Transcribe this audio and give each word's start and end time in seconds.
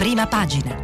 prima 0.00 0.26
pagina. 0.26 0.74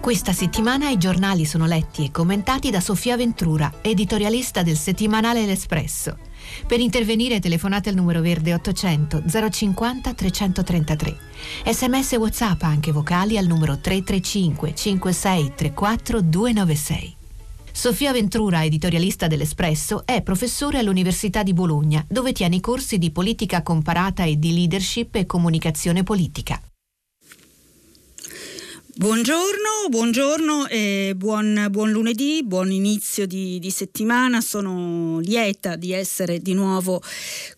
Questa 0.00 0.32
settimana 0.32 0.88
i 0.88 0.96
giornali 0.96 1.44
sono 1.44 1.66
letti 1.66 2.06
e 2.06 2.10
commentati 2.10 2.70
da 2.70 2.80
Sofia 2.80 3.18
Ventura, 3.18 3.70
editorialista 3.82 4.62
del 4.62 4.78
settimanale 4.78 5.44
L'Espresso. 5.44 6.16
Per 6.66 6.80
intervenire 6.80 7.38
telefonate 7.38 7.90
al 7.90 7.94
numero 7.94 8.22
verde 8.22 8.54
800 8.54 9.22
050 9.50 10.14
333. 10.14 11.16
Sms 11.66 12.12
WhatsApp 12.12 12.62
anche 12.62 12.90
vocali 12.90 13.36
al 13.36 13.44
numero 13.44 13.78
335 13.78 14.74
56 14.74 15.52
34 15.54 16.20
296. 16.22 17.15
Sofia 17.76 18.10
Ventura, 18.10 18.64
editorialista 18.64 19.26
dell'Espresso, 19.26 20.06
è 20.06 20.22
professore 20.22 20.78
all'Università 20.78 21.42
di 21.42 21.52
Bologna, 21.52 22.02
dove 22.08 22.32
tiene 22.32 22.56
i 22.56 22.60
corsi 22.60 22.96
di 22.96 23.10
politica 23.10 23.62
comparata 23.62 24.24
e 24.24 24.38
di 24.38 24.54
leadership 24.54 25.14
e 25.16 25.26
comunicazione 25.26 26.02
politica. 26.02 26.58
Buongiorno, 28.98 29.90
buongiorno 29.90 30.68
e 30.68 31.12
buon, 31.14 31.66
buon, 31.68 31.90
lunedì, 31.90 32.40
buon 32.42 32.70
inizio 32.72 33.26
di, 33.26 33.58
di, 33.58 33.70
settimana. 33.70 34.40
Sono 34.40 35.20
lieta 35.20 35.76
di 35.76 35.92
essere 35.92 36.38
di 36.38 36.54
nuovo 36.54 37.02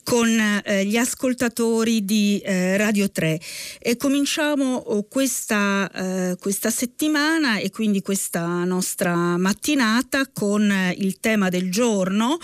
con 0.02 0.29
eh, 0.29 0.84
gli 0.84 0.96
ascoltatori 0.96 2.05
di 2.05 2.41
eh, 2.45 2.77
Radio 2.77 3.09
3 3.09 3.41
e 3.79 3.96
cominciamo 3.96 4.74
oh, 4.74 5.06
questa, 5.06 5.88
eh, 5.95 6.37
questa, 6.41 6.70
settimana 6.70 7.59
e 7.59 7.70
quindi 7.70 8.02
questa 8.02 8.65
nostra 8.65 9.15
mattinata 9.15 10.29
con 10.32 10.74
il 10.96 11.20
tema 11.20 11.51
del 11.51 11.70
giorno, 11.70 12.37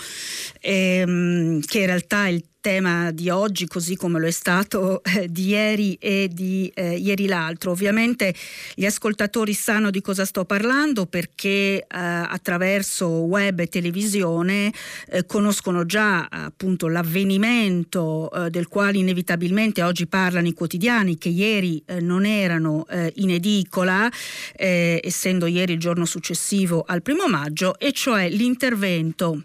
ehm, 0.61 1.59
che 1.65 1.79
in 1.79 1.85
realtà 1.85 2.27
è 2.27 2.29
il 2.29 2.45
tema 2.65 3.11
di 3.11 3.29
oggi 3.29 3.67
così 3.67 3.95
come 3.95 4.19
lo 4.19 4.25
è 4.25 4.31
stato 4.31 5.03
eh, 5.03 5.27
di 5.29 5.49
ieri 5.49 5.93
e 5.99 6.27
di 6.33 6.71
eh, 6.73 6.95
ieri 6.95 7.27
l'altro. 7.27 7.69
Ovviamente 7.69 8.33
gli 8.73 8.85
ascoltatori 8.85 9.53
sanno 9.53 9.91
di 9.91 10.01
cosa 10.01 10.25
sto 10.25 10.45
parlando 10.45 11.05
perché 11.05 11.77
eh, 11.77 11.85
attraverso 11.87 13.07
web 13.07 13.59
e 13.59 13.67
televisione 13.67 14.73
eh, 15.09 15.27
conoscono 15.27 15.85
già 15.85 16.25
appunto 16.27 16.87
l'avvenimento 16.87 18.31
eh, 18.31 18.49
del 18.49 18.67
quale 18.67 18.97
inevitabilmente 18.97 19.83
oggi 19.83 20.07
parlano 20.07 20.47
i 20.47 20.53
quotidiani 20.53 21.19
che 21.19 21.29
ieri 21.29 21.83
eh, 21.85 21.99
non 21.99 22.25
erano 22.25 22.87
in 23.15 23.29
edicola 23.29 24.09
essendo 24.55 25.45
ieri 25.45 25.73
il 25.73 25.79
giorno 25.79 26.05
successivo 26.05 26.83
al 26.85 27.01
primo 27.01 27.27
maggio 27.27 27.77
e 27.77 27.91
cioè 27.91 28.29
l'intervento 28.29 29.43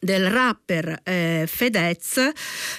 del 0.00 0.30
rapper 0.30 1.00
eh, 1.02 1.44
Fedez 1.46 2.30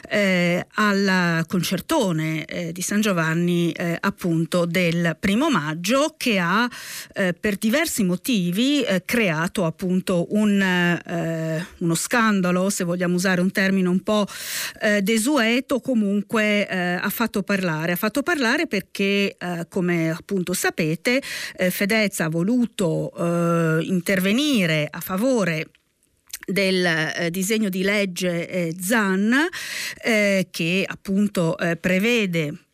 eh, 0.10 0.66
al 0.76 1.46
concertone 1.48 2.46
eh, 2.46 2.72
di 2.72 2.82
San 2.82 3.02
Giovanni 3.02 3.72
eh, 3.72 3.98
appunto 4.00 4.66
del 4.66 5.18
primo 5.20 5.50
maggio 5.50 6.16
che 6.18 6.40
ha 6.40 6.70
eh, 7.14 7.34
per 7.34 7.58
diversi 7.58 8.04
motivi 8.04 8.82
eh, 8.84 9.04
creato 9.06 9.66
appunto 9.66 10.28
un, 10.30 10.58
uno 11.78 11.96
scandalo 11.96 12.70
se 12.70 12.84
vogliamo 12.84 13.16
usare 13.16 13.42
un 13.42 13.52
termine 13.52 13.88
un 13.88 14.02
po' 14.02 14.26
desueto 15.02 15.80
comunque 15.80 16.66
ha 16.68 17.10
fatto 17.10 17.44
parlare. 17.44 17.94
Ha 17.94 17.96
fatto 17.96 18.22
parlare 18.22 18.68
perché 18.68 19.36
come 19.70 20.10
appunto 20.10 20.54
sapete 20.54 21.22
Fedez 21.22 22.20
ha 22.20 22.30
voluto 22.30 23.12
intervenire 23.82 24.88
a 24.90 25.00
favore 25.00 25.70
del 26.52 26.86
eh, 26.86 27.30
disegno 27.32 27.70
di 27.70 27.84
legge 27.84 28.48
eh, 28.48 28.76
ZAN 28.80 29.48
eh, 30.04 30.48
che 30.50 30.84
appunto 30.88 31.58
eh, 31.58 31.76
prevede 31.76 32.69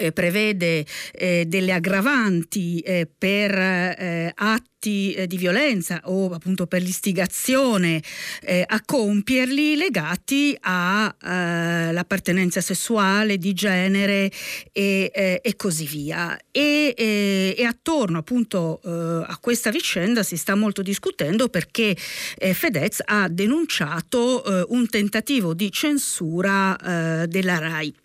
eh, 0.00 0.12
prevede 0.12 0.86
eh, 1.12 1.44
delle 1.46 1.72
aggravanti 1.72 2.80
eh, 2.80 3.06
per 3.06 3.54
eh, 3.54 4.32
atti 4.34 5.12
eh, 5.12 5.26
di 5.26 5.36
violenza 5.36 6.00
o 6.04 6.30
appunto 6.30 6.66
per 6.66 6.80
l'istigazione 6.80 8.02
eh, 8.40 8.64
a 8.66 8.80
compierli 8.82 9.76
legati 9.76 10.56
all'appartenenza 10.58 12.62
sessuale, 12.62 13.36
di 13.36 13.52
genere 13.52 14.32
e, 14.72 15.40
e 15.42 15.56
così 15.56 15.84
via. 15.84 16.34
E, 16.50 16.94
e, 16.96 17.62
attorno 17.64 18.16
appunto 18.18 18.80
a 18.82 19.36
questa 19.38 19.70
vicenda 19.70 20.22
si 20.22 20.38
sta 20.38 20.54
molto 20.54 20.82
discutendo 20.82 21.48
perché 21.48 21.96
Fedez 21.96 23.02
ha 23.04 23.28
denunciato 23.28 24.66
un 24.68 24.88
tentativo 24.88 25.52
di 25.52 25.70
censura 25.70 27.26
della 27.28 27.58
RAI. 27.58 27.99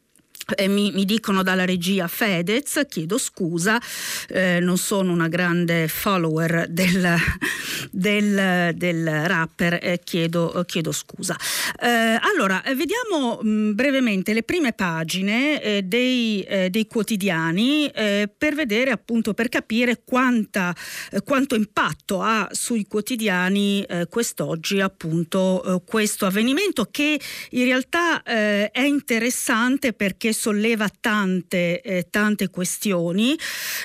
Eh, 0.54 0.68
mi, 0.68 0.92
mi, 0.92 1.06
dicono 1.06 1.42
dalla 1.42 1.66
regia 1.66 2.08
Fedez, 2.08 2.86
chiedo 2.88 3.18
scusa, 3.18 3.82
eh, 4.28 4.60
non 4.60 4.78
sono 4.78 5.12
una 5.12 5.28
grande 5.28 5.88
follower 5.88 6.68
del, 6.70 7.18
del, 7.90 8.72
del 8.76 9.28
rapper, 9.28 9.80
eh, 9.82 10.02
chiedo, 10.04 10.64
chiedo, 10.68 10.92
scusa. 10.92 11.36
Eh, 11.82 11.88
allora, 12.22 12.62
eh, 12.62 12.76
vediamo 12.76 13.40
mh, 13.42 13.50
mm, 13.50 13.72
brevemente 13.74 14.34
le 14.34 14.44
prime 14.44 14.74
pagine 14.74 15.60
eh, 15.64 15.82
dei, 15.82 16.46
dei, 16.70 16.86
quotidiani 16.86 17.92
per 17.94 18.54
vedere 18.54 18.92
appunto, 18.92 19.34
per 19.34 19.50
capire 19.50 20.04
quanta, 20.06 20.76
quanto 21.24 21.56
impatto 21.56 22.22
ha 22.22 22.48
sui 22.52 22.86
quotidiani 22.88 23.86
quest'oggi 24.10 24.80
appunto 24.80 25.82
questo 25.86 26.26
avvenimento 26.26 26.88
che 26.92 27.20
in 27.52 27.64
realtà 27.64 28.22
è 28.24 28.82
interessante 28.82 29.94
perché 29.94 30.34
solleva 30.36 30.88
tante, 30.88 31.82
eh, 31.82 32.08
tante 32.12 32.50
questioni 32.50 33.36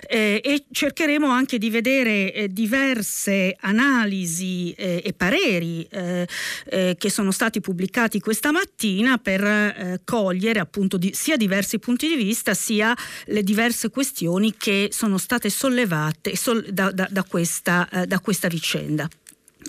eh, 0.06 0.41
e 0.44 0.65
cercheremo 0.71 1.27
anche 1.27 1.56
di 1.56 1.71
vedere 1.71 2.33
eh, 2.33 2.49
diverse 2.49 3.56
analisi 3.61 4.72
eh, 4.72 5.00
e 5.03 5.12
pareri 5.15 5.87
eh, 5.91 6.27
eh, 6.66 6.97
che 6.99 7.10
sono 7.10 7.31
stati 7.31 7.60
pubblicati 7.60 8.21
questa 8.21 8.50
mattina 8.50 9.16
per 9.16 9.99
cogliere 10.05 10.59
appunto 10.59 10.97
di, 10.97 11.12
sia 11.15 11.37
diversi 11.37 11.78
punti 11.78 12.09
di 12.09 12.16
vista 12.16 12.55
sia 12.55 12.94
le 13.27 13.43
diverse 13.43 13.91
questioni 13.91 14.55
che 14.56 14.89
sono 14.91 15.19
state 15.19 15.49
sollevate 15.49 16.37
sol, 16.37 16.62
da, 16.71 16.91
da, 16.91 17.06
da, 17.10 17.22
questa, 17.25 17.89
da 18.06 18.19
questa 18.19 18.49
vicenda. 18.49 19.09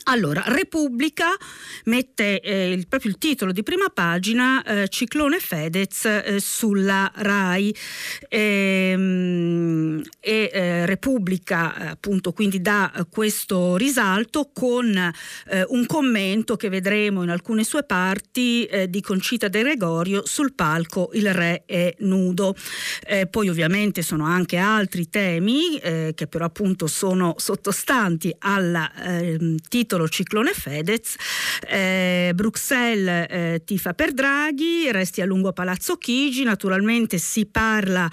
Allora, 0.06 0.44
Repubblica 0.48 1.28
mette 1.86 2.40
eh, 2.40 2.72
il, 2.72 2.88
proprio 2.88 3.12
il 3.12 3.18
titolo 3.18 3.52
di 3.52 3.62
prima 3.62 3.90
pagina, 3.90 4.64
eh, 4.64 4.88
Ciclone 4.88 5.40
Fedez 5.40 6.06
eh, 6.06 6.40
sulla 6.40 7.12
RAI 7.14 7.76
ehm, 8.30 10.02
e 10.20 10.50
eh, 10.52 10.86
Repubblica 10.86 11.76
eh, 11.76 11.88
appunto 11.88 12.32
quindi 12.32 12.62
dà 12.62 13.06
questo 13.10 13.76
risalto 13.76 14.50
con 14.54 14.96
eh, 14.96 15.66
un 15.68 15.86
commento 15.86 16.56
che 16.56 16.70
vedremo 16.70 17.24
in 17.24 17.30
alcune 17.30 17.64
sue 17.64 17.84
parti 17.84 18.70
di 18.88 19.02
Concita 19.02 19.48
De 19.48 19.62
Gregorio 19.62 20.26
sul 20.26 20.54
palco 20.54 21.10
Il 21.14 21.34
Re 21.34 21.64
è 21.66 21.94
nudo. 22.00 22.56
poi 23.30 23.50
ovviamente 23.50 24.02
sono 24.02 24.26
anche 24.26 24.58
altri 24.58 25.10
temi 25.10 25.80
che 25.80 26.28
però 26.30 26.46
appunto 26.46 26.88
sono 26.88 27.36
sottostanti 27.38 28.34
al 28.40 28.90
ehm, 29.04 29.58
titolo 29.68 29.81
titolo 29.82 30.08
Ciclone 30.08 30.54
Fedez, 30.54 31.16
eh, 31.68 32.32
Bruxelles 32.36 33.26
eh, 33.30 33.62
tifa 33.66 33.94
per 33.94 34.14
Draghi, 34.14 34.92
resti 34.92 35.22
a 35.22 35.26
lungo 35.26 35.48
a 35.48 35.54
Palazzo 35.54 35.98
Chigi, 35.98 36.44
naturalmente 36.44 37.18
si 37.18 37.48
parla 37.48 38.08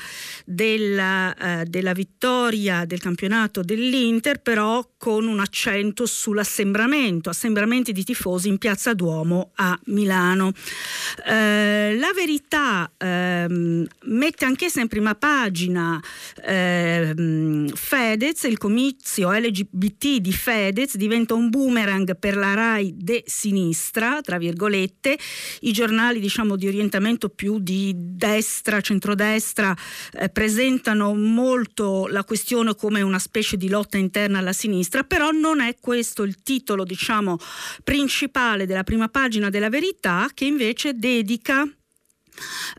della, 0.46 1.34
eh, 1.36 1.64
della 1.66 1.92
vittoria 1.92 2.86
del 2.86 3.00
campionato 3.00 3.60
dell'Inter, 3.62 4.40
però 4.40 4.82
con 4.96 5.26
un 5.26 5.40
accento 5.40 6.06
sull'assembramento, 6.06 7.28
assembramenti 7.28 7.92
di 7.92 8.02
tifosi 8.02 8.48
in 8.48 8.56
Piazza 8.56 8.94
Duomo 8.94 9.50
a 9.56 9.78
Milano. 9.86 10.52
Eh, 11.26 11.96
la 11.98 12.12
verità 12.14 12.90
ehm, 12.96 13.86
mette 14.04 14.44
anch'essa 14.46 14.80
in 14.80 14.88
prima 14.88 15.14
pagina 15.14 16.00
ehm, 16.44 17.68
Fedez, 17.68 18.44
il 18.44 18.56
comizio 18.56 19.30
LGBT 19.30 20.16
di 20.16 20.32
Fedez 20.32 20.96
diventa 20.96 21.34
un 21.34 21.50
boomerang 21.58 22.16
per 22.16 22.36
la 22.36 22.54
RAI 22.54 22.94
de 22.96 23.24
sinistra, 23.26 24.20
tra 24.20 24.38
virgolette, 24.38 25.18
i 25.62 25.72
giornali 25.72 26.20
diciamo 26.20 26.54
di 26.54 26.68
orientamento 26.68 27.28
più 27.28 27.58
di 27.58 27.92
destra, 27.96 28.80
centrodestra 28.80 29.76
eh, 30.12 30.28
presentano 30.28 31.14
molto 31.14 32.06
la 32.06 32.22
questione 32.22 32.76
come 32.76 33.02
una 33.02 33.18
specie 33.18 33.56
di 33.56 33.68
lotta 33.68 33.98
interna 33.98 34.38
alla 34.38 34.52
sinistra 34.52 35.02
però 35.02 35.32
non 35.32 35.60
è 35.60 35.74
questo 35.80 36.22
il 36.22 36.42
titolo, 36.42 36.84
diciamo, 36.84 37.38
principale 37.82 38.64
della 38.64 38.84
prima 38.84 39.08
pagina 39.08 39.50
della 39.50 39.68
verità 39.68 40.28
che 40.32 40.44
invece 40.44 40.94
dedica 40.94 41.68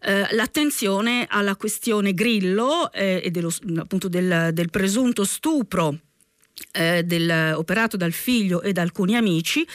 eh, 0.04 0.28
l'attenzione 0.32 1.26
alla 1.30 1.58
questione 1.58 2.14
Grillo 2.14 2.94
eh, 2.94 3.20
e 3.22 3.30
dello, 3.30 3.52
appunto 3.78 4.08
del, 4.08 4.52
del 4.54 4.70
presunto 4.70 5.26
stupro 5.26 5.98
eh, 6.72 7.04
del, 7.04 7.54
operato 7.56 7.98
dal 7.98 8.12
figlio 8.12 8.62
e 8.62 8.74
da 8.74 8.82
alcuni 8.82 9.16
amici, 9.16 9.66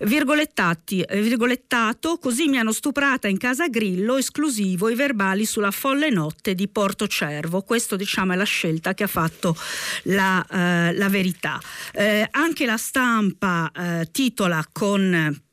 virgolettati, 0.00 1.02
eh, 1.02 1.20
virgolettato, 1.20 2.18
così 2.18 2.48
mi 2.48 2.58
hanno 2.58 2.72
stuprata 2.72 3.28
in 3.28 3.38
casa 3.38 3.68
Grillo, 3.68 4.16
esclusivo 4.16 4.88
i 4.88 4.94
verbali 4.94 5.44
sulla 5.44 5.70
folle 5.70 6.10
notte 6.10 6.54
di 6.54 6.68
Porto 6.68 7.06
Cervo. 7.06 7.62
Questo 7.62 7.96
diciamo 7.96 8.32
è 8.32 8.36
la 8.36 8.44
scelta 8.44 8.94
che 8.94 9.04
ha 9.04 9.08
fatto 9.08 9.56
la, 10.04 10.44
eh, 10.50 10.92
la 10.94 11.08
verità. 11.08 11.60
Eh, 11.92 12.26
anche 12.30 12.66
la 12.66 12.76
stampa 12.76 13.70
eh, 13.74 14.08
titola 14.10 14.64
con 14.72 15.46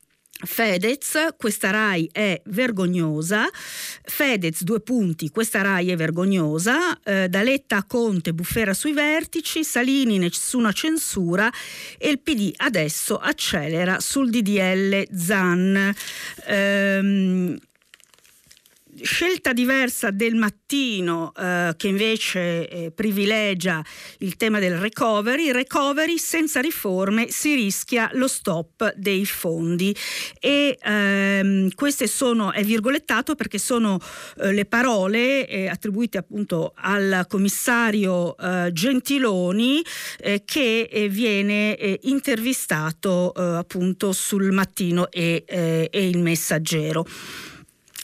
Fedez, 0.44 1.34
questa 1.38 1.70
RAI 1.70 2.10
è 2.12 2.40
vergognosa, 2.46 3.48
Fedez 4.02 4.62
due 4.62 4.80
punti, 4.80 5.30
questa 5.30 5.62
RAI 5.62 5.90
è 5.90 5.96
vergognosa, 5.96 7.00
eh, 7.02 7.28
da 7.28 7.42
Letta 7.42 7.78
a 7.78 7.84
Conte 7.84 8.34
bufera 8.34 8.74
sui 8.74 8.92
vertici, 8.92 9.64
Salini 9.64 10.18
nessuna 10.18 10.72
censura. 10.72 11.50
E 11.96 12.10
il 12.10 12.20
PD 12.20 12.52
adesso 12.56 13.16
accelera 13.16 13.98
sul 14.00 14.28
DDL 14.28 15.06
Zan. 15.16 15.94
Ehm, 16.44 17.58
scelta 19.02 19.52
diversa 19.52 20.10
del 20.10 20.34
mattino 20.34 21.32
eh, 21.36 21.74
che 21.76 21.88
invece 21.88 22.68
eh, 22.68 22.90
privilegia 22.90 23.82
il 24.18 24.36
tema 24.36 24.58
del 24.58 24.76
recovery, 24.78 25.50
recovery 25.50 26.18
senza 26.18 26.60
riforme 26.60 27.30
si 27.30 27.54
rischia 27.54 28.10
lo 28.14 28.28
stop 28.28 28.94
dei 28.94 29.24
fondi 29.26 29.94
e 30.40 30.78
ehm, 30.80 31.70
queste 31.74 32.06
sono, 32.06 32.52
è 32.52 32.62
virgolettato 32.62 33.34
perché 33.34 33.58
sono 33.58 33.98
eh, 34.38 34.52
le 34.52 34.64
parole 34.64 35.46
eh, 35.46 35.68
attribuite 35.68 36.18
appunto 36.18 36.72
al 36.76 37.26
commissario 37.28 38.36
eh, 38.36 38.70
Gentiloni 38.72 39.84
eh, 40.18 40.42
che 40.44 41.08
viene 41.10 41.98
intervistato 42.02 43.30
appunto 43.32 44.12
sul 44.12 44.52
mattino 44.52 45.10
e, 45.10 45.44
e 45.46 46.08
il 46.08 46.18
messaggero. 46.18 47.06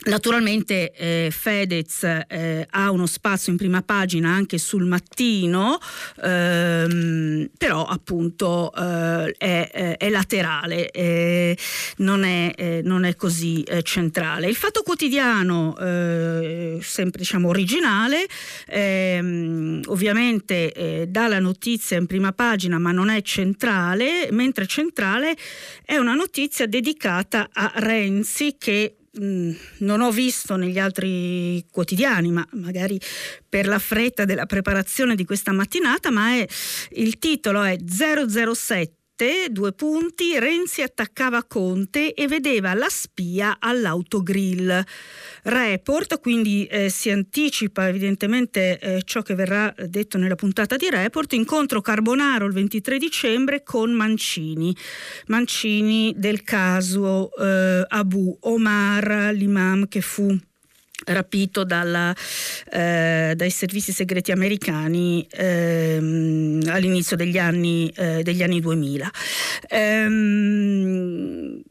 Naturalmente 0.05 0.93
eh, 0.93 1.29
Fedez 1.31 2.03
eh, 2.03 2.67
ha 2.69 2.91
uno 2.91 3.07
spazio 3.07 3.53
in 3.53 3.59
prima 3.59 3.83
pagina 3.83 4.31
anche 4.31 4.59
sul 4.59 4.85
mattino, 4.85 5.79
ehm, 6.23 7.51
però 7.57 7.85
appunto 7.85 8.73
eh, 8.75 9.33
è, 9.39 9.97
è, 9.97 10.11
laterale, 10.11 10.91
eh, 10.91 11.57
non 11.99 12.25
è, 12.25 12.53
eh, 12.57 12.81
non, 12.83 13.05
è, 13.05 13.15
così 13.15 13.63
eh, 13.63 13.83
centrale. 13.83 14.49
Il 14.49 14.57
fatto 14.57 14.83
quotidiano, 14.83 15.75
sempre 16.81 17.19
diciamo 17.19 17.49
originale, 17.49 18.27
ehm, 18.67 19.83
ovviamente 19.87 21.07
dà 21.09 21.29
la 21.29 21.39
notizia 21.39 21.97
in 21.97 22.07
prima 22.07 22.33
pagina 22.33 22.79
ma 22.79 22.91
non 22.91 23.09
è 23.09 23.23
centrale, 23.23 24.29
mentre 24.31 24.67
centrale 24.67 25.37
è 25.85 25.97
una 25.97 26.15
notizia 26.15 26.67
dedicata 26.67 27.49
a 27.53 27.73
Renzi 27.77 28.57
che 28.59 28.97
Mm, 29.21 29.53
non 29.81 30.01
ho 30.01 30.11
visto 30.11 30.57
negli 30.57 30.79
altri 30.79 31.67
quotidiani, 31.71 32.31
ma 32.31 32.47
magari 32.53 32.99
per 33.47 33.67
la 33.67 33.79
fretta 33.79 34.25
della 34.25 34.47
preparazione 34.47 35.15
di 35.15 35.27
questa 35.27 35.53
mattinata, 35.53 36.11
ma 36.11 36.37
è, 36.37 36.47
il 36.93 37.19
titolo 37.19 37.63
è 37.63 37.77
007 37.77 39.02
due 39.51 39.73
punti, 39.73 40.39
Renzi 40.39 40.83
attaccava 40.83 41.45
Conte 41.45 42.15
e 42.15 42.27
vedeva 42.27 42.75
la 42.75 42.89
spia 42.89 43.57
all'autogrill. 43.59 44.83
Report, 45.45 46.21
quindi 46.21 46.67
eh, 46.67 46.89
si 46.89 47.11
anticipa 47.11 47.89
evidentemente 47.89 48.79
eh, 48.79 49.03
ciò 49.05 49.23
che 49.23 49.35
verrà 49.35 49.73
detto 49.87 50.19
nella 50.19 50.35
puntata 50.35 50.77
di 50.77 50.89
Report, 50.91 51.33
incontro 51.35 51.81
Carbonaro 51.81 52.47
il 52.47 52.53
23 52.53 52.99
dicembre 52.99 53.63
con 53.63 53.93
Mancini. 53.93 54.75
Mancini 55.27 56.15
del 56.17 56.43
caso 56.43 57.31
eh, 57.37 57.85
Abu 57.87 58.37
Omar, 58.41 59.31
l'imam 59.33 59.89
che 59.89 60.01
fu 60.01 60.37
rapito 61.07 61.65
dalla, 61.65 62.15
eh, 62.71 63.33
dai 63.35 63.51
servizi 63.51 63.93
segreti 63.93 64.33
americani 64.33 65.27
ehm, 65.31 66.63
all'inizio 66.69 67.17
degli 67.17 67.39
anni, 67.39 67.93
eh, 67.97 68.23
degli 68.23 68.43
anni 68.43 68.61
2000. 68.61 69.11
Ehm, 69.69 71.63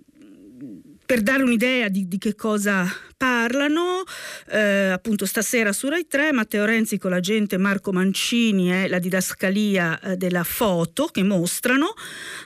per 1.05 1.21
dare 1.21 1.43
un'idea 1.43 1.89
di, 1.89 2.07
di 2.07 2.17
che 2.17 2.35
cosa 2.35 2.85
parlano, 3.21 4.03
eh, 4.49 4.89
appunto 4.89 5.27
stasera 5.27 5.71
su 5.73 5.87
Rai 5.87 6.07
3, 6.07 6.31
Matteo 6.31 6.65
Renzi 6.65 6.97
con 6.97 7.11
l'agente 7.11 7.57
Marco 7.57 7.91
Mancini 7.91 8.73
e 8.73 8.87
la 8.87 8.97
didascalia 8.97 9.99
eh, 9.99 10.17
della 10.17 10.43
foto 10.43 11.05
che 11.05 11.21
mostrano, 11.21 11.93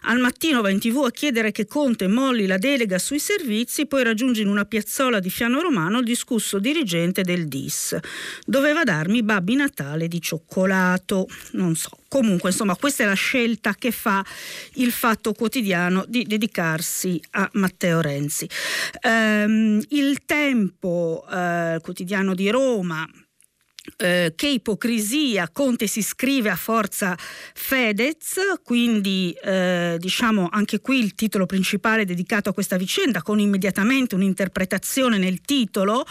al 0.02 0.20
mattino 0.20 0.60
va 0.60 0.70
in 0.70 0.80
tv 0.80 1.06
a 1.06 1.12
chiedere 1.12 1.54
che 1.54 1.66
Conte 1.66 2.08
molli 2.08 2.46
la 2.46 2.58
delega 2.58 3.00
sui 3.00 3.20
servizi, 3.20 3.86
poi 3.86 4.04
raggiunge 4.04 4.42
in 4.42 4.50
una 4.50 4.66
piazzola 4.66 5.22
di 5.22 5.30
Fiano 5.30 5.62
Romano 5.62 6.00
il 6.00 6.06
discusso 6.06 6.60
dirigente 6.60 7.22
del 7.22 7.48
DIS. 7.48 7.98
Doveva 8.46 8.84
darmi 8.84 9.24
Babbi 9.24 9.56
Natale 9.56 10.10
di 10.10 10.20
cioccolato, 10.20 11.26
non 11.52 11.76
so. 11.76 11.92
Comunque, 12.10 12.52
insomma, 12.52 12.76
questa 12.78 13.04
è 13.04 13.06
la 13.06 13.14
scelta 13.14 13.76
che 13.76 13.92
fa 13.92 14.24
il 14.76 14.92
Fatto 14.92 15.34
Quotidiano 15.34 16.06
di 16.08 16.24
dedicarsi 16.24 17.20
a 17.32 17.50
Matteo 17.54 18.00
Renzi. 18.00 18.48
Um, 19.04 19.82
il 19.90 20.24
tempo 20.26 20.65
uh, 20.80 21.80
quotidiano 21.82 22.34
di 22.34 22.50
Roma 22.50 23.08
eh, 23.98 24.34
che 24.36 24.48
ipocrisia, 24.48 25.50
Conte 25.52 25.88
si 25.88 26.02
scrive 26.02 26.50
a 26.50 26.56
forza 26.56 27.16
Fedez, 27.18 28.40
quindi 28.64 29.36
eh, 29.44 29.98
diciamo 30.00 30.50
anche 30.52 30.80
qui 30.80 31.00
il 31.00 31.14
titolo 31.14 31.46
principale 31.46 32.06
dedicato 32.06 32.50
a 32.50 32.54
questa 32.54 32.78
vicenda 32.78 33.22
con 33.22 33.40
immediatamente 33.40 34.16
un'interpretazione 34.16 35.18
nel 35.18 35.42
titolo 35.42 36.04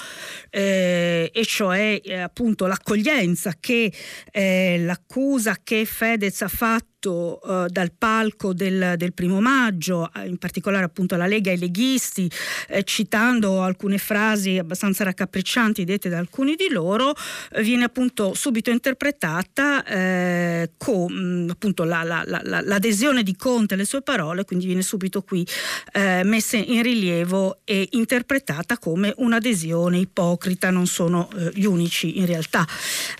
eh, 0.51 1.31
e 1.33 1.45
cioè 1.45 2.01
eh, 2.03 2.21
appunto 2.21 2.67
l'accoglienza 2.67 3.55
che 3.59 3.93
eh, 4.31 4.79
l'accusa 4.79 5.59
che 5.63 5.85
Fedez 5.85 6.43
ha 6.43 6.49
fatto 6.49 6.94
tutto 7.05 7.41
eh, 7.43 7.67
dal 7.69 7.93
palco 7.93 8.55
del, 8.55 8.95
del, 8.97 9.13
primo 9.13 9.41
maggio, 9.41 10.11
in 10.25 10.39
particolare 10.39 10.85
appunto 10.85 11.17
la 11.17 11.27
Lega 11.27 11.51
e 11.51 11.55
i 11.55 11.59
leghisti, 11.59 12.31
eh, 12.69 12.83
citando 12.85 13.61
alcune 13.63 13.99
frasi 13.99 14.57
abbastanza 14.57 15.05
raccapriccianti 15.05 15.85
dette 15.85 16.09
da 16.09 16.19
alcuni 16.19 16.55
di 16.55 16.69
loro, 16.71 17.15
eh, 17.53 17.63
viene 17.63 17.85
appunto 17.85 18.33
subito 18.33 18.71
interpretata 18.71 19.85
eh, 19.85 20.71
con 20.79 21.13
mm, 21.13 21.51
appunto 21.51 21.85
la, 21.85 22.03
la, 22.03 22.23
la, 22.25 22.41
l'adesione 22.63 23.23
di 23.23 23.37
Conte 23.37 23.75
alle 23.75 23.85
sue 23.85 24.01
parole, 24.01 24.45
quindi 24.45 24.65
viene 24.65 24.83
subito 24.83 25.21
qui 25.21 25.47
eh, 25.93 26.23
messa 26.25 26.57
in 26.57 26.83
rilievo 26.83 27.59
e 27.65 27.89
interpretata 27.93 28.79
come 28.79 29.13
un'adesione 29.17 29.99
ipocrita, 29.99 30.71
non 30.71 30.87
sono 30.87 31.29
gli 31.53 31.65
unici 31.65 32.19
in 32.19 32.27
realtà 32.27 32.67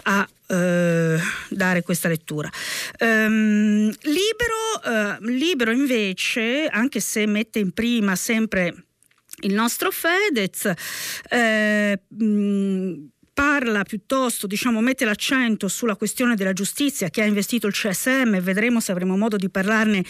a 0.05 0.27
eh, 0.49 1.19
dare 1.49 1.83
questa 1.83 2.09
lettura. 2.09 2.51
Um, 3.01 3.93
libero, 4.03 5.19
uh, 5.19 5.25
libero 5.25 5.71
invece, 5.71 6.67
anche 6.67 7.01
se 7.01 7.27
mette 7.27 7.59
in 7.59 7.73
prima 7.73 8.17
sempre 8.17 8.75
il 9.43 9.55
nostro 9.55 9.91
Fedez, 9.91 10.73
eh, 11.29 12.01
mh, 12.09 12.95
parla 13.35 13.83
piuttosto, 13.83 14.47
diciamo, 14.47 14.81
mette 14.81 15.05
l'accento 15.05 15.67
sulla 15.67 15.97
questione 15.97 16.37
della 16.37 16.53
giustizia 16.53 17.11
che 17.11 17.21
ha 17.21 17.27
investito 17.27 17.67
il 17.67 17.73
CSM, 17.73 18.39
vedremo 18.39 18.79
se 18.79 18.93
avremo 18.93 19.17
modo 19.17 19.37
di 19.37 19.51
parlarne 19.51 20.05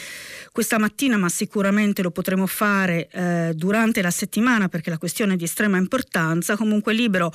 questa 0.52 0.78
mattina, 0.78 1.16
ma 1.16 1.30
sicuramente 1.30 2.02
lo 2.02 2.10
potremo 2.10 2.46
fare 2.46 3.08
eh, 3.08 3.52
durante 3.54 4.02
la 4.02 4.10
settimana 4.10 4.68
perché 4.68 4.90
la 4.90 4.98
questione 4.98 5.34
è 5.34 5.36
di 5.36 5.44
estrema 5.44 5.78
importanza. 5.78 6.56
Comunque 6.56 6.92
Libero 6.92 7.32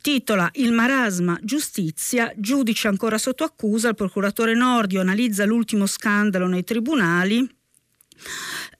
titola 0.00 0.48
Il 0.52 0.72
marasma 0.72 1.36
giustizia, 1.42 2.32
giudice 2.36 2.86
ancora 2.86 3.18
sotto 3.18 3.42
accusa, 3.42 3.88
il 3.88 3.96
procuratore 3.96 4.54
Nordio 4.54 5.00
analizza 5.00 5.44
l'ultimo 5.44 5.86
scandalo 5.86 6.46
nei 6.46 6.62
tribunali 6.62 7.60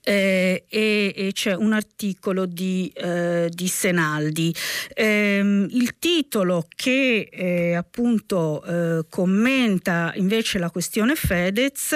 eh, 0.03 0.65
e, 0.67 1.13
e, 1.15 1.31
c'è 1.31 1.55
un 1.55 1.73
articolo 1.73 2.45
di, 2.45 2.91
eh, 2.93 3.49
di 3.51 3.67
Senaldi. 3.67 4.53
Eh, 4.93 5.67
il 5.69 5.97
titolo 5.97 6.67
che 6.75 7.29
eh, 7.31 7.73
appunto 7.73 8.63
eh, 8.63 9.05
commenta 9.09 10.11
invece 10.15 10.59
la 10.59 10.69
questione 10.69 11.15
Fedez 11.15 11.95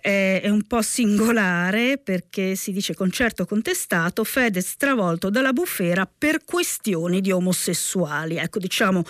è 0.00 0.48
un 0.48 0.62
po' 0.66 0.82
singolare 0.82 1.98
perché 1.98 2.54
si 2.54 2.72
dice 2.72 2.94
concerto 2.94 3.46
contestato, 3.46 4.24
Fedez 4.24 4.76
travolto 4.76 5.30
dalla 5.30 5.52
bufera 5.52 6.06
per 6.06 6.44
questioni 6.44 7.20
di 7.20 7.30
omosessuali. 7.30 8.36
Ecco 8.36 8.58
diciamo 8.58 9.04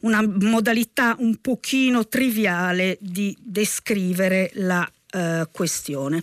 una 0.00 0.22
modalità 0.22 1.16
un 1.18 1.36
pochino 1.40 2.06
triviale 2.06 2.98
di 3.00 3.36
descrivere 3.40 4.50
la 4.54 4.88
eh, 5.10 5.48
questione. 5.50 6.20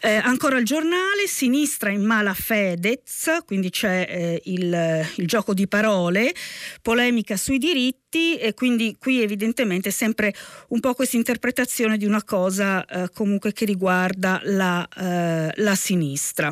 Eh, 0.00 0.14
ancora 0.14 0.58
il 0.58 0.64
giornale, 0.64 1.26
sinistra 1.26 1.90
in 1.90 2.02
mala 2.02 2.34
Fedez, 2.34 3.38
quindi 3.44 3.70
c'è 3.70 4.06
eh, 4.08 4.42
il, 4.44 5.06
il 5.16 5.26
gioco 5.26 5.54
di 5.54 5.68
parole, 5.68 6.34
polemica 6.82 7.36
sui 7.36 7.58
diritti 7.58 8.36
e 8.36 8.54
quindi 8.54 8.96
qui 8.98 9.22
evidentemente 9.22 9.90
sempre 9.90 10.34
un 10.68 10.80
po' 10.80 10.94
questa 10.94 11.16
interpretazione 11.16 11.96
di 11.96 12.06
una 12.06 12.24
cosa 12.24 12.84
eh, 12.84 13.10
comunque 13.12 13.52
che 13.52 13.64
riguarda 13.64 14.40
la, 14.44 14.86
eh, 14.96 15.52
la 15.54 15.74
sinistra 15.74 16.50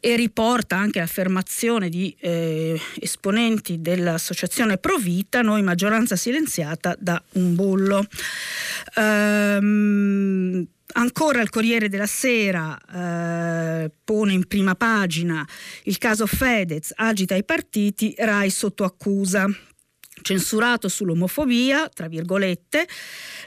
e 0.00 0.16
riporta 0.16 0.76
anche 0.76 1.00
affermazione 1.00 1.88
di 1.88 2.14
eh, 2.20 2.80
esponenti 3.00 3.80
dell'associazione 3.80 4.78
Provita, 4.78 5.42
noi 5.42 5.62
maggioranza 5.62 6.16
silenziata 6.16 6.96
da 6.98 7.22
un 7.32 7.54
bullo. 7.54 8.06
Ehm, 8.96 10.66
Ancora 10.92 11.42
il 11.42 11.50
Corriere 11.50 11.88
della 11.88 12.06
Sera 12.06 12.78
eh, 12.78 13.90
pone 14.04 14.32
in 14.32 14.46
prima 14.46 14.74
pagina 14.76 15.46
il 15.82 15.98
caso 15.98 16.26
Fedez, 16.26 16.92
agita 16.94 17.34
i 17.34 17.44
partiti, 17.44 18.14
Rai 18.16 18.48
sotto 18.50 18.84
accusa 18.84 19.46
censurato 20.22 20.88
sull'omofobia, 20.88 21.88
tra 21.88 22.08
virgolette, 22.08 22.86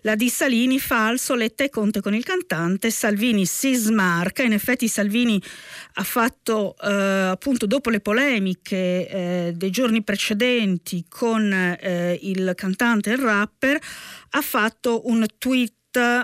la 0.02 0.16
di 0.16 0.30
Salini 0.30 0.80
falso, 0.80 1.36
Letta 1.36 1.64
e 1.64 1.70
Conte 1.70 2.02
con 2.02 2.14
il 2.14 2.24
cantante, 2.24 2.90
Salvini 2.90 3.46
si 3.46 3.74
smarca, 3.74 4.44
in 4.44 4.54
effetti 4.54 4.88
Salvini 4.88 5.42
ha 5.96 6.04
fatto 6.04 6.76
eh, 6.82 6.92
appunto 6.92 7.66
dopo 7.66 7.90
le 7.90 8.00
polemiche 8.00 9.08
eh, 9.10 9.54
dei 9.56 9.72
giorni 9.72 10.04
precedenti 10.04 11.06
con 11.10 11.52
eh, 11.52 12.18
il 12.22 12.54
cantante 12.56 13.10
e 13.10 13.14
il 13.14 13.20
rapper, 13.20 13.80
ha 14.32 14.42
fatto 14.42 15.02
un 15.06 15.26
tweet 15.38 15.74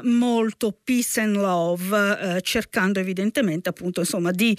molto 0.04 0.78
peace 0.84 1.20
and 1.20 1.36
love, 1.36 2.36
eh, 2.36 2.42
cercando 2.42 3.00
evidentemente 3.00 3.70
appunto 3.70 4.02
insomma 4.02 4.32
di, 4.32 4.56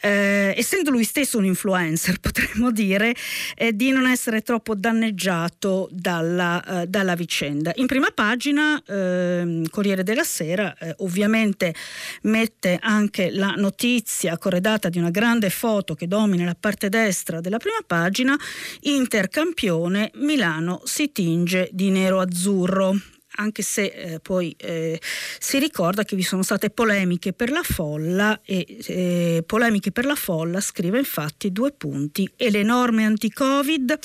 eh, 0.00 0.54
essendo 0.56 0.90
lui 0.90 1.04
stesso 1.04 1.36
un 1.36 1.44
influencer 1.44 2.18
potremmo 2.20 2.70
dire, 2.70 3.14
eh, 3.56 3.74
di 3.74 3.90
non 3.90 4.06
essere 4.06 4.40
troppo 4.40 4.74
danneggiato 4.74 5.88
dalla, 5.92 6.82
eh, 6.82 6.86
dalla 6.86 7.14
vicenda. 7.14 7.72
In 7.76 7.86
prima 7.86 8.10
pagina 8.14 8.82
ehm, 8.86 9.68
Corriere 9.68 10.02
della 10.02 10.24
Sera 10.24 10.74
eh, 10.78 10.94
ovviamente 10.98 11.74
mette 12.22 12.78
anche 12.80 13.30
la 13.30 13.52
notizia 13.56 14.38
corredata 14.38 14.88
di 14.88 14.98
una 14.98 15.10
grande 15.10 15.50
foto 15.50 15.94
che 15.94 16.08
domina 16.08 16.44
la 16.44 16.56
parte 16.58 16.88
destra 16.88 17.40
della 17.40 17.58
prima 17.58 17.80
pagina, 17.86 18.36
Intercampione 18.80 20.10
Milano 20.14 20.80
si 20.84 21.12
tinge 21.12 21.68
di 21.72 21.90
nero-azzurro 21.90 23.16
anche 23.38 23.62
se 23.62 23.84
eh, 23.84 24.20
poi 24.20 24.54
eh, 24.58 25.00
si 25.38 25.58
ricorda 25.58 26.04
che 26.04 26.16
vi 26.16 26.22
sono 26.22 26.42
state 26.42 26.70
polemiche 26.70 27.32
per 27.32 27.50
la 27.50 27.62
folla 27.62 28.40
e 28.44 28.78
eh, 28.86 29.42
polemiche 29.46 29.90
per 29.92 30.04
la 30.04 30.14
folla 30.14 30.60
scrive 30.60 30.98
infatti 30.98 31.52
due 31.52 31.72
punti. 31.72 32.30
E 32.36 32.50
le 32.50 32.62
norme 32.62 33.04
anti-covid. 33.04 33.98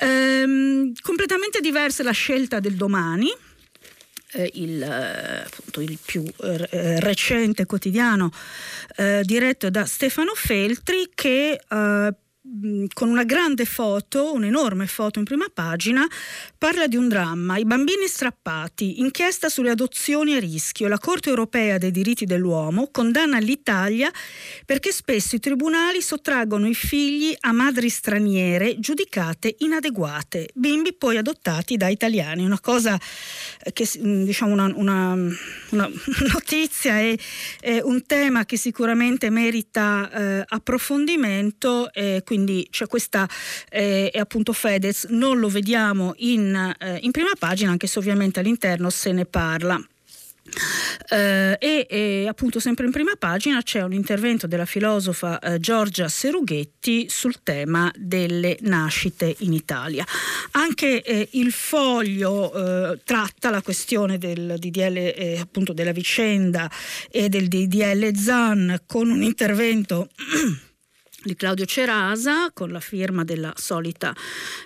Ehm, 0.00 0.92
completamente 1.00 1.60
diversa 1.60 2.02
la 2.02 2.12
scelta 2.12 2.60
del 2.60 2.74
domani 2.74 3.30
eh, 4.32 4.50
il, 4.54 4.82
eh, 4.82 5.42
appunto, 5.44 5.80
il, 5.80 5.98
più 6.04 6.22
eh, 6.42 7.00
recente 7.00 7.66
quotidiano 7.66 8.30
eh, 8.96 9.22
diretto 9.24 9.70
da 9.70 9.86
Stefano 9.86 10.32
Feltri 10.34 11.10
che 11.14 11.60
eh, 11.68 12.14
con 12.92 13.08
una 13.08 13.24
grande 13.24 13.64
foto, 13.64 14.32
un'enorme 14.32 14.86
foto 14.86 15.18
in 15.18 15.24
prima 15.24 15.46
pagina, 15.52 16.06
parla 16.56 16.86
di 16.86 16.96
un 16.96 17.08
dramma, 17.08 17.58
i 17.58 17.64
bambini 17.64 18.06
strappati, 18.06 19.00
inchiesta 19.00 19.48
sulle 19.48 19.70
adozioni 19.70 20.34
a 20.34 20.38
rischio, 20.38 20.88
la 20.88 20.98
Corte 20.98 21.28
europea 21.28 21.78
dei 21.78 21.90
diritti 21.90 22.24
dell'uomo 22.24 22.88
condanna 22.90 23.38
l'Italia 23.38 24.10
perché 24.64 24.92
spesso 24.92 25.36
i 25.36 25.40
tribunali 25.40 26.00
sottraggono 26.00 26.66
i 26.66 26.74
figli 26.74 27.36
a 27.40 27.52
madri 27.52 27.88
straniere 27.88 28.78
giudicate 28.78 29.56
inadeguate, 29.58 30.48
bimbi 30.54 30.94
poi 30.94 31.18
adottati 31.18 31.76
da 31.76 31.88
italiani, 31.88 32.44
una 32.44 32.60
cosa 32.60 32.98
che 33.72 33.88
mm, 33.98 34.24
diciamo 34.24 34.52
una, 34.52 34.72
una, 34.74 35.12
una 35.70 35.90
notizia 36.32 36.98
e 36.98 37.18
un 37.82 38.04
tema 38.06 38.44
che 38.44 38.56
sicuramente 38.56 39.30
merita 39.30 40.10
eh, 40.10 40.44
approfondimento 40.46 41.92
e 41.92 42.22
quindi 42.24 42.37
quindi 42.38 42.68
c'è 42.70 42.86
questa 42.86 43.28
eh, 43.68 44.10
e 44.12 44.18
appunto 44.18 44.52
Fedez 44.52 45.06
non 45.08 45.40
lo 45.40 45.48
vediamo 45.48 46.14
in, 46.18 46.54
eh, 46.78 46.98
in 47.02 47.10
prima 47.10 47.32
pagina 47.36 47.72
anche 47.72 47.88
se 47.88 47.98
ovviamente 47.98 48.38
all'interno 48.38 48.90
se 48.90 49.12
ne 49.12 49.24
parla. 49.24 49.80
Uh, 51.10 51.56
e, 51.58 51.86
e, 51.90 52.26
appunto 52.26 52.58
sempre 52.58 52.86
in 52.86 52.90
prima 52.90 53.12
pagina 53.18 53.60
c'è 53.62 53.82
un 53.82 53.92
intervento 53.92 54.46
della 54.46 54.64
filosofa 54.64 55.38
uh, 55.42 55.58
Giorgia 55.58 56.08
Serughetti 56.08 57.06
sul 57.10 57.42
tema 57.42 57.92
delle 57.94 58.56
nascite 58.62 59.34
in 59.40 59.52
Italia. 59.52 60.06
Anche 60.52 61.02
eh, 61.02 61.28
il 61.32 61.52
foglio 61.52 62.50
uh, 62.50 62.98
tratta 63.04 63.50
la 63.50 63.60
questione 63.60 64.16
del 64.16 64.54
DDL, 64.58 64.96
eh, 64.96 65.38
appunto 65.38 65.74
della 65.74 65.92
vicenda 65.92 66.70
e 67.10 67.28
del 67.28 67.48
DDL 67.48 68.16
Zan 68.16 68.84
con 68.86 69.10
un 69.10 69.22
intervento 69.22 70.08
di 71.22 71.34
Claudio 71.34 71.64
Cerasa 71.64 72.50
con 72.52 72.70
la 72.70 72.80
firma 72.80 73.24
della 73.24 73.52
solita 73.56 74.14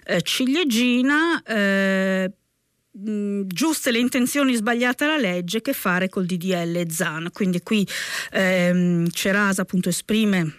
eh, 0.04 0.22
ciliegina. 0.22 1.42
Eh, 1.42 2.30
giuste 2.94 3.90
le 3.90 3.98
intenzioni, 3.98 4.54
sbagliata 4.54 5.06
la 5.06 5.16
legge, 5.16 5.62
che 5.62 5.72
fare 5.72 6.08
col 6.08 6.26
DDL 6.26 6.88
Zan. 6.90 7.30
Quindi 7.32 7.62
qui 7.62 7.86
ehm, 8.32 9.08
Cerasa 9.10 9.62
appunto 9.62 9.88
esprime 9.88 10.56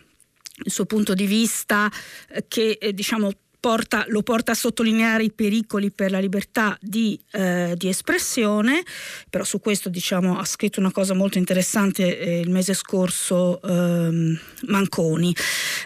il 0.65 0.71
suo 0.71 0.85
punto 0.85 1.13
di 1.13 1.25
vista 1.25 1.91
eh, 2.29 2.45
che 2.47 2.77
eh, 2.79 2.93
diciamo 2.93 3.31
porta, 3.63 4.03
lo 4.09 4.23
porta 4.23 4.51
a 4.51 4.55
sottolineare 4.55 5.23
i 5.23 5.31
pericoli 5.31 5.89
per 5.89 6.11
la 6.11 6.19
libertà 6.19 6.77
di, 6.81 7.17
eh, 7.31 7.75
di 7.77 7.87
espressione, 7.87 8.83
però 9.29 9.45
su 9.45 9.61
questo 9.61 9.87
diciamo, 9.87 10.37
ha 10.37 10.43
scritto 10.43 10.81
una 10.81 10.91
cosa 10.91 11.13
molto 11.13 11.37
interessante 11.37 12.19
eh, 12.19 12.39
il 12.41 12.49
mese 12.49 12.73
scorso 12.73 13.61
ehm, 13.61 14.37
Manconi 14.63 15.33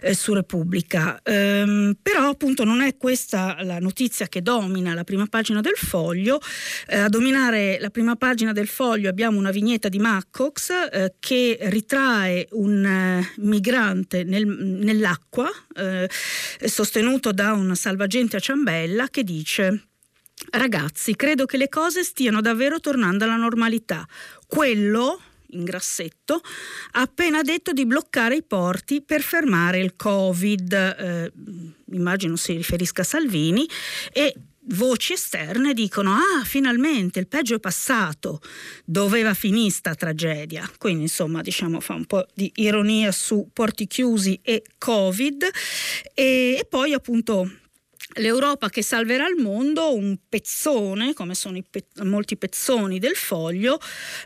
eh, 0.01 0.15
su 0.15 0.33
Repubblica. 0.33 1.19
Ehm, 1.21 1.95
però 2.01 2.29
appunto 2.29 2.63
non 2.63 2.81
è 2.81 2.97
questa 2.97 3.57
la 3.61 3.77
notizia 3.77 4.27
che 4.27 4.41
domina 4.41 4.95
la 4.95 5.03
prima 5.03 5.27
pagina 5.27 5.61
del 5.61 5.75
foglio, 5.75 6.39
eh, 6.87 6.97
a 6.97 7.09
dominare 7.09 7.77
la 7.79 7.91
prima 7.91 8.15
pagina 8.15 8.53
del 8.53 8.67
foglio 8.67 9.07
abbiamo 9.07 9.37
una 9.37 9.51
vignetta 9.51 9.87
di 9.87 9.99
Maccox 9.99 10.71
eh, 10.91 11.13
che 11.19 11.59
ritrae 11.61 12.47
un 12.53 12.83
eh, 12.83 13.33
migrante 13.37 14.23
nel, 14.23 14.47
nell'acqua 14.47 15.47
sostenuto 16.65 17.31
da 17.31 17.53
un 17.53 17.66
salvagente 17.75 18.37
a 18.37 18.39
ciambella 18.39 19.07
che 19.09 19.23
dice 19.23 19.87
Ragazzi, 20.49 21.15
credo 21.15 21.45
che 21.45 21.57
le 21.57 21.67
cose 21.67 22.03
stiano 22.03 22.41
davvero 22.41 22.79
tornando 22.79 23.23
alla 23.23 23.35
normalità. 23.35 24.07
Quello, 24.45 25.19
in 25.47 25.63
grassetto, 25.63 26.41
ha 26.91 27.01
appena 27.01 27.41
detto 27.41 27.73
di 27.73 27.85
bloccare 27.85 28.35
i 28.35 28.43
porti 28.43 29.01
per 29.01 29.21
fermare 29.21 29.79
il 29.79 29.95
Covid. 29.95 30.73
Eh, 30.73 31.31
immagino 31.91 32.35
si 32.35 32.53
riferisca 32.53 33.01
a 33.01 33.05
Salvini. 33.05 33.67
E 34.13 34.33
voci 34.69 35.13
esterne 35.13 35.73
dicono 35.73 36.11
ah 36.11 36.43
finalmente 36.43 37.19
il 37.19 37.27
peggio 37.27 37.55
è 37.55 37.59
passato 37.59 38.41
doveva 38.85 39.33
finire 39.33 39.69
sta 39.69 39.95
tragedia. 39.95 40.69
Quindi 40.77 41.03
insomma 41.03 41.41
diciamo 41.41 41.79
fa 41.79 41.93
un 41.93 42.05
po' 42.05 42.25
di 42.33 42.51
ironia 42.55 43.11
su 43.11 43.49
porti 43.51 43.87
chiusi 43.87 44.39
e 44.41 44.63
covid. 44.77 45.43
E, 46.13 46.57
e 46.59 46.65
poi 46.69 46.93
appunto 46.93 47.49
L'Europa 48.17 48.69
che 48.69 48.81
salverà 48.81 49.27
il 49.27 49.41
mondo, 49.41 49.95
un 49.95 50.17
pezzone, 50.27 51.13
come 51.13 51.35
sono 51.35 51.59
pe- 51.69 51.87
molti 52.03 52.37
pezzoni 52.37 52.99
del 52.99 53.15
foglio, 53.15 53.79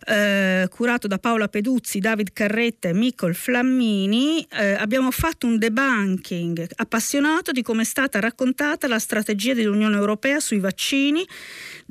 eh, 0.06 0.68
curato 0.70 1.08
da 1.08 1.18
Paola 1.18 1.48
Peduzzi, 1.48 2.00
David 2.00 2.34
Carretta 2.34 2.90
e 2.90 2.94
Miccol 2.94 3.36
Flammini. 3.36 4.46
Eh, 4.52 4.74
abbiamo 4.74 5.12
fatto 5.12 5.48
un 5.48 5.58
debunking 5.58 6.68
appassionato 6.76 7.52
di 7.52 7.62
come 7.62 7.82
è 7.82 7.86
stata 7.86 8.20
raccontata 8.20 8.88
la 8.88 9.00
strategia 9.00 9.54
dell'Unione 9.54 9.96
Europea 9.96 10.40
sui 10.40 10.60
vaccini, 10.60 11.26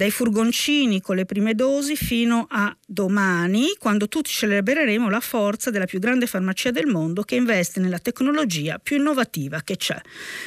dai 0.01 0.11
furgoncini 0.11 1.03
con 1.03 1.15
le 1.15 1.27
prime 1.27 1.55
dosi 1.55 1.95
fino 1.95 2.47
a 2.49 2.75
domani, 2.87 3.75
quando 3.79 4.09
tutti 4.09 4.31
celebreremo 4.31 5.11
la 5.11 5.21
forza 5.21 5.69
della 5.69 5.85
più 5.85 5.99
grande 5.99 6.27
farmacia 6.27 6.71
del 6.71 6.87
mondo 6.87 7.21
che 7.21 7.35
investe 7.35 7.81
nella 7.81 7.99
tecnologia 7.99 8.79
più 8.83 8.97
innovativa 8.97 9.61
che 9.61 9.77
c'è. 9.77 10.01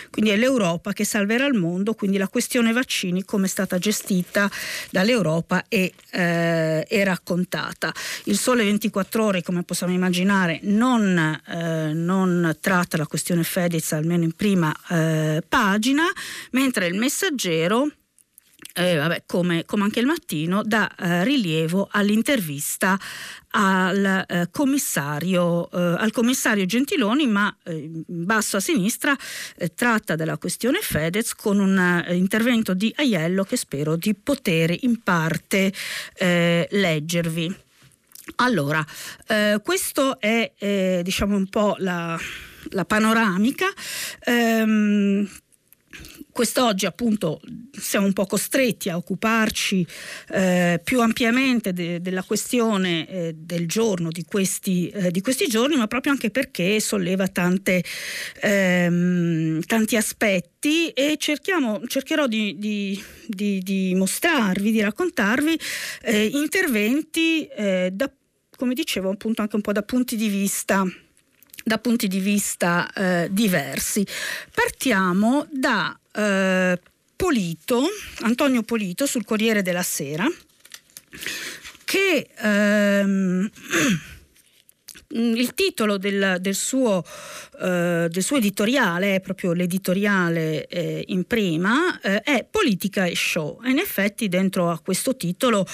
Quindi 0.10 0.32
è 0.32 0.38
l'Europa 0.38 0.92
che 0.94 1.06
salverà 1.06 1.46
il 1.46 1.54
mondo, 1.54 1.94
quindi 1.94 2.18
la 2.18 2.30
questione 2.30 2.72
vaccini 2.72 3.26
come 3.26 3.46
è 3.46 3.48
stata 3.48 3.78
gestita 3.78 4.50
dall'Europa 4.90 5.66
e, 5.68 5.94
eh, 6.10 6.88
e 6.90 7.04
raccontata. 7.04 7.94
Il 8.24 8.40
Sole 8.40 8.64
24 8.64 9.24
ore, 9.24 9.44
come 9.44 9.62
possiamo 9.62 9.94
immaginare, 9.94 10.62
non, 10.64 11.16
eh, 11.48 11.94
non 11.94 12.58
tratta 12.60 12.98
la 12.98 13.06
questione 13.06 13.44
Fedez 13.44 13.92
almeno 13.92 14.24
in 14.24 14.32
prima 14.32 14.76
eh, 14.90 15.44
pagina, 15.48 16.06
mentre 16.50 16.88
il 16.88 16.96
messaggero 16.96 17.92
eh, 18.74 18.96
vabbè, 18.96 19.24
come, 19.26 19.66
come, 19.66 19.84
anche 19.84 20.00
il 20.00 20.08
mattino, 20.08 20.64
dà 20.64 20.94
eh, 20.96 21.24
rilievo 21.24 21.88
all'intervista 21.92 23.00
al, 23.52 24.26
eh, 24.28 24.48
commissario, 24.52 25.70
eh, 25.70 25.96
al 26.00 26.12
commissario 26.12 26.66
Gentiloni, 26.66 27.28
ma 27.28 27.56
eh, 27.64 27.76
in 27.76 28.04
basso 28.26 28.58
a 28.58 28.60
sinistra 28.60 29.16
eh, 29.58 29.74
tratta 29.76 30.16
della 30.16 30.40
questione 30.40 30.80
Fedez 30.82 31.36
con 31.36 31.60
un 31.60 32.04
intervento 32.10 32.74
di 32.74 32.92
Aiello 32.98 33.44
che 33.44 33.58
spero 33.58 33.96
di 33.96 34.16
poter 34.16 34.76
in 34.82 35.02
parte 35.04 35.72
leggervi. 36.18 37.56
Allora, 38.38 38.84
questo 39.62 40.20
è 40.20 41.02
diciamo 41.04 41.36
un 41.36 41.48
po' 41.48 41.76
la, 41.80 42.18
la 42.70 42.86
panoramica. 42.86 43.68
Ehm, 44.26 45.28
Quest'oggi 46.32 46.88
appunto 46.88 47.40
siamo 47.72 48.08
un 48.08 48.14
po' 48.14 48.26
costretti 48.26 48.90
a 48.90 48.98
occuparci 48.98 49.86
eh, 50.30 50.82
più 50.84 51.00
ampiamente 51.00 51.74
de- 51.74 52.02
della 52.02 52.24
questione 52.24 53.08
eh, 53.08 53.34
del 53.38 53.68
giorno, 53.68 54.10
di 54.10 54.26
questi, 54.26 54.90
eh, 54.90 55.12
di 55.12 55.22
questi, 55.22 55.48
giorni, 55.48 55.76
ma 55.76 55.86
proprio 55.86 56.12
anche 56.12 56.32
perché 56.32 56.80
solleva 56.80 57.28
tante, 57.28 57.84
ehm, 58.42 59.62
tanti 59.62 59.96
aspetti 59.96 60.90
e 60.90 61.18
cercherò 61.20 62.26
di, 62.28 62.58
di, 62.58 63.04
di, 63.28 63.94
mostrarvi, 63.96 64.72
di 64.72 64.82
raccontarvi 64.82 65.60
eh, 66.02 66.26
interventi 66.26 67.46
eh, 67.46 67.90
da, 67.94 68.12
come 68.56 68.74
dicevo 68.74 69.12
appunto 69.12 69.42
anche 69.42 69.56
un 69.56 69.62
po' 69.62 69.72
da 69.72 69.84
punti 69.84 70.16
di 70.16 70.30
vista 70.30 70.84
da 71.64 71.78
punti 71.78 72.08
di 72.08 72.20
vista 72.20 72.92
eh, 72.94 73.28
diversi. 73.32 74.06
Partiamo 74.54 75.48
da 75.50 75.98
eh, 76.14 76.80
Polito, 77.16 77.84
Antonio 78.22 78.64
Polito 78.64 79.06
sul 79.06 79.24
Corriere 79.24 79.62
della 79.62 79.84
Sera, 79.84 80.28
che 81.86 82.28
ehm, 82.36 83.50
il 85.14 85.54
titolo 85.54 85.98
del, 85.98 86.38
del, 86.40 86.56
suo, 86.56 87.04
eh, 87.62 88.08
del, 88.10 88.24
suo, 88.24 88.38
editoriale, 88.38 89.16
è 89.16 89.22
proprio 89.22 89.54
l'editoriale 89.54 90.68
eh, 90.68 91.04
in 91.08 91.26
prima, 91.26 92.00
eh, 92.02 92.22
è 92.22 92.46
Politica 92.50 93.06
e 93.06 93.16
Show. 93.16 93.62
E 93.64 93.70
in 93.70 93.78
effetti 93.78 94.28
dentro 94.28 94.70
a 94.70 94.80
questo 94.80 95.16
titolo 95.16 95.66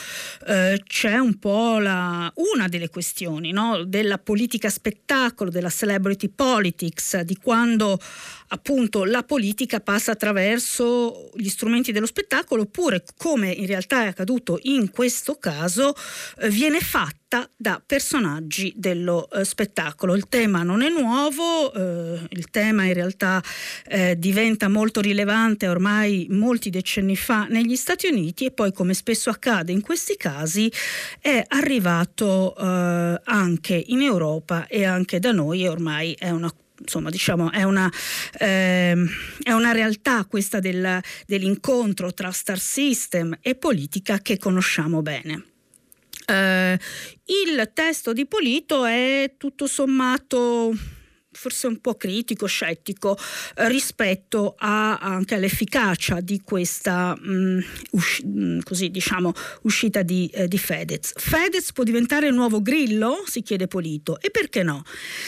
eh, 0.48 0.81
c'è 0.86 1.17
un 1.17 1.38
po' 1.39 1.79
la, 1.79 2.31
una 2.36 2.67
delle 2.67 2.89
questioni 2.89 3.51
no? 3.51 3.84
della 3.84 4.17
politica 4.17 4.69
spettacolo, 4.69 5.50
della 5.50 5.69
celebrity 5.69 6.29
politics, 6.29 7.19
di 7.22 7.38
quando 7.38 8.00
appunto 8.50 9.03
la 9.03 9.24
politica 9.24 9.79
passa 9.79 10.12
attraverso 10.12 11.32
gli 11.36 11.50
strumenti 11.50 11.91
dello 11.91 12.06
spettacolo 12.06 12.63
oppure 12.63 13.03
come 13.18 13.51
in 13.51 13.65
realtà 13.65 14.03
è 14.03 14.08
accaduto 14.08 14.60
in 14.63 14.91
questo 14.91 15.36
caso 15.36 15.94
eh, 16.39 16.50
viene 16.50 16.79
fatta 16.79 17.48
da 17.56 17.82
personaggi 17.86 18.74
dello 18.75 19.29
eh, 19.29 19.46
spettacolo. 19.46 20.15
Il 20.15 20.27
tema 20.29 20.63
non 20.63 20.82
è 20.82 20.89
nuovo, 20.89 21.72
eh, 21.74 22.20
il 22.29 22.50
tema 22.50 22.86
in 22.86 22.94
realtà 22.94 23.41
eh, 23.86 24.18
diventa 24.18 24.68
molto 24.68 25.00
rilevante 25.00 25.68
ormai 25.68 26.25
molti 26.29 26.72
decenni 26.72 27.15
fa 27.15 27.46
negli 27.46 27.75
Stati 27.75 28.08
Uniti 28.08 28.46
e 28.46 28.51
poi 28.51 28.74
come 28.74 28.96
spesso 28.96 29.29
accade 29.29 29.72
in 29.72 29.82
questi 29.82 30.18
casi 30.18 30.72
è 31.20 31.44
arrivato 31.50 32.56
eh, 32.58 33.22
anche 33.24 33.84
in 33.88 34.01
Europa 34.01 34.65
e 34.65 34.86
anche 34.86 35.20
da 35.20 35.32
noi 35.32 35.63
e 35.63 35.70
ormai 35.70 36.15
è 36.18 36.32
una 36.32 36.51
insomma 36.79 37.09
diciamo 37.09 37.51
è 37.51 37.63
una, 37.63 37.91
eh, 38.38 38.95
è 39.41 39.51
una 39.51 39.71
realtà 39.71 40.25
questa 40.25 40.59
del, 40.59 41.00
dell'incontro 41.25 42.13
tra 42.13 42.31
Star 42.31 42.59
System 42.59 43.38
e 43.41 43.55
politica 43.55 44.19
che 44.19 44.38
conosciamo 44.38 45.01
bene. 45.01 45.43
Eh, 46.25 46.79
il 47.25 47.71
testo 47.74 48.13
di 48.13 48.25
Polito 48.27 48.86
è 48.86 49.33
tutto 49.38 49.65
sommato 49.65 50.74
forse 51.39 51.67
un 51.67 51.79
po' 51.79 51.96
critico, 51.96 52.48
scettico 52.48 53.17
eh, 53.55 53.69
rispetto 53.69 54.55
a, 54.58 54.98
anche 54.98 55.36
all'efficacia 55.36 56.19
di 56.19 56.41
questa 56.43 57.15
mh, 57.17 57.31
mm, 57.31 57.60
usci- 57.91 58.25
mh, 58.25 58.43
mm, 58.43 58.60
così, 58.60 58.89
diciamo, 58.89 59.31
uscita 59.62 60.01
di, 60.01 60.29
eh, 60.34 60.50
di, 60.50 60.58
Fedez. 60.58 61.13
Fedez 61.15 61.72
può 61.72 61.86
diventare 61.86 62.27
il 62.27 62.34
nuovo 62.34 62.62
Grillo? 62.62 63.24
si 63.25 63.41
chiede 63.41 63.67
Polito. 63.67 64.19
E 64.19 64.31
perché 64.31 64.63
no? 64.63 64.84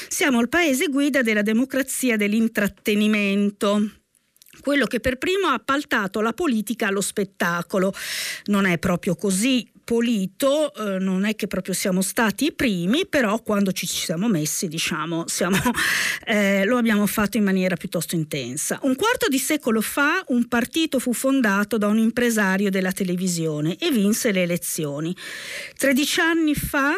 Siamo 0.09 0.41
il 0.41 0.49
paese 0.49 0.87
guida 0.87 1.21
della 1.21 1.43
democrazia 1.43 2.17
dell'intrattenimento 2.17 3.89
quello 4.59 4.85
che 4.85 4.99
per 4.99 5.17
primo 5.17 5.47
ha 5.47 5.53
appaltato 5.53 6.19
la 6.19 6.33
politica 6.33 6.87
allo 6.87 7.01
spettacolo. 7.01 7.93
Non 8.45 8.65
è 8.65 8.77
proprio 8.77 9.15
così 9.15 9.70
pulito, 9.83 10.73
eh, 10.73 10.99
non 10.99 11.25
è 11.25 11.35
che 11.35 11.47
proprio 11.47 11.73
siamo 11.73 12.01
stati 12.01 12.45
i 12.45 12.53
primi, 12.53 13.05
però 13.07 13.41
quando 13.41 13.71
ci, 13.71 13.87
ci 13.87 14.05
siamo 14.05 14.27
messi, 14.27 14.67
diciamo, 14.67 15.25
siamo, 15.27 15.57
eh, 16.25 16.65
lo 16.65 16.77
abbiamo 16.77 17.05
fatto 17.05 17.37
in 17.37 17.43
maniera 17.43 17.75
piuttosto 17.75 18.15
intensa. 18.15 18.79
Un 18.83 18.95
quarto 18.95 19.27
di 19.27 19.37
secolo 19.39 19.81
fa 19.81 20.23
un 20.27 20.47
partito 20.47 20.99
fu 20.99 21.13
fondato 21.13 21.77
da 21.77 21.87
un 21.87 21.97
impresario 21.97 22.69
della 22.69 22.91
televisione 22.91 23.77
e 23.77 23.91
vinse 23.91 24.31
le 24.31 24.43
elezioni. 24.43 25.15
Tredici 25.77 26.19
anni 26.19 26.55
fa 26.55 26.97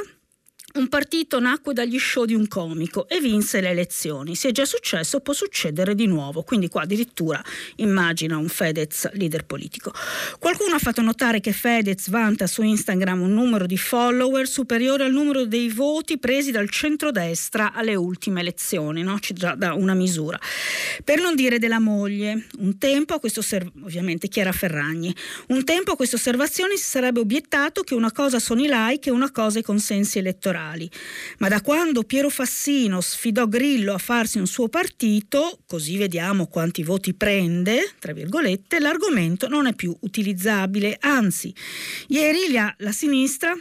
un 0.75 0.87
partito 0.87 1.39
nacque 1.39 1.73
dagli 1.73 1.99
show 1.99 2.25
di 2.25 2.33
un 2.33 2.47
comico 2.47 3.07
e 3.07 3.19
vinse 3.19 3.61
le 3.61 3.69
elezioni. 3.69 4.33
Se 4.33 4.49
è 4.49 4.51
già 4.51 4.65
successo, 4.65 5.19
può 5.19 5.33
succedere 5.33 5.93
di 5.93 6.07
nuovo. 6.07 6.41
Quindi 6.41 6.67
qua 6.67 6.81
addirittura 6.81 7.43
immagina 7.75 8.37
un 8.37 8.47
Fedez 8.47 9.11
leader 9.13 9.45
politico. 9.45 9.93
Qualcuno 10.39 10.73
ha 10.73 10.79
fatto 10.79 11.01
notare 11.01 11.41
che 11.41 11.51
Fedez 11.51 12.09
vanta 12.09 12.47
su 12.47 12.63
Instagram 12.63 13.21
un 13.21 13.33
numero 13.33 13.67
di 13.67 13.77
follower 13.77 14.47
superiore 14.47 15.03
al 15.03 15.11
numero 15.11 15.45
dei 15.45 15.69
voti 15.69 16.17
presi 16.17 16.49
dal 16.49 16.69
centrodestra 16.69 17.73
alle 17.73 17.93
ultime 17.93 18.39
elezioni, 18.39 19.03
no? 19.03 19.19
ci 19.19 19.33
dà 19.33 19.75
una 19.75 19.93
misura. 19.93 20.39
Per 21.03 21.21
non 21.21 21.35
dire 21.35 21.59
della 21.59 21.79
moglie, 21.79 22.47
un 22.57 22.79
tempo 22.79 23.13
a 23.13 23.19
questo 23.19 23.41
osserv- 23.41 23.71
ovviamente 23.83 24.27
Chiara 24.27 24.51
Ferragni, 24.51 25.15
un 25.49 25.63
tempo 25.63 25.91
a 25.91 25.95
queste 25.95 26.15
osservazioni 26.15 26.77
si 26.77 26.85
sarebbe 26.85 27.19
obiettato 27.19 27.83
che 27.83 27.93
una 27.93 28.11
cosa 28.11 28.39
sono 28.39 28.61
i 28.61 28.67
like 28.67 29.09
e 29.09 29.11
una 29.11 29.31
cosa 29.31 29.59
i 29.59 29.63
consensi 29.63 30.17
elettorali 30.17 30.61
elettorali. 30.63 30.89
Ma 31.39 31.49
da 31.49 31.61
quando 31.61 32.03
Piero 32.03 32.29
Fassino 32.29 33.01
sfidò 33.01 33.47
Grillo 33.47 33.93
a 33.93 33.97
farsi 33.97 34.39
un 34.39 34.47
suo 34.47 34.69
partito, 34.69 35.59
così 35.65 35.97
vediamo 35.97 36.47
quanti 36.47 36.83
voti 36.83 37.13
prende, 37.13 37.93
tra 37.99 38.13
virgolette, 38.13 38.79
l'argomento 38.79 39.47
non 39.47 39.67
è 39.67 39.73
più 39.73 39.95
utilizzabile. 40.01 40.97
Anzi, 40.99 41.53
ieri 42.07 42.51
la, 42.51 42.73
la 42.79 42.91
sinistra 42.91 43.55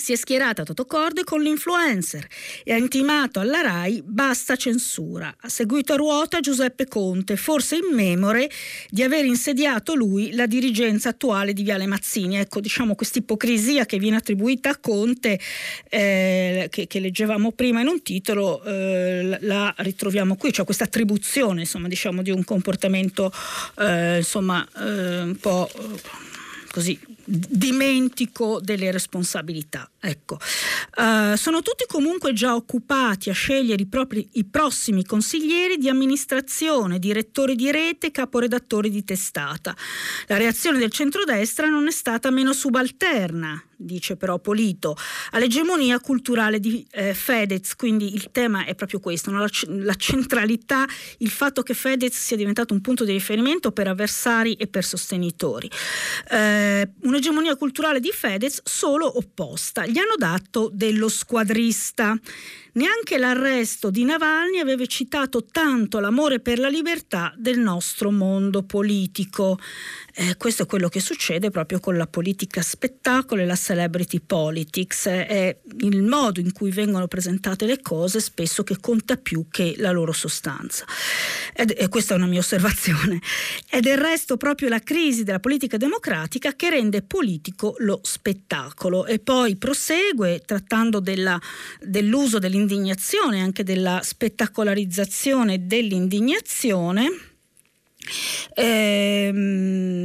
si 0.00 0.12
è 0.12 0.16
schierata 0.16 0.62
a 0.62 0.64
Totocorde 0.64 1.24
con 1.24 1.42
l'influencer 1.42 2.26
e 2.64 2.72
ha 2.72 2.76
intimato 2.76 3.38
alla 3.38 3.60
RAI 3.60 4.02
basta 4.04 4.56
censura. 4.56 5.32
Ha 5.40 5.48
seguito 5.48 5.92
a 5.92 5.96
ruota 5.96 6.40
Giuseppe 6.40 6.88
Conte, 6.88 7.36
forse 7.36 7.76
in 7.76 7.94
memore 7.94 8.50
di 8.88 9.02
aver 9.02 9.26
insediato 9.26 9.94
lui 9.94 10.32
la 10.32 10.46
dirigenza 10.46 11.10
attuale 11.10 11.52
di 11.52 11.62
Viale 11.62 11.86
Mazzini. 11.86 12.38
Ecco, 12.38 12.60
diciamo 12.60 12.94
questa 12.94 13.18
ipocrisia 13.18 13.84
che 13.84 13.98
viene 13.98 14.16
attribuita 14.16 14.70
a 14.70 14.78
Conte, 14.78 15.38
eh, 15.88 16.66
che, 16.70 16.86
che, 16.86 16.98
leggevamo 16.98 17.52
prima 17.52 17.80
in 17.80 17.88
un 17.88 18.02
titolo, 18.02 18.62
eh, 18.64 19.38
la 19.42 19.72
ritroviamo 19.76 20.36
qui, 20.36 20.52
cioè 20.52 20.64
questa 20.64 20.84
attribuzione 20.84 21.60
insomma, 21.60 21.88
diciamo, 21.88 22.22
di 22.22 22.30
un 22.30 22.42
comportamento 22.42 23.30
eh, 23.78 24.16
insomma, 24.16 24.66
eh, 24.78 25.20
un 25.20 25.36
po' 25.38 25.70
così 26.70 26.98
dimentico 27.30 28.60
delle 28.60 28.90
responsabilità. 28.90 29.88
Ecco. 30.02 30.38
Uh, 30.96 31.36
sono 31.36 31.60
tutti 31.60 31.84
comunque 31.86 32.32
già 32.32 32.54
occupati 32.54 33.28
a 33.28 33.34
scegliere 33.34 33.82
i, 33.82 33.86
propri, 33.86 34.26
i 34.32 34.44
prossimi 34.44 35.04
consiglieri 35.04 35.76
di 35.76 35.90
amministrazione, 35.90 36.98
direttori 36.98 37.54
di 37.54 37.70
rete, 37.70 38.10
caporedattori 38.10 38.88
di 38.88 39.04
testata. 39.04 39.76
La 40.26 40.38
reazione 40.38 40.78
del 40.78 40.90
centrodestra 40.90 41.68
non 41.68 41.86
è 41.86 41.90
stata 41.90 42.30
meno 42.30 42.54
subalterna 42.54 43.62
dice 43.80 44.16
però 44.16 44.38
Polito, 44.38 44.96
all'egemonia 45.30 45.98
culturale 46.00 46.60
di 46.60 46.86
eh, 46.90 47.14
Fedez, 47.14 47.74
quindi 47.76 48.14
il 48.14 48.30
tema 48.30 48.64
è 48.64 48.74
proprio 48.74 49.00
questo, 49.00 49.30
no? 49.30 49.40
la, 49.40 49.48
la, 49.82 49.94
centralità, 49.94 50.86
il 51.18 51.30
fatto 51.30 51.62
che 51.62 51.74
Fedez 51.74 52.14
sia 52.14 52.36
diventato 52.36 52.74
un 52.74 52.80
punto 52.80 53.04
di 53.04 53.12
riferimento 53.12 53.72
per 53.72 53.88
avversari 53.88 54.54
e 54.54 54.66
per 54.66 54.84
sostenitori. 54.84 55.70
Eh, 56.30 56.90
un'egemonia 57.02 57.56
culturale 57.56 58.00
di 58.00 58.10
Fedez 58.12 58.60
solo 58.64 59.16
opposta, 59.16 59.84
gli 59.90 59.98
hanno 59.98 60.16
dato 60.16 60.70
dello 60.72 61.08
squadrista. 61.08 62.16
Neanche 62.72 63.18
l'arresto 63.18 63.90
di 63.90 64.04
Navalny 64.04 64.58
aveva 64.58 64.84
citato 64.86 65.44
tanto 65.44 65.98
l'amore 65.98 66.40
per 66.40 66.58
la 66.58 66.68
libertà 66.68 67.32
del 67.36 67.58
nostro 67.58 68.10
mondo 68.10 68.62
politico. 68.62 69.58
Eh, 70.14 70.36
questo 70.36 70.64
è 70.64 70.66
quello 70.66 70.88
che 70.88 71.00
succede 71.00 71.50
proprio 71.50 71.80
con 71.80 71.96
la 71.96 72.06
politica 72.06 72.62
spettacolo 72.62 73.42
e 73.42 73.46
la 73.46 73.56
celebrity 73.56 74.20
politics. 74.20 75.06
È 75.06 75.56
il 75.80 76.02
modo 76.02 76.40
in 76.40 76.52
cui 76.52 76.70
vengono 76.70 77.06
presentate 77.06 77.66
le 77.66 77.80
cose 77.80 78.20
spesso 78.20 78.62
che 78.62 78.78
conta 78.80 79.16
più 79.16 79.46
che 79.50 79.74
la 79.78 79.92
loro 79.92 80.12
sostanza. 80.12 80.84
Ed, 81.54 81.74
e 81.76 81.88
questa 81.88 82.14
è 82.14 82.16
una 82.16 82.26
mia 82.26 82.40
osservazione. 82.40 83.20
È 83.68 83.80
del 83.80 83.98
resto 83.98 84.36
proprio 84.36 84.68
la 84.68 84.80
crisi 84.80 85.22
della 85.22 85.40
politica 85.40 85.76
democratica 85.76 86.54
che 86.54 86.70
rende 86.70 87.02
politico 87.02 87.74
lo 87.78 88.00
spettacolo. 88.02 89.06
E 89.06 89.18
poi 89.20 89.56
prosegue 89.56 90.42
trattando 90.44 91.00
della, 91.00 91.40
dell'uso 91.80 92.38
dell'indignazione, 92.66 93.40
anche 93.40 93.64
della 93.64 94.00
spettacolarizzazione 94.02 95.66
dell'indignazione 95.66 97.28
Ehm, 98.54 99.98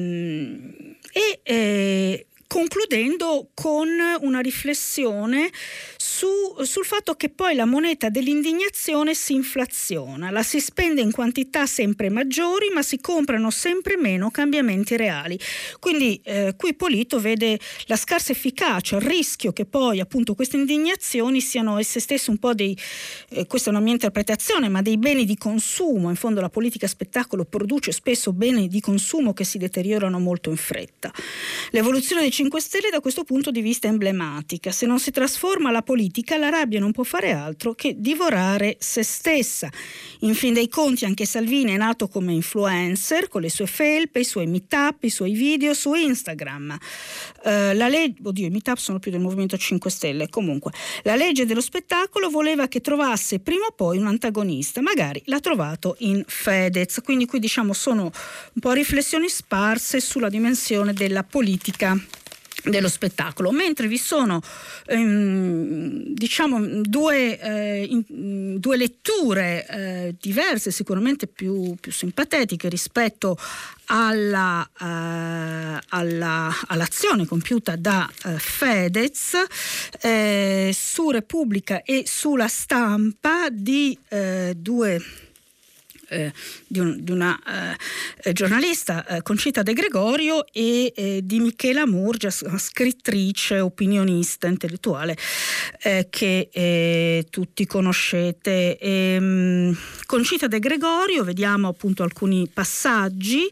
e 1.11 1.39
eh, 1.43 2.24
concludendo 2.55 3.49
con 3.53 3.89
una 4.21 4.39
riflessione 4.39 5.51
su, 5.97 6.29
sul 6.61 6.85
fatto 6.85 7.15
che 7.15 7.27
poi 7.27 7.53
la 7.53 7.65
moneta 7.65 8.07
dell'indignazione 8.07 9.13
si 9.13 9.33
inflaziona, 9.33 10.31
la 10.31 10.41
si 10.41 10.61
spende 10.61 11.01
in 11.01 11.11
quantità 11.11 11.65
sempre 11.65 12.09
maggiori 12.09 12.69
ma 12.73 12.81
si 12.81 13.01
comprano 13.01 13.49
sempre 13.49 13.97
meno 13.97 14.31
cambiamenti 14.31 14.95
reali. 14.95 15.37
Quindi 15.81 16.21
eh, 16.23 16.53
qui 16.55 16.75
Polito 16.75 17.19
vede 17.19 17.59
la 17.87 17.97
scarsa 17.97 18.31
efficacia, 18.31 18.95
il 18.95 19.01
rischio 19.01 19.51
che 19.51 19.65
poi 19.65 19.99
appunto 19.99 20.33
queste 20.33 20.55
indignazioni 20.55 21.41
siano 21.41 21.77
esse 21.77 21.99
stesse 21.99 22.29
un 22.29 22.37
po' 22.37 22.53
dei, 22.53 22.77
eh, 23.31 23.47
questa 23.47 23.69
è 23.69 23.73
una 23.73 23.81
mia 23.81 23.91
interpretazione, 23.91 24.69
ma 24.69 24.81
dei 24.81 24.97
beni 24.97 25.25
di 25.25 25.35
consumo, 25.35 26.09
in 26.09 26.15
fondo 26.15 26.39
la 26.39 26.49
politica 26.49 26.87
spettacolo 26.87 27.43
produce 27.43 27.91
spesso 27.91 28.31
beni 28.31 28.69
di 28.69 28.79
consumo 28.79 29.33
che 29.33 29.43
si 29.43 29.57
deteriorano 29.57 30.19
molto 30.19 30.49
in 30.49 30.57
fretta. 30.57 31.11
L'evoluzione 31.71 32.21
dei 32.21 32.31
5 32.31 32.43
Stelle 32.59 32.89
da 32.89 32.99
questo 32.99 33.23
punto 33.23 33.51
di 33.51 33.61
vista 33.61 33.87
è 33.87 33.91
emblematica, 33.91 34.71
se 34.71 34.85
non 34.85 34.99
si 34.99 35.11
trasforma 35.11 35.71
la 35.71 35.81
politica 35.81 36.37
la 36.37 36.49
rabbia 36.49 36.79
non 36.79 36.91
può 36.91 37.03
fare 37.03 37.31
altro 37.31 37.73
che 37.73 37.95
divorare 37.97 38.77
se 38.79 39.03
stessa. 39.03 39.69
In 40.19 40.33
fin 40.33 40.53
dei 40.53 40.69
conti 40.69 41.05
anche 41.05 41.25
Salvini 41.25 41.73
è 41.73 41.77
nato 41.77 42.07
come 42.07 42.33
influencer 42.33 43.27
con 43.27 43.41
le 43.41 43.49
sue 43.49 43.67
felpe, 43.67 44.19
i 44.19 44.23
suoi 44.23 44.47
meetup, 44.47 45.03
i 45.03 45.09
suoi 45.09 45.33
video 45.33 45.73
su 45.73 45.93
Instagram. 45.93 46.77
Uh, 47.43 47.73
la 47.73 47.87
legge, 47.87 48.19
oddio, 48.23 48.47
i 48.47 48.49
meetup 48.49 48.77
sono 48.77 48.99
più 48.99 49.11
del 49.11 49.21
Movimento 49.21 49.57
5 49.57 49.89
Stelle, 49.89 50.29
comunque. 50.29 50.71
La 51.03 51.15
legge 51.15 51.45
dello 51.45 51.61
spettacolo 51.61 52.29
voleva 52.29 52.67
che 52.67 52.81
trovasse 52.81 53.39
prima 53.39 53.65
o 53.65 53.71
poi 53.71 53.97
un 53.97 54.07
antagonista, 54.07 54.81
magari 54.81 55.21
l'ha 55.25 55.39
trovato 55.39 55.95
in 55.99 56.23
Fedez, 56.25 57.01
quindi 57.03 57.25
qui 57.25 57.39
diciamo 57.39 57.73
sono 57.73 58.03
un 58.03 58.61
po' 58.61 58.71
riflessioni 58.71 59.29
sparse 59.29 59.99
sulla 59.99 60.29
dimensione 60.29 60.93
della 60.93 61.23
politica 61.23 61.97
dello 62.65 62.87
spettacolo, 62.87 63.51
mentre 63.51 63.87
vi 63.87 63.97
sono 63.97 64.41
ehm, 64.87 66.13
diciamo 66.13 66.81
due, 66.81 67.39
eh, 67.39 67.83
in, 67.83 68.59
due 68.59 68.77
letture 68.77 69.67
eh, 69.67 70.15
diverse, 70.19 70.71
sicuramente 70.71 71.27
più, 71.27 71.75
più, 71.79 71.91
simpatetiche 71.91 72.69
rispetto 72.69 73.37
alla, 73.85 74.67
eh, 74.79 75.79
alla, 75.89 76.55
all'azione 76.67 77.25
compiuta 77.25 77.75
da 77.75 78.09
eh, 78.25 78.37
Fedez 78.37 79.33
eh, 80.01 80.71
su 80.73 81.09
Repubblica 81.11 81.83
e 81.83 82.03
sulla 82.07 82.47
stampa 82.47 83.49
di 83.49 83.97
eh, 84.09 84.53
due 84.55 85.01
eh, 86.15 86.33
di, 86.67 86.79
un, 86.79 87.03
di, 87.03 87.11
una 87.11 87.39
eh, 88.23 88.31
giornalista, 88.33 89.05
eh, 89.05 89.21
Concita 89.21 89.61
De 89.61 89.73
Gregorio, 89.73 90.45
e 90.51 90.93
eh, 90.95 91.19
di 91.23 91.39
Michela 91.39 91.85
Murgia, 91.85 92.29
scrittrice, 92.29 93.59
opinionista, 93.59 94.47
intellettuale, 94.47 95.17
eh, 95.83 96.07
che 96.09 97.23
tutti 97.29 97.65
conoscete. 97.65 98.77
E, 98.77 99.13
ehm, 99.15 99.77
Concita 100.05 100.47
De 100.47 100.59
Gregorio, 100.59 101.23
vediamo 101.23 101.67
appunto 101.67 102.03
alcuni 102.03 102.47
passaggi, 102.51 103.49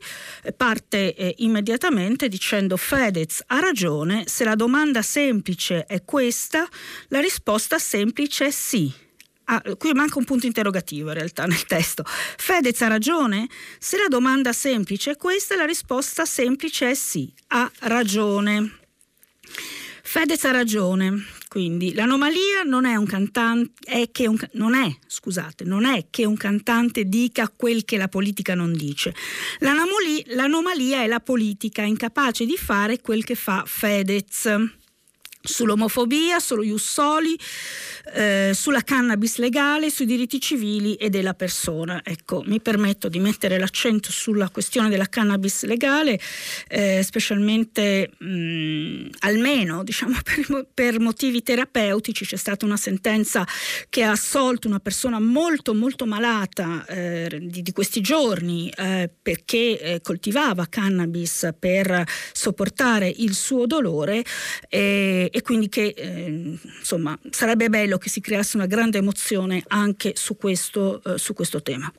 parte 0.56 1.34
immediatamente 1.38 2.30
dicendo 2.30 2.78
Fedez 2.78 3.44
ha 3.48 3.60
ragione, 3.60 4.24
se 4.28 4.44
la 4.44 4.56
domanda 4.56 5.02
semplice 5.02 5.86
è 5.86 6.04
questa, 6.06 6.68
la 7.10 7.20
risposta 7.20 7.78
semplice 7.80 8.48
è 8.48 8.52
sì. 8.52 9.03
Ah, 9.46 9.62
qui 9.78 9.94
manca 9.94 10.20
un 10.20 10.26
punto 10.26 10.46
interrogativo 10.46 11.10
in 11.10 11.16
realtà 11.16 11.46
nel 11.46 11.66
testo. 11.66 12.04
Fedez 12.06 12.82
ha 12.82 12.88
ragione? 12.88 13.48
Se 13.78 13.98
la 13.98 14.08
domanda 14.08 14.54
semplice 14.54 15.12
è 15.12 15.18
questa, 15.18 15.56
la 15.56 15.66
risposta 15.66 16.26
semplice 16.26 16.92
è 16.92 16.94
sì, 16.94 17.32
ha 17.48 17.70
ragione. 17.80 18.80
Fedez 20.06 20.44
ha 20.46 20.52
ragione, 20.52 21.26
quindi 21.48 21.94
l'anomalia 21.94 22.64
non 22.66 22.86
è 22.86 23.02
cantante, 23.06 23.72
è 23.84 24.28
un, 24.28 24.38
non 24.54 24.76
è, 24.76 24.96
scusate, 25.08 25.64
non 25.64 25.86
è 25.86 26.08
che 26.10 26.26
un 26.26 26.38
cantante 26.38 27.06
dica 27.06 27.50
quel 27.50 27.84
che 27.84 27.98
la 27.98 28.08
politica 28.08 28.54
non 28.54 28.74
dice. 28.74 29.14
L'anomalia, 29.60 30.24
l'anomalia 30.36 31.02
è 31.04 31.08
la 31.08 31.20
politica 31.20 31.82
incapace 31.82 32.46
di 32.46 32.58
fare 32.58 33.02
quel 33.02 33.24
che 33.24 33.36
fa 33.36 33.64
Fedez 33.66 34.82
sull'omofobia, 35.44 36.40
sullo 36.40 36.64
Jussoli, 36.64 37.38
eh, 38.14 38.52
sulla 38.54 38.82
cannabis 38.82 39.38
legale, 39.38 39.90
sui 39.90 40.06
diritti 40.06 40.40
civili 40.40 40.96
e 40.96 41.10
della 41.10 41.34
persona. 41.34 42.02
Ecco, 42.04 42.44
mi 42.46 42.62
permetto 42.62 43.10
di 43.10 43.20
mettere 43.20 43.60
l'accento 43.60 44.12
sulla 44.12 44.50
questione 44.50 44.90
della 44.90 45.08
cannabis 45.10 45.64
legale, 45.66 46.20
eh, 46.70 47.02
specialmente 47.04 48.12
mh, 48.18 49.10
almeno 49.20 49.84
diciamo, 49.84 50.18
per, 50.24 50.68
per, 50.74 51.00
motivi 51.00 51.44
terapeutici. 51.44 52.26
C'è 52.26 52.38
stata 52.38 52.66
una 52.66 52.78
sentenza 52.78 53.46
che 53.90 54.04
ha 54.04 54.12
assolto 54.12 54.68
una 54.68 54.80
persona 54.80 55.20
molto 55.20 55.74
molto 55.74 56.06
malata 56.06 56.86
eh, 56.86 57.40
di, 57.42 57.62
di, 57.62 57.72
questi 57.72 58.00
giorni 58.02 58.70
eh, 58.70 59.10
perché 59.22 59.80
eh, 59.80 60.02
coltivava 60.02 60.68
cannabis 60.70 61.50
per 61.60 62.06
sopportare 62.32 63.12
il 63.18 63.34
suo 63.34 63.66
dolore 63.66 64.24
e 65.36 65.42
quindi 65.42 65.68
che 65.68 65.96
eh, 65.98 66.60
insomma 66.78 67.18
sarebbe 67.32 67.68
bello 67.68 67.98
che 67.98 68.08
si 68.08 68.22
creasse 68.22 68.56
una 68.56 68.68
grande 68.68 69.00
emozione 69.00 69.64
anche 69.70 70.14
su 70.16 70.38
questo, 70.38 71.02
eh, 71.04 71.18
su 71.18 71.34
questo 71.34 71.64
tema. 71.64 71.92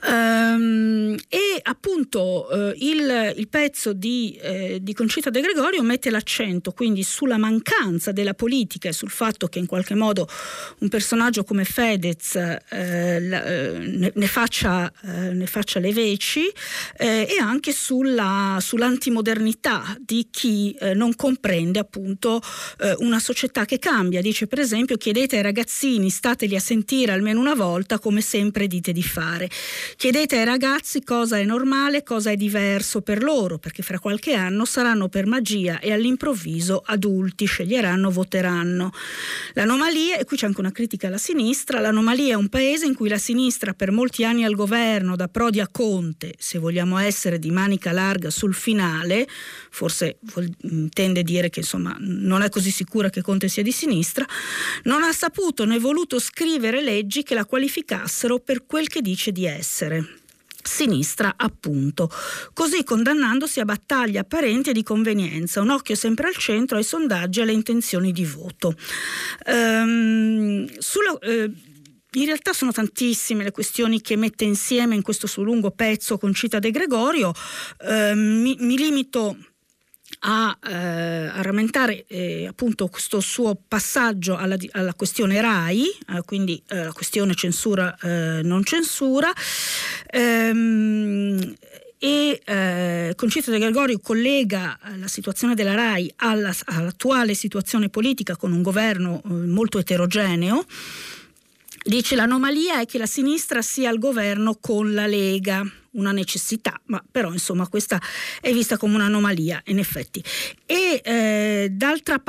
Um, 0.00 1.16
e 1.28 1.58
appunto 1.60 2.46
uh, 2.50 2.72
il, 2.76 3.34
il, 3.36 3.48
pezzo 3.48 3.92
di, 3.92 4.38
eh, 4.40 4.78
di, 4.80 4.94
Concita 4.94 5.28
De 5.28 5.40
Gregorio 5.40 5.82
mette 5.82 6.10
l'accento 6.10 6.70
quindi 6.70 7.02
sulla 7.02 7.36
mancanza 7.36 8.12
della 8.12 8.34
politica 8.34 8.88
e 8.88 8.92
sul 8.92 9.10
fatto 9.10 9.48
che 9.48 9.58
in 9.58 9.66
qualche 9.66 9.96
modo 9.96 10.28
un 10.78 10.88
personaggio 10.88 11.42
come 11.42 11.64
Fedez 11.64 12.36
eh, 12.36 13.20
la, 13.20 13.44
eh, 13.44 13.78
ne, 13.78 14.12
ne, 14.14 14.26
faccia, 14.26 14.90
eh, 15.02 15.32
ne, 15.32 15.46
faccia, 15.46 15.80
le 15.80 15.92
veci 15.92 16.46
eh, 16.96 17.26
e 17.28 17.38
anche 17.40 17.72
sulla, 17.72 18.58
sull'antimodernità 18.60 19.96
di 19.98 20.28
chi 20.30 20.76
non 20.94 21.14
comprende 21.16 21.78
appunto 21.78 22.40
una 22.98 23.18
società 23.18 23.64
che 23.64 23.78
cambia. 23.78 24.20
Dice 24.20 24.46
per 24.46 24.60
esempio 24.60 24.96
chiedete 24.96 25.36
ai 25.36 25.42
ragazzini 25.42 26.10
stateli 26.10 26.54
a 26.54 26.60
sentire 26.60 27.12
almeno 27.12 27.40
una 27.40 27.54
volta 27.54 27.98
come 27.98 28.20
sempre 28.20 28.66
dite 28.66 28.92
di 28.92 29.02
fare. 29.02 29.17
Chiedete 29.96 30.38
ai 30.38 30.44
ragazzi 30.44 31.02
cosa 31.02 31.38
è 31.38 31.44
normale, 31.44 32.02
cosa 32.02 32.30
è 32.30 32.36
diverso 32.36 33.00
per 33.00 33.22
loro, 33.22 33.58
perché 33.58 33.82
fra 33.82 33.98
qualche 33.98 34.34
anno 34.34 34.64
saranno 34.64 35.08
per 35.08 35.26
magia 35.26 35.80
e 35.80 35.92
all'improvviso 35.92 36.82
adulti, 36.84 37.44
sceglieranno, 37.46 38.10
voteranno. 38.10 38.92
L'anomalia, 39.54 40.18
e 40.18 40.24
qui 40.24 40.36
c'è 40.36 40.46
anche 40.46 40.60
una 40.60 40.72
critica 40.72 41.08
alla 41.08 41.18
sinistra, 41.18 41.80
l'anomalia 41.80 42.34
è 42.34 42.36
un 42.36 42.48
paese 42.48 42.86
in 42.86 42.94
cui 42.94 43.08
la 43.08 43.18
sinistra 43.18 43.74
per 43.74 43.90
molti 43.90 44.24
anni 44.24 44.44
al 44.44 44.54
governo, 44.54 45.16
da 45.16 45.28
Prodi 45.28 45.60
a 45.60 45.68
Conte, 45.68 46.34
se 46.38 46.58
vogliamo 46.58 46.98
essere 46.98 47.38
di 47.38 47.50
manica 47.50 47.92
larga 47.92 48.30
sul 48.30 48.54
finale, 48.54 49.26
forse 49.70 50.18
intende 50.62 51.22
dire 51.22 51.50
che 51.50 51.60
insomma 51.60 51.96
non 51.98 52.42
è 52.42 52.48
così 52.48 52.70
sicura 52.70 53.10
che 53.10 53.22
Conte 53.22 53.48
sia 53.48 53.62
di 53.62 53.72
sinistra, 53.72 54.24
non 54.84 55.02
ha 55.02 55.12
saputo 55.12 55.64
né 55.64 55.78
voluto 55.78 56.18
scrivere 56.18 56.82
leggi 56.82 57.22
che 57.22 57.34
la 57.34 57.44
qualificassero 57.44 58.38
per 58.38 58.64
quel 58.66 58.88
che 58.88 59.00
dice 59.08 59.32
di 59.32 59.46
essere. 59.46 60.06
Sinistra 60.60 61.34
appunto, 61.36 62.10
così 62.52 62.84
condannandosi 62.84 63.60
a 63.60 63.64
battaglie 63.64 64.18
apparenti 64.18 64.70
e 64.70 64.72
di 64.74 64.82
convenienza, 64.82 65.62
un 65.62 65.70
occhio 65.70 65.94
sempre 65.94 66.28
al 66.28 66.36
centro 66.36 66.76
ai 66.76 66.84
sondaggi 66.84 67.38
e 67.38 67.42
alle 67.42 67.52
intenzioni 67.52 68.12
di 68.12 68.26
voto. 68.26 68.74
Ehm, 69.46 70.68
sulla, 70.78 71.16
eh, 71.20 71.50
in 72.12 72.24
realtà 72.24 72.52
sono 72.52 72.72
tantissime 72.72 73.44
le 73.44 73.50
questioni 73.50 74.02
che 74.02 74.16
mette 74.16 74.44
insieme 74.44 74.94
in 74.94 75.02
questo 75.02 75.26
suo 75.26 75.42
lungo 75.42 75.70
pezzo 75.70 76.18
con 76.18 76.34
Cita 76.34 76.58
De 76.58 76.70
Gregorio, 76.70 77.32
ehm, 77.80 78.18
mi, 78.18 78.56
mi 78.58 78.76
limito 78.76 79.36
a, 80.20 80.56
eh, 80.66 80.74
a 80.74 81.42
rammentare 81.42 82.04
eh, 82.06 82.46
appunto 82.46 82.88
questo 82.88 83.20
suo 83.20 83.56
passaggio 83.66 84.36
alla, 84.36 84.56
alla 84.72 84.94
questione 84.94 85.40
RAI, 85.40 85.84
eh, 85.84 86.22
quindi 86.24 86.62
eh, 86.68 86.84
la 86.84 86.92
questione 86.92 87.34
censura 87.34 87.96
eh, 88.00 88.40
non 88.42 88.64
censura. 88.64 89.32
Ehm, 90.10 91.54
e 92.00 92.40
eh, 92.44 93.12
Concito 93.16 93.50
De 93.50 93.58
Gregorio 93.58 93.98
collega 93.98 94.78
la 94.98 95.08
situazione 95.08 95.56
della 95.56 95.74
RAI 95.74 96.12
alla, 96.16 96.54
all'attuale 96.66 97.34
situazione 97.34 97.88
politica 97.88 98.36
con 98.36 98.52
un 98.52 98.62
governo 98.62 99.20
eh, 99.24 99.28
molto 99.30 99.78
eterogeneo. 99.78 100.64
Dice 101.88 102.16
l'anomalia 102.16 102.80
è 102.80 102.84
che 102.84 102.98
la 102.98 103.06
sinistra 103.06 103.62
sia 103.62 103.88
al 103.88 103.98
governo 103.98 104.58
con 104.60 104.92
la 104.92 105.06
Lega, 105.06 105.66
una 105.92 106.12
necessità, 106.12 106.78
ma 106.88 107.02
però 107.10 107.32
insomma 107.32 107.66
questa 107.66 107.98
è 108.42 108.52
vista 108.52 108.76
come 108.76 108.96
un'anomalia 108.96 109.62
in 109.68 109.78
effetti. 109.78 110.22
E, 110.66 111.00
eh, 111.02 111.72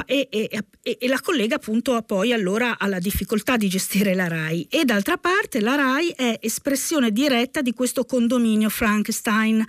e, 0.06 0.28
e, 0.30 0.98
e, 0.98 1.08
la 1.10 1.20
collega 1.20 1.56
appunto 1.56 2.02
poi 2.04 2.32
allora 2.32 2.80
alla 2.80 3.00
difficoltà 3.00 3.58
di 3.58 3.68
gestire 3.68 4.16
la 4.16 4.30
RAI 4.30 4.68
e 4.70 4.86
d'altra 4.86 5.18
parte 5.18 5.60
la 5.60 5.76
RAI 5.76 6.14
è 6.16 6.38
espressione 6.40 7.12
diretta 7.12 7.62
di 7.62 7.74
questo 7.74 8.06
condominio 8.06 8.70
Frankenstein. 8.70 9.66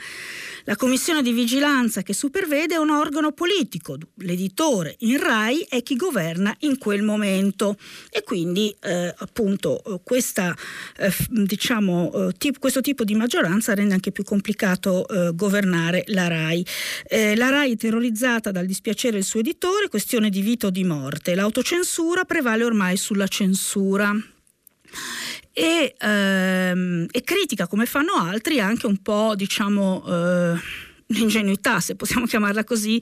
La 0.64 0.76
commissione 0.76 1.22
di 1.22 1.32
vigilanza 1.32 2.02
che 2.02 2.12
supervede 2.12 2.74
è 2.74 2.78
un 2.78 2.90
organo 2.90 3.32
politico, 3.32 3.96
l'editore 4.16 4.96
in 5.00 5.18
RAI 5.18 5.66
è 5.68 5.82
chi 5.82 5.96
governa 5.96 6.54
in 6.60 6.78
quel 6.78 7.02
momento 7.02 7.76
e 8.10 8.22
quindi 8.22 8.74
eh, 8.80 9.14
appunto 9.18 9.82
questa, 10.04 10.54
eh, 10.96 11.12
diciamo, 11.28 12.28
eh, 12.28 12.32
tip, 12.36 12.58
questo 12.58 12.80
tipo 12.80 13.04
di 13.04 13.14
maggioranza 13.14 13.74
rende 13.74 13.94
anche 13.94 14.12
più 14.12 14.24
complicato 14.24 15.06
eh, 15.08 15.32
governare 15.34 16.04
la 16.08 16.28
RAI. 16.28 16.66
Eh, 17.08 17.36
la 17.36 17.48
RAI 17.48 17.76
terrorizzata 17.76 18.50
dal 18.50 18.66
dispiacere 18.66 19.14
del 19.14 19.24
suo 19.24 19.40
editore, 19.40 19.88
questione 19.88 20.30
di 20.30 20.40
vita 20.40 20.66
o 20.66 20.70
di 20.70 20.84
morte. 20.84 21.34
L'autocensura 21.34 22.24
prevale 22.24 22.64
ormai 22.64 22.96
sulla 22.96 23.26
censura. 23.26 24.14
E, 25.52 25.94
ehm, 25.98 27.06
e 27.10 27.22
critica, 27.22 27.66
come 27.66 27.86
fanno 27.86 28.12
altri, 28.14 28.60
anche 28.60 28.86
un 28.86 29.02
po', 29.02 29.34
diciamo, 29.34 30.04
eh, 30.06 30.54
l'ingenuità, 31.06 31.80
se 31.80 31.96
possiamo 31.96 32.26
chiamarla 32.26 32.64
così, 32.64 33.00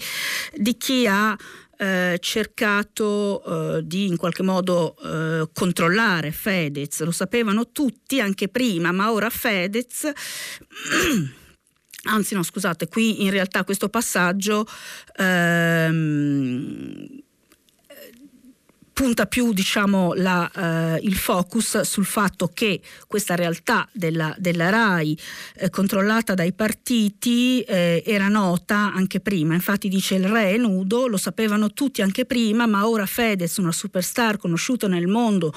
di 0.54 0.76
chi 0.76 1.06
ha 1.06 1.36
eh, 1.78 2.18
cercato 2.20 3.76
eh, 3.76 3.86
di 3.86 4.06
in 4.06 4.16
qualche 4.16 4.42
modo 4.42 4.96
eh, 5.02 5.48
controllare 5.52 6.32
Fedez, 6.32 7.02
lo 7.02 7.12
sapevano 7.12 7.70
tutti 7.70 8.20
anche 8.20 8.48
prima, 8.48 8.90
ma 8.92 9.12
ora 9.12 9.30
Fedez 9.30 10.10
anzi 12.04 12.34
no 12.34 12.42
scusate, 12.42 12.88
qui 12.88 13.22
in 13.22 13.30
realtà 13.30 13.64
questo 13.64 13.88
passaggio 13.88 14.66
ehm, 15.16 17.06
punta 18.98 19.26
più 19.26 19.52
diciamo, 19.52 20.12
la, 20.14 20.50
eh, 20.96 20.98
il 21.04 21.14
focus 21.14 21.82
sul 21.82 22.04
fatto 22.04 22.50
che 22.52 22.80
questa 23.06 23.36
realtà 23.36 23.88
della, 23.92 24.34
della 24.38 24.70
RAI 24.70 25.16
eh, 25.54 25.70
controllata 25.70 26.34
dai 26.34 26.52
partiti 26.52 27.60
eh, 27.60 28.02
era 28.04 28.26
nota 28.26 28.92
anche 28.92 29.20
prima, 29.20 29.54
infatti 29.54 29.88
dice 29.88 30.16
il 30.16 30.26
re 30.26 30.50
è 30.50 30.56
nudo, 30.56 31.06
lo 31.06 31.16
sapevano 31.16 31.72
tutti 31.72 32.02
anche 32.02 32.24
prima, 32.24 32.66
ma 32.66 32.88
ora 32.88 33.06
Fedez, 33.06 33.58
una 33.58 33.70
superstar 33.70 34.36
conosciuta 34.36 34.88
nel 34.88 35.06
mondo, 35.06 35.54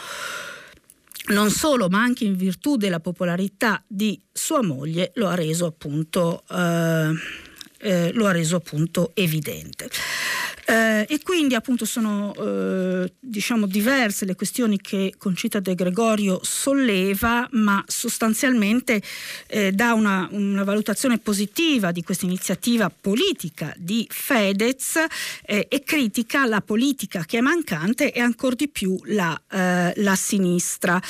non 1.30 1.50
solo, 1.50 1.90
ma 1.90 2.00
anche 2.00 2.26
in 2.26 2.36
virtù 2.36 2.78
della 2.78 3.00
popolarità 3.00 3.84
di 3.88 4.22
sua 4.32 4.62
moglie, 4.62 5.14
lo 5.16 5.28
ha 5.28 5.34
reso 5.34 5.66
appunto, 5.66 6.44
eh, 6.48 7.12
eh, 7.80 8.12
lo 8.14 8.28
ha 8.28 8.32
reso 8.32 8.58
appunto 8.58 9.10
evidente. 9.16 9.90
Eh, 10.72 11.06
e 11.10 11.20
quindi 11.22 11.54
appunto 11.54 11.84
sono 11.84 12.34
eh, 12.34 13.12
diciamo 13.20 13.66
diverse 13.66 14.24
le 14.24 14.36
questioni 14.36 14.80
che 14.80 15.16
Concita 15.18 15.60
De 15.60 15.76
Gregorio 15.76 16.40
solleva, 16.44 17.46
ma 17.52 17.84
sostanzialmente 17.88 19.02
eh, 19.48 19.74
dà 19.74 19.94
una, 19.94 20.30
una, 20.32 20.64
valutazione 20.64 21.18
positiva 21.18 21.92
di 21.92 22.04
questa 22.04 22.24
iniziativa 22.24 22.90
politica 22.90 23.74
di 23.76 24.08
Fedez 24.10 24.96
eh, 25.46 25.66
e 25.68 25.84
critica 25.84 26.46
la 26.46 26.62
politica 26.62 27.26
che 27.26 27.40
è 27.40 27.42
mancante 27.42 28.14
e 28.14 28.22
ancora 28.22 28.56
di 28.56 28.70
più 28.70 28.98
la, 29.08 29.38
eh, 29.52 29.92
la 29.98 30.16
sinistra. 30.16 31.02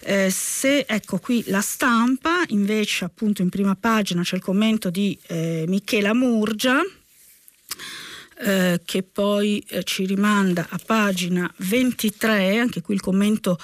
Eh, 0.00 0.30
se 0.30 0.86
ecco 0.88 1.18
qui 1.18 1.44
la 1.48 1.60
stampa, 1.60 2.44
invece 2.48 3.04
appunto 3.04 3.42
in 3.42 3.50
prima 3.50 3.76
pagina 3.78 4.22
c'è 4.22 4.36
il 4.36 4.42
commento 4.42 4.88
di 4.88 5.18
Michela 5.66 6.14
Murgia 6.14 6.80
eh, 8.42 8.80
che 8.84 9.02
poi 9.02 9.62
eh, 9.68 9.84
ci 9.84 10.06
rimanda 10.06 10.66
a 10.68 10.80
pagina 10.84 11.50
23, 11.56 12.58
anche 12.58 12.80
qui 12.80 12.94
il 12.94 13.00
commento 13.00 13.58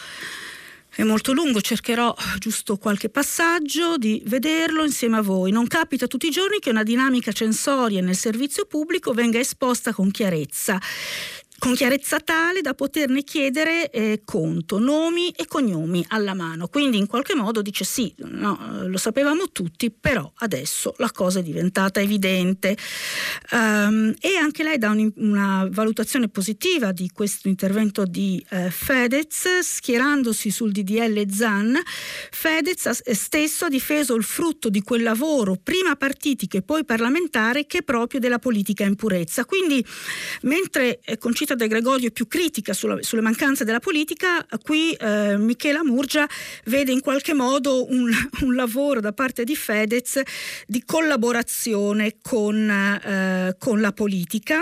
è 0.97 1.03
molto 1.03 1.33
lungo, 1.33 1.61
cercherò 1.61 2.15
giusto 2.39 2.79
qualche 2.79 3.11
passaggio 3.11 3.99
di 3.99 4.23
vederlo 4.27 4.83
insieme 4.83 5.19
a 5.19 5.23
voi. 5.23 5.51
Non 5.51 5.67
capita 5.67 6.07
tutti 6.07 6.27
i 6.27 6.31
giorni 6.31 6.59
che 6.59 6.71
una 6.71 6.83
dinamica 6.83 7.33
censoria 7.33 8.01
nel 8.01 8.17
servizio 8.17 8.65
pubblico 8.65 9.12
venga 9.12 9.39
esposta 9.39 9.93
con 9.93 10.11
chiarezza 10.11 10.81
con 11.59 11.75
chiarezza 11.75 12.21
tale 12.21 12.61
da 12.61 12.75
poterne 12.75 13.23
chiedere 13.23 13.90
eh, 13.90 14.23
conto, 14.25 14.79
nomi 14.79 15.31
e 15.31 15.47
cognomi 15.47 16.05
alla 16.09 16.35
mano. 16.35 16.69
Quindi 16.69 16.99
in 16.99 17.07
qualche 17.07 17.35
modo 17.35 17.62
dice 17.62 17.85
sì, 17.85 18.12
no, 18.19 18.85
lo 18.87 18.97
sapevamo 18.99 19.51
tutti, 19.53 19.90
però 19.90 20.31
adesso 20.37 20.95
la 20.99 21.11
cosa 21.11 21.40
è 21.40 21.42
diventata 21.42 22.01
evidente. 22.01 22.77
Um, 23.53 24.14
e 24.21 24.37
anche 24.37 24.62
lei 24.62 24.79
dà 24.79 24.90
un, 24.90 25.12
una 25.16 25.69
valutazione 25.71 26.29
positiva 26.29 26.92
di 26.92 27.11
questo 27.12 27.49
intervento 27.49 28.05
di 28.05 28.45
eh, 28.51 28.71
Fedez, 28.71 29.61
schierandosi 29.61 30.51
sul 30.51 30.73
DDL 30.73 31.31
Zan. 31.31 31.81
Fedez 32.31 33.03
stesso 33.12 33.64
ha 33.66 33.69
difeso 33.69 34.14
il 34.14 34.25
frutto 34.25 34.69
di 34.69 34.83
quel 34.83 35.03
lavoro, 35.03 35.57
prima 35.62 35.97
partitico 35.97 36.57
e 36.57 36.62
poi 36.62 36.85
parlamentare, 36.85 37.66
che 37.66 37.79
è 37.79 37.83
proprio 37.83 38.21
della 38.21 38.38
politica 38.38 38.85
in 38.85 38.95
purezza. 38.95 39.45
Quindi 39.45 39.85
mentre 40.42 41.01
eh, 41.01 41.19
Concita 41.19 41.46
Conchita 41.47 41.55
De 41.55 41.69
Gregorio 41.69 42.11
più 42.11 42.27
critica 42.27 42.73
sulla, 42.73 42.99
sulle 43.03 43.21
mancanze 43.21 43.65
della 43.65 43.79
politica, 43.79 44.45
qui 44.63 44.93
eh, 44.95 45.37
Michela 45.39 45.85
Murgia 45.85 46.29
vede 46.65 46.91
in 46.91 47.01
qualche 47.01 47.35
modo 47.35 47.89
un, 47.89 48.11
un, 48.43 48.55
lavoro 48.57 49.01
da 49.01 49.13
parte 49.13 49.45
di 49.45 49.55
Fedez 49.55 50.21
di 50.67 50.83
collaborazione 50.85 52.17
con, 52.21 52.69
eh, 52.69 53.55
con 53.59 53.81
la 53.81 53.93
politica. 53.93 54.61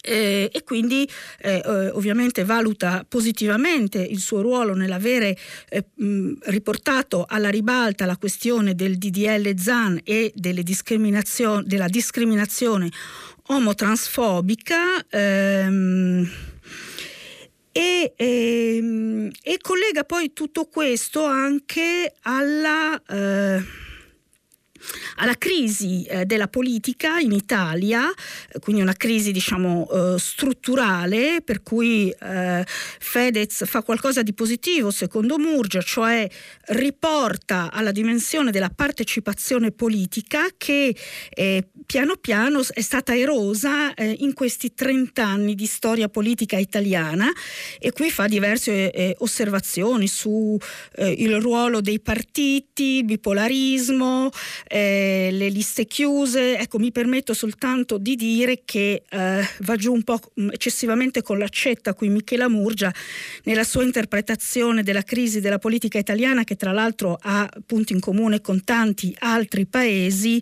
Eh, 0.00 0.50
e 0.52 0.62
quindi 0.64 1.08
eh, 1.40 1.62
eh 1.64 1.88
ovviamente 1.88 2.44
valuta 2.44 3.04
positivamente 3.08 3.98
il 3.98 4.20
suo 4.20 4.42
ruolo 4.42 4.74
nell'avere 4.74 5.36
eh, 5.68 5.86
mh, 5.92 6.34
riportato 6.44 7.24
alla 7.26 7.48
ribalta 7.48 8.04
la 8.04 8.18
questione 8.18 8.74
del 8.74 8.96
DDL 8.98 9.58
ZAN 9.58 9.98
e 10.04 10.30
della 10.36 10.62
discriminazione 11.88 12.90
omotransfobica 13.48 15.06
ehm, 15.08 16.30
e, 17.72 18.12
ehm, 18.16 19.30
e, 19.42 19.58
collega 19.60 20.04
poi 20.04 20.32
tutto 20.32 20.66
questo 20.66 21.24
anche 21.24 22.14
alla... 22.22 23.00
Eh, 23.06 23.86
alla 25.16 25.36
crisi 25.36 26.04
eh, 26.04 26.24
della 26.24 26.48
politica 26.48 27.18
in 27.18 27.32
Italia, 27.32 28.10
eh, 28.10 28.58
quindi 28.58 28.82
una 28.82 28.94
crisi 28.94 29.32
diciamo 29.32 29.88
eh, 29.88 30.18
strutturale 30.18 31.42
per 31.42 31.62
cui 31.62 32.10
eh, 32.10 32.64
Fedez 32.66 33.64
fa 33.66 33.82
qualcosa 33.82 34.22
di 34.22 34.32
positivo 34.32 34.90
secondo 34.90 35.38
Murgia, 35.38 35.80
cioè 35.80 36.28
riporta 36.66 37.70
alla 37.72 37.92
dimensione 37.92 38.50
della 38.50 38.70
partecipazione 38.70 39.70
politica 39.70 40.46
che 40.56 40.94
eh, 41.30 41.68
piano 41.86 42.16
piano 42.16 42.62
è 42.72 42.80
stata 42.80 43.16
erosa 43.16 43.94
eh, 43.94 44.16
in 44.20 44.34
questi 44.34 44.74
30 44.74 45.24
anni 45.24 45.54
di 45.54 45.66
storia 45.66 46.08
politica 46.08 46.56
italiana. 46.56 47.30
E 47.78 47.92
qui 47.92 48.10
fa 48.10 48.26
diverse 48.26 49.16
osservazioni 49.18 50.06
su 50.06 50.56
il 50.98 51.40
ruolo 51.40 51.80
dei 51.80 52.00
partiti, 52.00 53.02
bipolarismo, 53.04 54.30
eh, 54.68 55.30
le 55.32 55.48
liste 55.48 55.86
chiuse. 55.86 56.58
Ecco, 56.58 56.78
mi 56.78 56.92
permetto 56.92 57.34
soltanto 57.34 57.98
di 57.98 58.14
dire 58.14 58.62
che 58.64 59.02
eh, 59.08 59.48
va 59.60 59.76
giù 59.76 59.92
un 59.92 60.02
po' 60.02 60.20
eccessivamente 60.50 61.22
con 61.22 61.38
l'accetta 61.38 61.94
qui 61.94 62.08
Michela 62.08 62.48
Murgia 62.48 62.92
nella 63.44 63.64
sua 63.64 63.82
interpretazione 63.82 64.82
della 64.82 65.02
crisi 65.02 65.40
della 65.40 65.58
politica 65.58 65.98
italiana 65.98 66.44
che 66.44 66.56
tra 66.56 66.72
l'altro 66.72 67.18
ha 67.20 67.48
punti 67.66 67.94
in 67.94 68.00
comune 68.00 68.40
con 68.40 68.62
tanti 68.62 69.14
altri 69.20 69.66
paesi, 69.66 70.40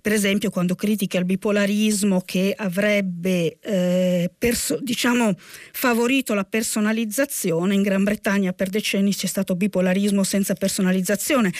per 0.00 0.12
esempio 0.12 0.50
quando 0.50 0.74
critica 0.74 1.18
il 1.18 1.24
bipolarismo 1.24 2.22
che 2.24 2.52
avrebbe 2.56 3.58
eh, 3.60 4.30
perso- 4.36 4.78
diciamo, 4.80 5.34
favorito 5.72 6.34
la 6.34 6.44
personalizzazione, 6.44 7.74
in 7.74 7.82
Gran 7.82 8.04
Bretagna 8.04 8.52
per 8.52 8.68
decenni 8.68 9.14
c'è 9.14 9.26
stato 9.26 9.54
bipolarismo 9.54 10.22
senza 10.24 10.54
personalizzazione. 10.54 11.52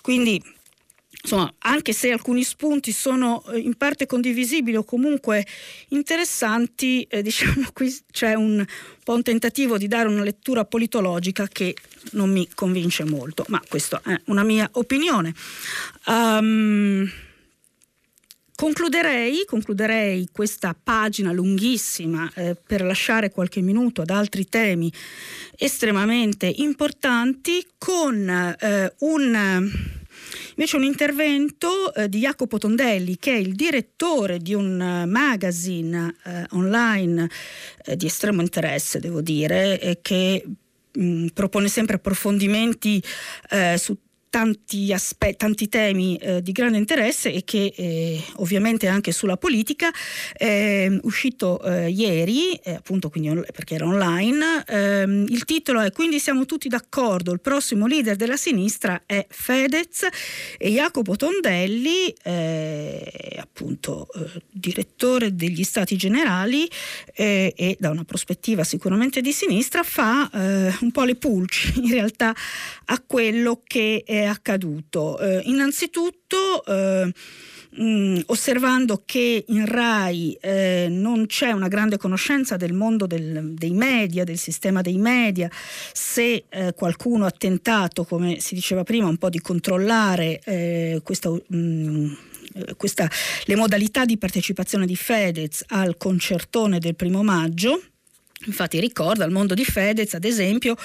Quindi 0.00 0.42
insomma, 1.20 1.52
anche 1.58 1.92
se 1.92 2.10
alcuni 2.10 2.42
spunti 2.42 2.92
sono 2.92 3.44
eh, 3.46 3.58
in 3.58 3.76
parte 3.76 4.06
condivisibili 4.06 4.76
o 4.76 4.84
comunque 4.84 5.46
interessanti, 5.88 7.02
eh, 7.02 7.20
diciamo 7.22 7.68
qui 7.72 7.94
c'è 8.10 8.34
un 8.34 8.64
po' 9.04 9.14
un 9.14 9.22
tentativo 9.22 9.78
di 9.78 9.88
dare 9.88 10.08
una 10.08 10.22
lettura 10.22 10.64
politologica 10.64 11.46
che 11.48 11.74
non 12.12 12.30
mi 12.30 12.48
convince 12.54 13.04
molto, 13.04 13.44
ma 13.48 13.60
questa 13.68 14.00
è 14.04 14.20
una 14.26 14.42
mia 14.42 14.68
opinione. 14.72 15.34
Um, 16.06 17.10
Concluderei, 18.54 19.44
concluderei, 19.44 20.28
questa 20.30 20.76
pagina 20.80 21.32
lunghissima 21.32 22.30
eh, 22.34 22.54
per 22.54 22.82
lasciare 22.82 23.32
qualche 23.32 23.60
minuto 23.60 24.02
ad 24.02 24.10
altri 24.10 24.44
temi 24.44 24.92
estremamente 25.56 26.46
importanti 26.46 27.66
con 27.76 28.28
eh, 28.28 28.94
un 29.00 29.70
Invece 30.56 30.76
un 30.76 30.84
intervento 30.84 31.94
eh, 31.94 32.08
di 32.08 32.20
Jacopo 32.20 32.58
Tondelli, 32.58 33.16
che 33.18 33.32
è 33.32 33.36
il 33.36 33.54
direttore 33.54 34.38
di 34.38 34.54
un 34.54 34.78
uh, 34.80 35.08
magazine 35.08 36.14
eh, 36.24 36.46
online 36.50 37.28
eh, 37.84 37.96
di 37.96 38.06
estremo 38.06 38.40
interesse, 38.40 39.00
devo 39.00 39.20
dire, 39.20 39.98
che 40.02 40.44
mh, 40.92 41.04
mm, 41.04 41.26
propone 41.28 41.68
sempre 41.68 41.96
approfondimenti 41.96 43.02
eh, 43.50 43.76
su 43.78 43.96
tanti, 44.32 44.90
aspetti, 44.94 45.36
tanti 45.36 45.68
temi 45.68 46.16
eh, 46.16 46.40
di 46.40 46.52
grande 46.52 46.78
interesse 46.78 47.30
e 47.30 47.44
che 47.44 47.70
eh, 47.76 48.18
ovviamente 48.36 48.86
anche 48.86 49.12
sulla 49.12 49.36
politica 49.36 49.90
uscito 51.02 51.62
eh, 51.62 51.90
ieri, 51.90 52.54
eh, 52.54 52.72
appunto 52.72 53.10
quindi 53.10 53.42
perché 53.52 53.74
era 53.74 53.86
online, 53.86 54.64
ehm, 54.66 55.26
il 55.28 55.44
titolo 55.44 55.80
è 55.80 55.92
Quindi 55.92 56.18
siamo 56.18 56.46
tutti 56.46 56.68
d'accordo, 56.68 57.32
il 57.32 57.40
prossimo 57.40 57.86
leader 57.86 58.16
della 58.16 58.38
sinistra 58.38 59.02
è 59.04 59.26
Fedez 59.28 60.06
e 60.56 60.70
Jacopo 60.70 61.14
Tondelli, 61.14 62.14
eh, 62.22 63.36
appunto 63.38 64.08
eh, 64.14 64.42
direttore 64.50 65.34
degli 65.34 65.62
Stati 65.62 65.96
Generali 65.96 66.66
e 67.14 67.76
da 67.78 67.90
una 67.90 68.04
prospettiva 68.04 68.64
sicuramente 68.64 69.20
di 69.20 69.32
sinistra, 69.32 69.82
fa 69.82 70.30
un 70.32 70.90
po' 70.90 71.04
le 71.04 71.16
pulci 71.16 71.80
in 71.84 71.90
realtà 71.90 72.34
a 72.86 73.02
quello 73.06 73.60
che 73.64 74.02
accaduto? 74.26 75.18
Eh, 75.18 75.42
innanzitutto 75.44 76.64
eh, 76.64 77.12
mh, 77.70 77.84
mm, 77.84 78.16
osservando 78.26 79.02
che 79.04 79.44
in 79.46 79.66
RAI 79.66 80.38
eh, 80.40 80.86
non 80.90 81.26
c'è 81.26 81.52
una 81.52 81.68
grande 81.68 81.96
conoscenza 81.96 82.56
del 82.56 82.72
mondo 82.72 83.06
del, 83.06 83.54
dei 83.54 83.72
media, 83.72 84.24
del 84.24 84.38
sistema 84.38 84.80
dei 84.80 84.98
media, 84.98 85.50
se 85.92 86.44
eh, 86.48 86.72
qualcuno 86.74 87.26
ha 87.26 87.30
tentato, 87.30 88.04
come 88.04 88.40
si 88.40 88.54
diceva 88.54 88.84
prima, 88.84 89.08
un 89.08 89.16
po' 89.16 89.30
di 89.30 89.40
controllare 89.40 90.40
eh, 90.44 91.00
questa... 91.02 91.30
Mh, 91.30 91.56
mm, 91.56 92.12
questa, 92.76 93.08
le 93.44 93.56
modalità 93.56 94.04
di 94.04 94.18
partecipazione 94.18 94.84
di 94.84 94.94
Fedez 94.94 95.64
al 95.68 95.96
concertone 95.96 96.80
del 96.80 96.94
primo 96.94 97.22
maggio, 97.22 97.80
Infatti 98.46 98.80
ricorda, 98.80 99.24
il 99.24 99.30
mondo 99.30 99.54
di 99.54 99.64
Fedez, 99.64 100.14
ad 100.14 100.24
esempio, 100.24 100.76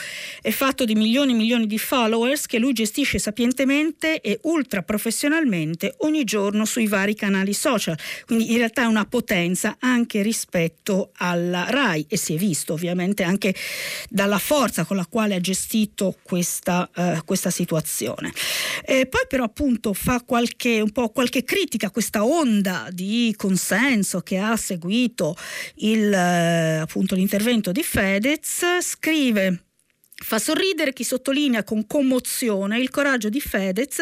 è 0.41 0.51
fatto 0.51 0.85
di 0.85 0.93
milioni 0.93 1.31
e 1.31 1.35
milioni 1.35 1.65
di 1.65 1.79
followers 1.79 2.45
che 2.45 2.59
lui 2.59 2.73
gestisce 2.73 3.17
sapientemente 3.17 4.21
e 4.21 4.39
ultra 4.43 4.83
professionalmente 4.83 5.95
ogni 5.99 6.23
giorno 6.23 6.65
sui 6.65 6.87
vari 6.87 7.15
canali 7.15 7.53
social. 7.53 7.97
Quindi 8.25 8.51
in 8.51 8.57
realtà 8.57 8.83
è 8.83 8.85
una 8.85 9.05
potenza 9.05 9.77
anche 9.79 10.21
rispetto 10.21 11.11
alla 11.17 11.65
RAI 11.69 12.05
e 12.07 12.17
si 12.17 12.35
è 12.35 12.37
visto 12.37 12.73
ovviamente 12.73 13.23
anche 13.23 13.55
dalla 14.09 14.37
forza 14.37 14.85
con 14.85 14.97
la 14.97 15.07
quale 15.09 15.35
ha 15.35 15.41
gestito 15.41 16.15
questa, 16.21 16.87
uh, 16.95 17.23
questa 17.25 17.49
situazione. 17.49 18.31
E 18.85 19.07
poi 19.07 19.25
però 19.27 19.45
appunto 19.45 19.93
fa 19.93 20.21
qualche, 20.21 20.79
un 20.79 20.91
po' 20.91 21.09
qualche 21.09 21.43
critica 21.43 21.87
a 21.87 21.91
questa 21.91 22.23
onda 22.23 22.87
di 22.91 23.33
consenso 23.35 24.21
che 24.21 24.37
ha 24.37 24.55
seguito 24.55 25.35
il, 25.77 26.11
uh, 26.11 26.81
appunto, 26.81 27.15
l'intervento 27.15 27.45
intervento 27.47 27.71
di 27.71 27.83
Fedez, 27.83 28.81
scrive 28.81 29.66
Fa 30.19 30.39
sorridere 30.39 30.93
chi 30.93 31.03
sottolinea 31.03 31.63
con 31.63 31.85
commozione 31.85 32.79
il 32.79 32.89
coraggio 32.89 33.29
di 33.29 33.39
Fedez 33.39 34.01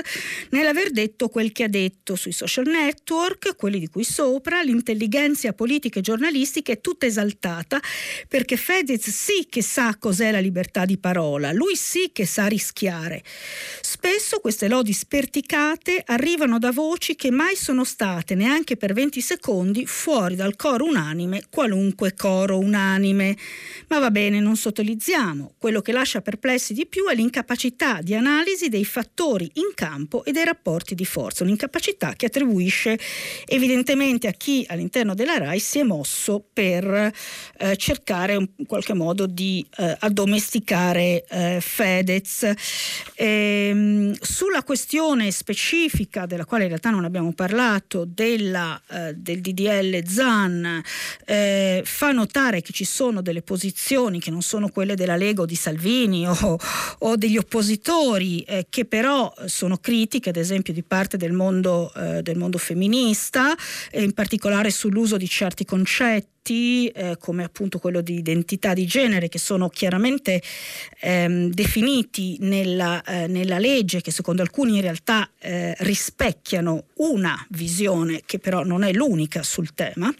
nell'aver 0.51 0.91
detto 0.91 1.27
quel 1.27 1.51
che 1.51 1.65
ha 1.65 1.67
detto 1.67 2.15
sui 2.15 2.31
social 2.31 2.65
network, 2.67 3.57
quelli 3.57 3.79
di 3.79 3.89
cui 3.89 4.05
sopra, 4.05 4.61
l'intelligenza 4.61 5.51
politica 5.51 5.99
e 5.99 6.01
giornalistica 6.01 6.71
è 6.71 6.79
tutta 6.79 7.05
esaltata 7.05 7.81
perché 8.29 8.55
Fedez 8.55 9.09
sì 9.09 9.47
che 9.49 9.61
sa 9.61 9.97
cos'è 9.99 10.31
la 10.31 10.39
libertà 10.39 10.85
di 10.85 10.97
parola, 10.97 11.51
lui 11.51 11.75
sì 11.75 12.11
che 12.13 12.25
sa 12.25 12.47
rischiare. 12.47 13.21
Spesso 13.81 14.39
queste 14.39 14.69
lodi 14.69 14.93
sperticate 14.93 16.01
arrivano 16.05 16.59
da 16.59 16.71
voci 16.71 17.15
che 17.15 17.29
mai 17.29 17.57
sono 17.57 17.83
state 17.83 18.35
neanche 18.35 18.77
per 18.77 18.93
20 18.93 19.19
secondi 19.19 19.85
fuori 19.85 20.35
dal 20.35 20.55
coro 20.55 20.85
unanime, 20.85 21.43
qualunque 21.49 22.13
coro 22.13 22.57
unanime. 22.57 23.35
Ma 23.89 23.99
va 23.99 24.11
bene, 24.11 24.39
non 24.39 24.55
sottolineiamo 24.55 25.55
quello 25.57 25.81
che 25.81 25.91
lascia 25.91 26.03
perplessi 26.21 26.73
di 26.73 26.85
più 26.85 27.07
è 27.07 27.15
l'incapacità 27.15 28.01
di 28.01 28.13
analisi 28.13 28.69
dei 28.69 28.85
fattori 28.85 29.49
in 29.55 29.73
campo 29.73 30.23
e 30.23 30.31
dei 30.31 30.45
rapporti 30.45 30.95
di 30.95 31.05
forza, 31.05 31.43
un'incapacità 31.43 32.13
che 32.15 32.27
attribuisce 32.27 32.97
evidentemente 33.45 34.27
a 34.27 34.31
chi 34.31 34.65
all'interno 34.67 35.13
della 35.15 35.37
RAI 35.37 35.59
si 35.59 35.79
è 35.79 35.83
mosso 35.83 36.45
per 36.53 37.11
eh, 37.57 37.75
cercare 37.77 38.33
in 38.35 38.65
qualche 38.67 38.93
modo 38.93 39.25
di 39.25 39.65
eh, 39.77 39.95
addomesticare 39.99 41.25
eh, 41.27 41.57
Fedez. 41.61 42.43
E, 43.15 43.25
ehm, 43.25 44.13
sulla 44.19 44.63
questione 44.63 45.31
specifica 45.31 46.25
della 46.25 46.45
quale 46.45 46.63
in 46.63 46.69
realtà 46.69 46.89
non 46.89 47.05
abbiamo 47.05 47.33
parlato, 47.33 48.05
della, 48.05 48.79
eh, 48.89 49.13
del 49.15 49.41
DDL 49.41 50.05
ZAN, 50.07 50.81
eh, 51.25 51.81
fa 51.83 52.11
notare 52.11 52.61
che 52.61 52.73
ci 52.73 52.85
sono 52.85 53.21
delle 53.21 53.41
posizioni 53.41 54.19
che 54.19 54.31
non 54.31 54.41
sono 54.41 54.69
quelle 54.69 54.95
della 54.95 55.15
Lega 55.15 55.41
o 55.41 55.45
di 55.45 55.55
Salvini, 55.55 55.93
cittadini 55.95 56.27
o, 56.27 56.57
o 56.99 57.15
degli 57.15 57.37
oppositori 57.37 58.41
eh, 58.41 58.67
che 58.69 58.85
però 58.85 59.33
sono 59.45 59.77
critiche 59.77 60.29
ad 60.29 60.35
esempio 60.35 60.73
di 60.73 60.83
parte 60.83 61.17
del 61.17 61.31
mondo, 61.31 61.91
eh, 61.95 62.21
del 62.21 62.37
mondo 62.37 62.57
femminista, 62.57 63.53
in 63.93 64.13
particolare 64.13 64.69
sull'uso 64.69 65.17
di 65.17 65.27
certi 65.27 65.63
concetti 65.65 66.87
eh, 66.89 67.17
come 67.19 67.43
appunto 67.43 67.79
quello 67.79 68.01
di 68.01 68.17
identità 68.17 68.75
di 68.75 68.85
genere 68.85 69.29
che 69.29 69.39
sono 69.39 69.67
chiaramente 69.69 70.43
ehm, 70.99 71.49
definiti 71.49 72.37
nella, 72.41 73.03
eh, 73.03 73.25
nella, 73.25 73.57
legge 73.57 74.01
che 74.01 74.11
secondo 74.11 74.43
alcuni 74.43 74.75
in 74.75 74.81
realtà 74.81 75.27
eh, 75.39 75.73
rispecchiano 75.79 76.83
una 76.97 77.35
visione 77.49 78.21
che 78.25 78.37
però 78.37 78.63
non 78.63 78.83
è 78.83 78.93
l'unica 78.93 79.41
sul 79.41 79.73
tema. 79.73 80.13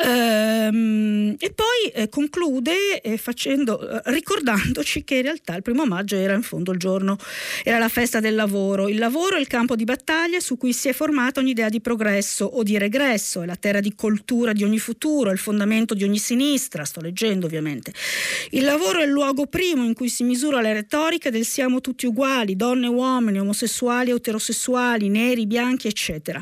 Ehm, 0.00 1.34
e 1.38 1.52
poi 1.52 1.90
eh, 1.92 2.08
conclude 2.08 3.00
eh, 3.00 3.16
facendo, 3.16 3.80
eh, 3.80 4.00
ricordandoci 4.12 5.02
che 5.02 5.16
in 5.16 5.22
realtà 5.22 5.56
il 5.56 5.62
primo 5.62 5.86
maggio 5.86 6.14
era 6.16 6.34
in 6.34 6.42
fondo 6.42 6.70
il 6.70 6.78
giorno, 6.78 7.16
era 7.64 7.78
la 7.78 7.88
festa 7.88 8.20
del 8.20 8.36
lavoro. 8.36 8.88
Il 8.88 8.98
lavoro 8.98 9.36
è 9.36 9.40
il 9.40 9.48
campo 9.48 9.74
di 9.74 9.84
battaglia 9.84 10.38
su 10.38 10.56
cui 10.56 10.72
si 10.72 10.88
è 10.88 10.92
formata 10.92 11.40
ogni 11.40 11.50
idea 11.50 11.68
di 11.68 11.80
progresso 11.80 12.44
o 12.44 12.62
di 12.62 12.78
regresso, 12.78 13.42
è 13.42 13.46
la 13.46 13.56
terra 13.56 13.80
di 13.80 13.94
coltura 13.94 14.52
di 14.52 14.62
ogni 14.62 14.78
futuro, 14.78 15.30
è 15.30 15.32
il 15.32 15.38
fondamento 15.38 15.94
di 15.94 16.04
ogni 16.04 16.18
sinistra, 16.18 16.84
sto 16.84 17.00
leggendo 17.00 17.46
ovviamente. 17.46 17.92
Il 18.50 18.64
lavoro 18.64 19.00
è 19.00 19.04
il 19.04 19.10
luogo 19.10 19.46
primo 19.46 19.84
in 19.84 19.94
cui 19.94 20.08
si 20.08 20.22
misura 20.22 20.60
la 20.60 20.72
retorica 20.72 21.30
del 21.30 21.44
siamo 21.44 21.80
tutti 21.80 22.06
uguali, 22.06 22.54
donne 22.54 22.86
e 22.86 22.90
uomini, 22.90 23.40
omosessuali, 23.40 24.10
eterosessuali, 24.10 25.08
neri, 25.08 25.46
bianchi, 25.46 25.88
eccetera. 25.88 26.40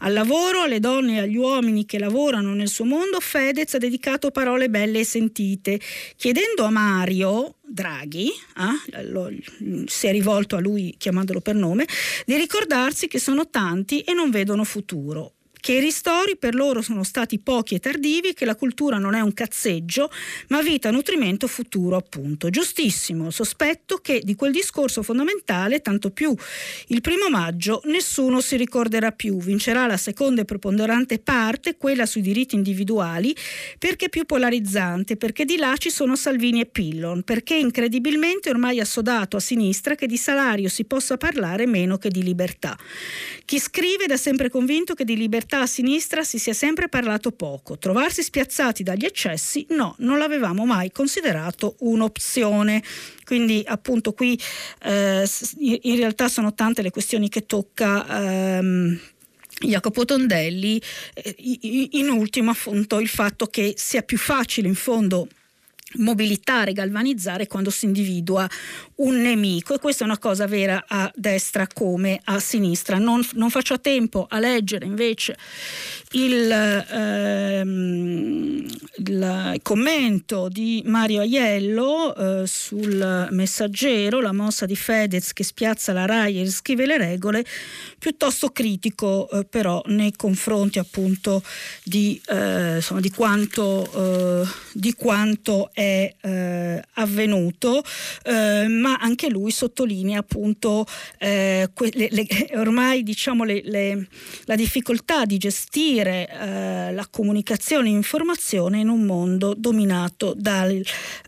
Al 0.00 0.12
lavoro, 0.12 0.62
alle 0.62 0.80
donne 0.80 1.16
e 1.16 1.20
agli 1.20 1.36
uomini 1.36 1.86
che 1.86 1.98
lavorano 1.98 2.52
nel 2.52 2.68
suo 2.68 2.84
mondo, 2.90 3.20
Fedez 3.20 3.74
ha 3.74 3.78
dedicato 3.78 4.32
parole 4.32 4.68
belle 4.68 5.00
e 5.00 5.04
sentite, 5.04 5.80
chiedendo 6.16 6.64
a 6.64 6.70
Mario 6.70 7.54
Draghi, 7.62 8.28
eh, 8.28 9.04
lo, 9.04 9.30
si 9.86 10.06
è 10.08 10.10
rivolto 10.10 10.56
a 10.56 10.60
lui 10.60 10.96
chiamandolo 10.98 11.40
per 11.40 11.54
nome, 11.54 11.86
di 12.26 12.34
ricordarsi 12.34 13.06
che 13.06 13.20
sono 13.20 13.48
tanti 13.48 14.00
e 14.00 14.12
non 14.12 14.30
vedono 14.30 14.64
futuro 14.64 15.34
che 15.60 15.72
i 15.72 15.80
ristori 15.80 16.36
per 16.36 16.54
loro 16.54 16.82
sono 16.82 17.04
stati 17.04 17.38
pochi 17.38 17.74
e 17.74 17.78
tardivi, 17.78 18.34
che 18.34 18.44
la 18.44 18.56
cultura 18.56 18.98
non 18.98 19.14
è 19.14 19.20
un 19.20 19.32
cazzeggio, 19.32 20.10
ma 20.48 20.62
vita, 20.62 20.90
nutrimento, 20.90 21.46
futuro, 21.46 21.96
appunto. 21.96 22.50
Giustissimo, 22.50 23.30
sospetto 23.30 23.98
che 23.98 24.20
di 24.24 24.34
quel 24.34 24.52
discorso 24.52 25.02
fondamentale, 25.02 25.80
tanto 25.80 26.10
più 26.10 26.34
il 26.88 27.00
primo 27.00 27.28
maggio, 27.28 27.82
nessuno 27.84 28.40
si 28.40 28.56
ricorderà 28.56 29.12
più. 29.12 29.38
Vincerà 29.38 29.86
la 29.86 29.96
seconda 29.96 30.42
e 30.42 30.44
preponderante 30.44 31.18
parte, 31.18 31.76
quella 31.76 32.06
sui 32.06 32.22
diritti 32.22 32.54
individuali, 32.54 33.36
perché 33.78 34.08
più 34.08 34.24
polarizzante, 34.24 35.16
perché 35.16 35.44
di 35.44 35.56
là 35.56 35.74
ci 35.76 35.90
sono 35.90 36.16
Salvini 36.16 36.60
e 36.60 36.66
Pillon, 36.66 37.22
perché 37.22 37.54
incredibilmente 37.54 38.50
ormai 38.50 38.80
assodato 38.80 39.36
a 39.36 39.40
sinistra 39.40 39.94
che 39.94 40.06
di 40.06 40.16
salario 40.16 40.68
si 40.68 40.84
possa 40.84 41.16
parlare 41.16 41.66
meno 41.66 41.98
che 41.98 42.08
di 42.08 42.22
libertà. 42.22 42.78
Chi 43.44 43.58
scrive 43.58 44.06
da 44.06 44.16
sempre 44.16 44.48
convinto 44.48 44.94
che 44.94 45.04
di 45.04 45.16
libertà 45.16 45.49
realtà 45.50 45.60
a 45.62 45.66
sinistra 45.66 46.22
si 46.22 46.38
sia 46.38 46.54
sempre 46.54 46.88
parlato 46.88 47.32
poco. 47.32 47.76
Trovarsi 47.76 48.22
spiazzati 48.22 48.82
dagli 48.82 49.04
eccessi, 49.04 49.66
no, 49.70 49.96
non 49.98 50.18
l'avevamo 50.18 50.64
mai 50.64 50.92
considerato 50.92 51.74
un'opzione. 51.80 52.82
Quindi 53.24 53.62
appunto 53.66 54.12
qui 54.12 54.38
eh, 54.84 55.28
in 55.58 55.96
realtà 55.96 56.28
sono 56.28 56.54
tante 56.54 56.82
le 56.82 56.90
questioni 56.90 57.28
che 57.28 57.46
tocca. 57.46 58.06
Ehm, 58.58 58.98
Jacopo 59.62 60.06
Tondelli, 60.06 60.80
eh, 61.12 61.34
in 61.92 62.08
ultimo 62.08 62.52
appunto 62.52 62.98
il 62.98 63.08
fatto 63.08 63.46
che 63.46 63.74
sia 63.76 64.02
più 64.02 64.16
facile 64.16 64.68
in 64.68 64.74
fondo 64.74 65.28
mobilitare, 65.94 66.72
galvanizzare 66.72 67.46
quando 67.46 67.70
si 67.70 67.86
individua 67.86 68.48
un 68.96 69.20
nemico 69.20 69.74
e 69.74 69.78
questa 69.78 70.04
è 70.04 70.06
una 70.06 70.18
cosa 70.18 70.46
vera 70.46 70.84
a 70.86 71.10
destra 71.14 71.66
come 71.66 72.20
a 72.24 72.38
sinistra. 72.38 72.98
Non, 72.98 73.26
non 73.32 73.50
faccio 73.50 73.74
a 73.74 73.78
tempo 73.78 74.26
a 74.28 74.38
leggere 74.38 74.84
invece 74.84 75.36
il, 76.12 76.50
ehm, 76.50 78.66
il 78.96 79.58
commento 79.62 80.48
di 80.48 80.82
Mario 80.86 81.20
Aiello 81.20 82.14
eh, 82.14 82.46
sul 82.46 83.28
messaggero, 83.30 84.20
la 84.20 84.32
mossa 84.32 84.66
di 84.66 84.76
Fedez 84.76 85.32
che 85.32 85.44
spiazza 85.44 85.92
la 85.92 86.06
RAI 86.06 86.40
e 86.40 86.42
riscrive 86.42 86.86
le 86.86 86.98
regole, 86.98 87.44
piuttosto 87.98 88.50
critico 88.50 89.28
eh, 89.30 89.44
però 89.44 89.82
nei 89.86 90.12
confronti 90.14 90.78
appunto 90.78 91.42
di, 91.82 92.20
eh, 92.28 92.76
insomma, 92.76 93.00
di, 93.00 93.10
quanto, 93.10 94.42
eh, 94.42 94.48
di 94.72 94.94
quanto 94.94 95.70
è 95.72 95.79
eh, 95.80 96.82
avvenuto, 96.94 97.82
eh, 98.24 98.66
ma 98.68 98.96
anche 99.00 99.28
lui 99.28 99.50
sottolinea 99.50 100.18
appunto 100.20 100.86
le, 101.18 101.68
le, 101.92 102.26
ormai 102.54 103.02
diciamo 103.02 103.44
le, 103.44 104.06
la 104.44 104.54
difficoltà 104.54 105.24
di 105.24 105.38
gestire 105.38 106.28
eh, 106.28 106.92
la 106.92 107.06
comunicazione 107.10 107.88
e 107.88 107.92
informazione 107.92 108.80
in 108.80 108.88
un 108.88 109.02
mondo 109.02 109.54
dominato 109.54 110.34
dal, 110.36 110.82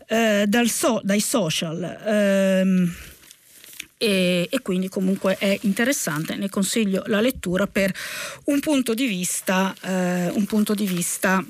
eh, 0.07 0.45
dal 0.47 0.69
so, 0.69 1.01
dai 1.03 1.19
social. 1.19 1.99
Ehm, 2.05 2.95
e, 3.97 4.47
e, 4.49 4.59
quindi 4.61 4.89
comunque 4.89 5.37
è 5.37 5.57
interessante, 5.61 6.35
ne 6.35 6.49
consiglio 6.49 7.03
la 7.05 7.21
lettura 7.21 7.67
per 7.67 7.93
un 8.45 8.59
punto 8.59 8.93
di 8.93 9.05
vista, 9.05 9.73
eh, 9.81 10.29
un, 10.29 10.45
punto 10.45 10.73
di 10.73 10.85
vista 10.85 11.41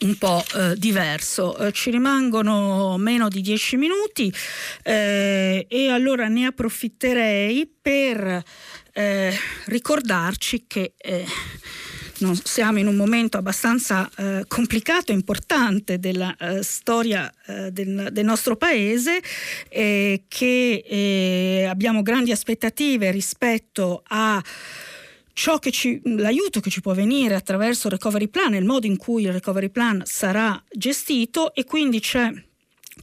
un 0.00 0.16
po' 0.16 0.44
eh, 0.54 0.74
diverso. 0.76 1.56
Eh, 1.56 1.72
ci 1.72 1.90
rimangono 1.90 2.96
meno 2.98 3.28
di 3.28 3.40
dieci 3.40 3.76
minuti 3.76 4.32
eh, 4.82 5.66
e 5.68 5.90
allora 5.90 6.28
ne 6.28 6.46
approfitterei 6.46 7.70
per 7.80 8.42
eh, 8.92 9.34
ricordarci 9.66 10.64
che 10.66 10.92
eh, 10.96 11.24
siamo 12.42 12.78
in 12.78 12.86
un 12.86 12.96
momento 12.96 13.38
abbastanza 13.38 14.10
eh, 14.16 14.44
complicato 14.48 15.12
e 15.12 15.14
importante 15.14 15.98
della 15.98 16.34
eh, 16.36 16.62
storia 16.62 17.32
eh, 17.46 17.70
del, 17.70 18.08
del, 18.10 18.24
nostro 18.24 18.56
paese, 18.56 19.20
eh, 19.68 20.24
che 20.26 21.66
abbiamo 21.68 22.02
grandi 22.02 22.32
aspettative 22.32 23.10
rispetto 23.10 24.02
a 24.08 24.42
ciò 25.38 25.60
che 25.60 25.70
ci, 25.70 26.00
l'aiuto 26.02 26.58
che 26.58 26.68
ci 26.68 26.80
può 26.80 26.94
venire 26.94 27.36
attraverso 27.36 27.86
il 27.86 27.92
recovery 27.92 28.26
plan, 28.26 28.54
il 28.54 28.64
modo 28.64 28.86
in 28.88 28.96
cui 28.96 29.22
il 29.22 29.32
recovery 29.32 29.68
plan 29.68 30.02
sarà 30.04 30.60
gestito 30.68 31.54
e 31.54 31.62
quindi 31.62 32.00
c'è 32.00 32.28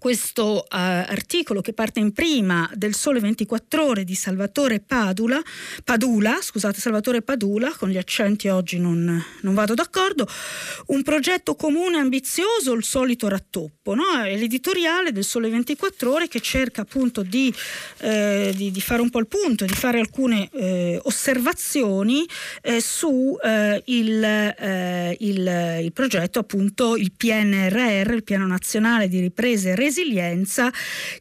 questo 0.05 0.57
uh, 0.57 0.65
articolo 0.69 1.61
che 1.61 1.73
parte 1.73 1.99
in 1.99 2.13
prima 2.13 2.69
del 2.75 2.93
Sole 2.93 3.19
24 3.19 3.83
Ore 3.83 4.03
di 4.03 4.13
Salvatore 4.13 4.79
Padula, 4.79 5.41
Padula, 5.83 6.37
scusate, 6.39 6.79
Salvatore 6.79 7.23
Padula, 7.23 7.73
con 7.75 7.89
gli 7.89 7.97
accenti 7.97 8.47
oggi 8.47 8.77
non, 8.77 9.25
non 9.41 9.53
vado 9.55 9.73
d'accordo, 9.73 10.27
un 10.89 11.01
progetto 11.01 11.55
comune 11.55 11.97
ambizioso, 11.97 12.73
il 12.73 12.83
solito 12.83 13.27
rattoppo, 13.27 13.95
no? 13.95 14.21
è 14.23 14.37
l'editoriale 14.37 15.11
del 15.11 15.23
Sole 15.23 15.49
24 15.49 16.13
Ore 16.13 16.27
che 16.27 16.39
cerca 16.39 16.83
appunto 16.83 17.23
di, 17.23 17.51
eh, 18.01 18.53
di, 18.55 18.69
di 18.69 18.81
fare 18.81 19.01
un 19.01 19.09
po' 19.09 19.17
il 19.17 19.27
punto, 19.27 19.65
di 19.65 19.73
fare 19.73 19.97
alcune 19.99 20.51
eh, 20.53 20.99
osservazioni 21.01 22.27
eh, 22.61 22.79
su 22.79 23.35
eh, 23.43 23.81
il, 23.85 24.23
eh, 24.23 25.17
il, 25.21 25.79
il 25.81 25.91
progetto 25.93 26.37
appunto 26.37 26.95
il 26.95 27.11
PNRR, 27.11 28.13
il 28.13 28.23
Piano 28.23 28.45
Nazionale 28.45 29.07
di 29.07 29.19
Ripresa 29.19 29.69
e 29.69 29.71
Resilienza 29.71 29.93
resilienza 29.95 30.71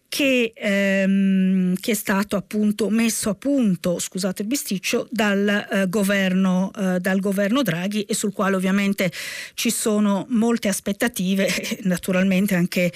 che, 0.08 0.52
ehm, 0.54 1.74
che, 1.80 1.90
è 1.90 1.94
stato 1.94 2.36
appunto 2.36 2.88
messo 2.88 3.30
a 3.30 3.34
punto, 3.34 3.98
scusate 3.98 4.42
il 4.42 4.48
bisticcio, 4.48 5.08
dal, 5.10 5.48
eh, 5.48 5.88
governo, 5.88 6.70
eh, 6.76 7.00
dal 7.00 7.18
governo 7.18 7.62
Draghi 7.62 8.02
e 8.02 8.14
sul 8.14 8.32
quale 8.32 8.54
ovviamente 8.54 9.10
ci 9.54 9.70
sono 9.70 10.26
molte 10.30 10.68
aspettative 10.68 11.48
naturalmente 11.82 12.54
anche 12.54 12.92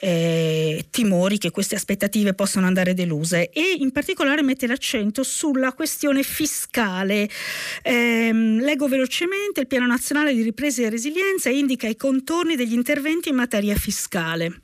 eh, 0.00 0.86
timori 0.90 1.36
che 1.36 1.50
queste 1.50 1.74
aspettative 1.74 2.32
possano 2.32 2.66
andare 2.66 2.94
deluse 2.94 3.50
e 3.50 3.76
in 3.78 3.90
particolare 3.90 4.42
mette 4.42 4.66
l'accento 4.66 5.22
sulla 5.22 5.72
questione 5.74 6.22
fiscale. 6.22 7.28
Ehm, 7.82 8.60
leggo 8.60 8.88
velocemente, 8.88 9.60
il 9.60 9.66
Piano 9.66 9.86
Nazionale 9.86 10.32
di 10.34 10.40
Ripresa 10.40 10.82
e 10.82 10.88
Resilienza 10.90 11.50
indica 11.50 11.86
i 11.86 11.96
contorni 11.96 12.56
degli 12.56 12.72
interventi 12.72 13.28
in 13.28 13.34
materia 13.34 13.74
fiscale. 13.74 14.61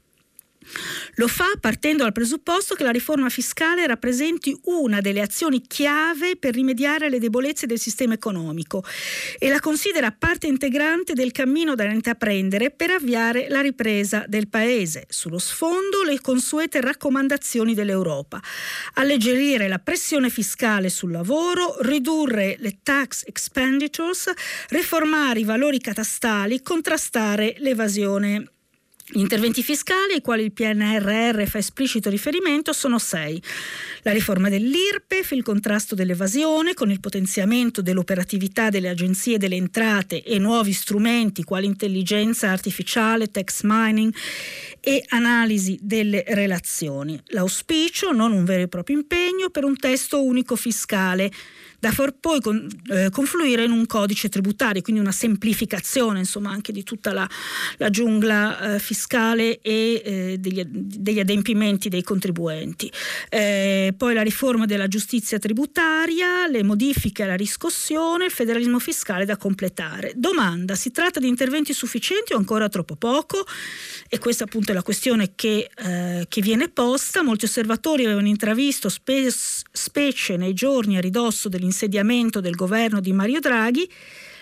Lo 1.15 1.29
fa 1.29 1.47
partendo 1.61 2.03
dal 2.03 2.13
presupposto 2.13 2.75
che 2.75 2.83
la 2.83 2.91
riforma 2.91 3.29
fiscale 3.29 3.87
rappresenti 3.87 4.57
una 4.65 5.01
delle 5.01 5.21
azioni 5.21 5.63
chiave 5.67 6.37
per 6.37 6.55
rimediare 6.55 7.07
alle 7.07 7.19
debolezze 7.19 7.67
del 7.67 7.79
sistema 7.79 8.15
economico 8.15 8.85
e 9.39 9.49
la 9.49 9.61
considera 9.61 10.13
parte 10.13 10.47
integrante 10.47 11.15
del 11.15 11.33
cammino 11.33 11.75
da 11.75 11.85
intraprendere 11.85 12.71
per 12.71 12.91
avviare 12.91 13.47
la 13.49 13.61
ripresa 13.61 14.25
del 14.27 14.49
Paese. 14.49 15.07
Sullo 15.09 15.39
sfondo 15.39 16.03
le 16.03 16.21
consuete 16.21 16.81
raccomandazioni 16.81 17.75
dell'Europa. 17.75 18.41
Alleggerire 18.95 19.69
la 19.69 19.79
pressione 19.79 20.31
fiscale 20.31 20.89
sul 20.89 21.11
lavoro, 21.11 21.77
ridurre 21.81 22.57
le 22.59 22.79
tax 22.83 23.25
expenditures, 23.27 24.31
riformare 24.69 25.41
i 25.41 25.45
valori 25.45 25.81
catastali, 25.81 26.63
contrastare 26.63 27.55
l'evasione 27.59 28.53
gli 29.11 29.21
interventi 29.21 29.63
fiscali 29.63 30.13
ai 30.13 30.21
quali 30.21 30.45
il 30.45 30.53
PNRR 30.53 31.43
fa 31.47 31.57
esplicito 31.57 32.11
riferimento 32.11 32.75
sono 32.75 32.99
sei. 32.99 33.43
La 34.03 34.13
riforma 34.13 34.51
dell'IRPEF, 34.51 35.31
il 35.31 35.43
contrasto 35.43 35.95
dell'evasione 35.95 36.75
con 36.75 36.91
il 36.91 37.01
potenziamento 37.01 37.81
dell'operatività 37.81 38.69
delle 38.69 38.91
agenzie 38.91 39.39
delle 39.39 39.57
entrate 39.57 40.23
e 40.23 40.39
nuovi 40.39 40.73
strumenti 40.73 41.43
quali 41.43 41.65
intelligenza 41.65 42.51
artificiale, 42.51 43.31
text 43.31 43.63
mining 43.65 44.15
e 44.81 45.03
analisi 45.09 45.79
delle 45.81 46.25
relazioni. 46.29 47.19
L'auspicio, 47.29 48.13
non 48.13 48.33
un 48.33 48.45
vero 48.45 48.65
e 48.65 48.69
proprio 48.69 48.99
impegno, 48.99 49.49
per 49.49 49.65
un 49.65 49.77
testo 49.77 50.23
unico 50.23 50.55
fiscale 50.55 51.31
da 51.79 51.93
far 51.93 52.13
poi 52.19 52.41
con, 52.41 52.67
eh, 52.91 53.09
confluire 53.11 53.65
in 53.65 53.71
un 53.71 53.87
codice 53.87 54.29
tributario, 54.29 54.83
quindi 54.83 55.01
una 55.01 55.13
semplificazione 55.13 56.19
insomma, 56.19 56.51
anche 56.51 56.73
di 56.73 56.83
tutta 56.83 57.13
la, 57.13 57.29
la 57.77 57.91
giungla 57.91 58.75
eh, 58.75 58.79
fiscale 58.81 59.61
e 59.61 60.03
eh, 60.05 60.37
degli, 60.39 60.63
degli, 60.65 61.21
adempimenti 61.21 61.89
dei 61.89 62.03
contribuenti. 62.03 62.91
Eh, 63.29 63.95
poi 63.97 64.15
la 64.15 64.23
riforma 64.23 64.67
della 64.67 64.89
giustizia 64.89 65.39
tributaria, 65.39 66.49
le 66.49 66.65
modifiche 66.65 67.23
alla 67.23 67.37
riscossione, 67.37 68.25
il 68.25 68.33
federalismo 68.33 68.81
fiscale 68.81 69.25
da 69.25 69.37
completare. 69.37 70.13
Domanda, 70.17 70.75
si 70.75 70.91
tratta 70.91 71.21
di 71.21 71.29
interventi 71.29 71.73
sufficienti 71.73 72.33
o 72.33 72.39
ancora 72.39 72.69
troppo 72.69 72.97
poco? 72.97 73.47
E 74.09 74.19
questa 74.19 74.45
appunto 74.45 74.73
è 74.73 74.75
la 74.75 74.83
questione 74.83 75.33
che, 75.37 75.71
eh, 75.77 76.27
che 76.29 76.41
viene 76.41 76.69
posta. 76.69 77.23
Molti 77.23 77.45
osservatori 77.45 78.05
avevano 78.05 78.27
intravisto 78.27 78.89
spe- 78.89 79.31
specie 79.31 80.37
nei 80.37 80.55
giorni 80.55 80.97
a 80.97 81.01
ridosso 81.01 81.49
dell'inizio 81.49 81.67
insediamento 81.69 82.41
del 82.41 82.55
governo 82.55 83.01
di 83.01 83.13
Mario 83.13 83.41
Draghi, 83.41 83.89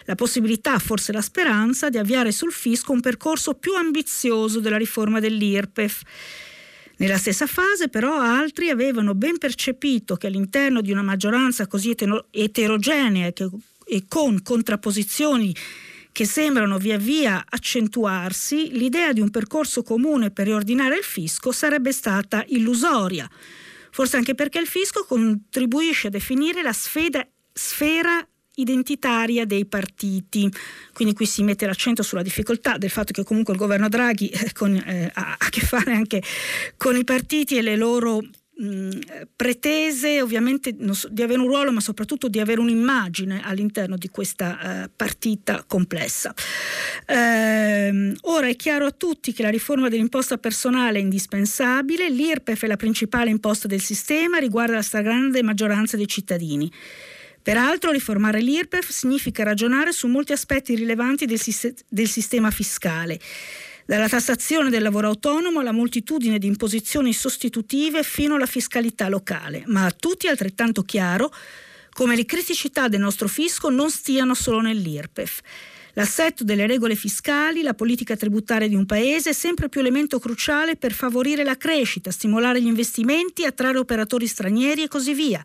la 0.07 0.15
possibilità, 0.15 0.79
forse 0.79 1.13
la 1.13 1.21
speranza, 1.21 1.91
di 1.91 1.99
avviare 1.99 2.33
sul 2.33 2.53
fisco 2.53 2.93
un 2.93 3.01
percorso 3.01 3.55
più 3.55 3.75
ambizioso 3.75 4.61
della 4.61 4.77
riforma 4.77 5.21
dell'IRPEF. 5.21 6.03
Nella 6.99 7.19
stessa 7.19 7.47
fase 7.47 7.89
però 7.89 8.19
altri 8.19 8.71
avevano 8.71 9.15
ben 9.15 9.37
percepito 9.37 10.17
che 10.17 10.29
all'interno 10.29 10.81
di 10.81 10.93
una 10.93 11.03
maggioranza 11.03 11.67
così 11.67 11.95
eterogenea 12.31 13.31
e 13.85 14.05
con 14.09 14.43
contrapposizioni 14.43 15.55
che 16.13 16.25
sembrano 16.25 16.79
via 16.79 16.97
via 16.97 17.45
accentuarsi, 17.47 18.71
l'idea 18.73 19.13
di 19.13 19.21
un 19.21 19.31
percorso 19.31 19.83
comune 19.83 20.31
per 20.31 20.47
riordinare 20.47 20.97
il 20.97 21.05
fisco 21.05 21.53
sarebbe 21.53 21.93
stata 21.93 22.43
illusoria 22.49 23.29
forse 23.97 24.19
anche 24.19 24.35
perché 24.35 24.59
il 24.59 24.67
fisco 24.67 25.07
contribuisce 25.07 26.09
a 26.09 26.11
definire 26.11 26.61
la 26.61 26.75
sfera, 26.75 27.27
sfera 27.51 28.23
identitaria 28.57 29.47
dei 29.47 29.65
partiti. 29.65 30.53
Quindi 30.93 31.15
qui 31.15 31.25
si 31.25 31.43
mette 31.43 31.65
l'accento 31.65 32.03
sulla 32.03 32.21
difficoltà 32.21 32.77
del 32.77 32.91
fatto 32.91 33.15
che 33.15 33.25
comunque 33.25 33.55
il 33.55 33.59
governo 33.59 33.89
Draghi 33.89 34.29
eh, 34.29 34.53
con, 34.53 34.75
eh, 34.77 35.11
ha 35.15 35.37
a 35.39 35.49
che 35.49 35.61
fare 35.63 35.95
anche 35.95 36.23
con 36.77 36.95
i 36.95 37.05
partiti 37.05 37.57
e 37.57 37.63
le 37.63 37.75
loro 37.75 38.21
mh, 38.57 38.99
pretese 39.35 40.21
ovviamente 40.23 40.75
so, 40.93 41.09
di 41.09 41.23
avere 41.23 41.41
un 41.41 41.47
ruolo 41.47 41.73
ma 41.73 41.81
soprattutto 41.81 42.29
di 42.29 42.41
avere 42.41 42.61
un'immagine 42.61 43.43
all'interno 43.45 43.97
di 43.97 44.09
questa 44.09 44.85
eh, 44.85 44.91
partita 44.95 45.65
complessa. 45.67 46.35
Eh, 47.07 48.15
ora 48.23 48.47
è 48.49 48.57
chiaro 48.57 48.87
a 48.87 48.91
tutti 48.91 49.33
che 49.33 49.43
la 49.43 49.51
riforma 49.51 49.89
dell'imposta 49.89 50.39
personale 50.39 50.99
è 50.99 51.03
indispensabile, 51.03 52.11
l'IRPEF 52.11 52.65
è 52.65 52.67
la 52.67 52.77
principale 52.77 53.31
imposta 53.31 53.69
del 53.69 53.81
sistema, 53.81 54.39
riguarda 54.39 54.75
la 54.75 54.83
stragrande 54.83 55.43
maggioranza 55.43 55.97
dei 55.97 56.09
cittadini. 56.09 56.71
Peraltro 57.43 57.93
riformare 57.93 58.41
l'IRPEF 58.41 58.91
significa 58.91 59.45
ragionare 59.45 59.93
su 59.93 60.09
molti 60.09 60.33
aspetti 60.33 60.75
rilevanti 60.75 61.27
del, 61.27 61.41
del 61.89 62.09
sistema 62.09 62.51
fiscale 62.51 63.21
dalla 63.87 64.09
tassazione 64.09 64.69
del 64.69 64.83
lavoro 64.83 65.07
autonomo 65.07 65.61
alla 65.61 65.73
moltitudine 65.73 66.39
di 66.39 66.49
imposizioni 66.49 67.13
sostitutive 67.13 68.03
fino 68.03 68.35
alla 68.35 68.47
fiscalità 68.47 69.09
locale, 69.09 69.63
ma 69.67 69.87
a 69.87 69.93
tutti 69.93 70.27
è 70.27 70.31
altrettanto 70.31 70.83
chiaro 70.83 71.33
come 71.93 72.17
le 72.17 72.27
criticità 72.27 72.89
del 72.89 73.01
nostro 73.01 73.29
fisco 73.29 73.71
non 73.71 73.91
stiano 73.91 74.35
solo 74.35 74.61
nell'IRPEF. 74.61 75.41
L'assetto 75.95 76.45
delle 76.45 76.67
regole 76.67 76.95
fiscali, 76.95 77.63
la 77.63 77.73
politica 77.73 78.17
tributaria 78.17 78.69
di 78.69 78.75
un 78.75 78.85
paese 78.85 79.31
è 79.31 79.33
sempre 79.33 79.71
più 79.71 79.81
elemento 79.81 80.19
cruciale 80.19 80.77
per 80.77 80.93
favorire 80.93 81.43
la 81.43 81.57
crescita, 81.57 82.11
stimolare 82.11 82.61
gli 82.61 82.67
investimenti, 82.67 83.47
attrarre 83.47 83.79
operatori 83.79 84.27
stranieri 84.27 84.83
e 84.83 84.89
così 84.89 85.15
via. 85.15 85.43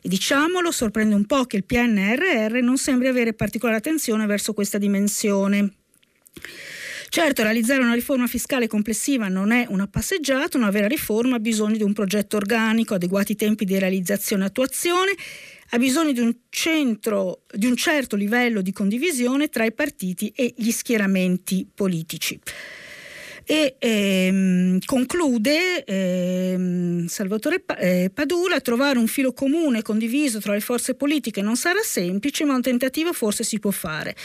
E 0.00 0.08
diciamolo, 0.08 0.72
sorprende 0.72 1.14
un 1.14 1.26
po' 1.26 1.44
che 1.44 1.58
il 1.58 1.64
PNRR 1.64 2.54
non 2.60 2.76
sembri 2.76 3.06
avere 3.06 3.34
particolare 3.34 3.78
attenzione 3.78 4.26
verso 4.26 4.52
questa 4.52 4.78
dimensione. 4.78 5.74
Certo, 7.14 7.44
realizzare 7.44 7.80
una 7.80 7.94
riforma 7.94 8.26
fiscale 8.26 8.66
complessiva 8.66 9.28
non 9.28 9.52
è 9.52 9.66
una 9.68 9.86
passeggiata, 9.86 10.58
una 10.58 10.70
vera 10.70 10.88
riforma. 10.88 11.36
Ha 11.36 11.38
bisogno 11.38 11.76
di 11.76 11.84
un 11.84 11.92
progetto 11.92 12.36
organico, 12.36 12.94
adeguati 12.94 13.36
tempi 13.36 13.64
di 13.64 13.78
realizzazione 13.78 14.42
e 14.42 14.46
attuazione, 14.48 15.12
ha 15.68 15.78
bisogno 15.78 16.10
di 16.10 16.18
un, 16.18 16.34
centro, 16.48 17.42
di 17.52 17.66
un 17.66 17.76
certo 17.76 18.16
livello 18.16 18.62
di 18.62 18.72
condivisione 18.72 19.48
tra 19.48 19.64
i 19.64 19.70
partiti 19.70 20.32
e 20.34 20.54
gli 20.56 20.72
schieramenti 20.72 21.70
politici 21.72 22.36
e 23.46 23.76
ehm, 23.78 24.78
conclude 24.84 25.84
ehm, 25.84 27.06
Salvatore 27.06 27.62
eh, 27.78 28.10
Padula 28.12 28.60
trovare 28.60 28.98
un 28.98 29.06
filo 29.06 29.32
comune 29.32 29.82
condiviso 29.82 30.40
tra 30.40 30.54
le 30.54 30.60
forze 30.60 30.94
politiche 30.94 31.42
non 31.42 31.56
sarà 31.56 31.80
semplice 31.82 32.44
ma 32.44 32.54
un 32.54 32.62
tentativo 32.62 33.12
forse 33.12 33.44
si 33.44 33.58
può 33.58 33.70
fare. 33.70 34.16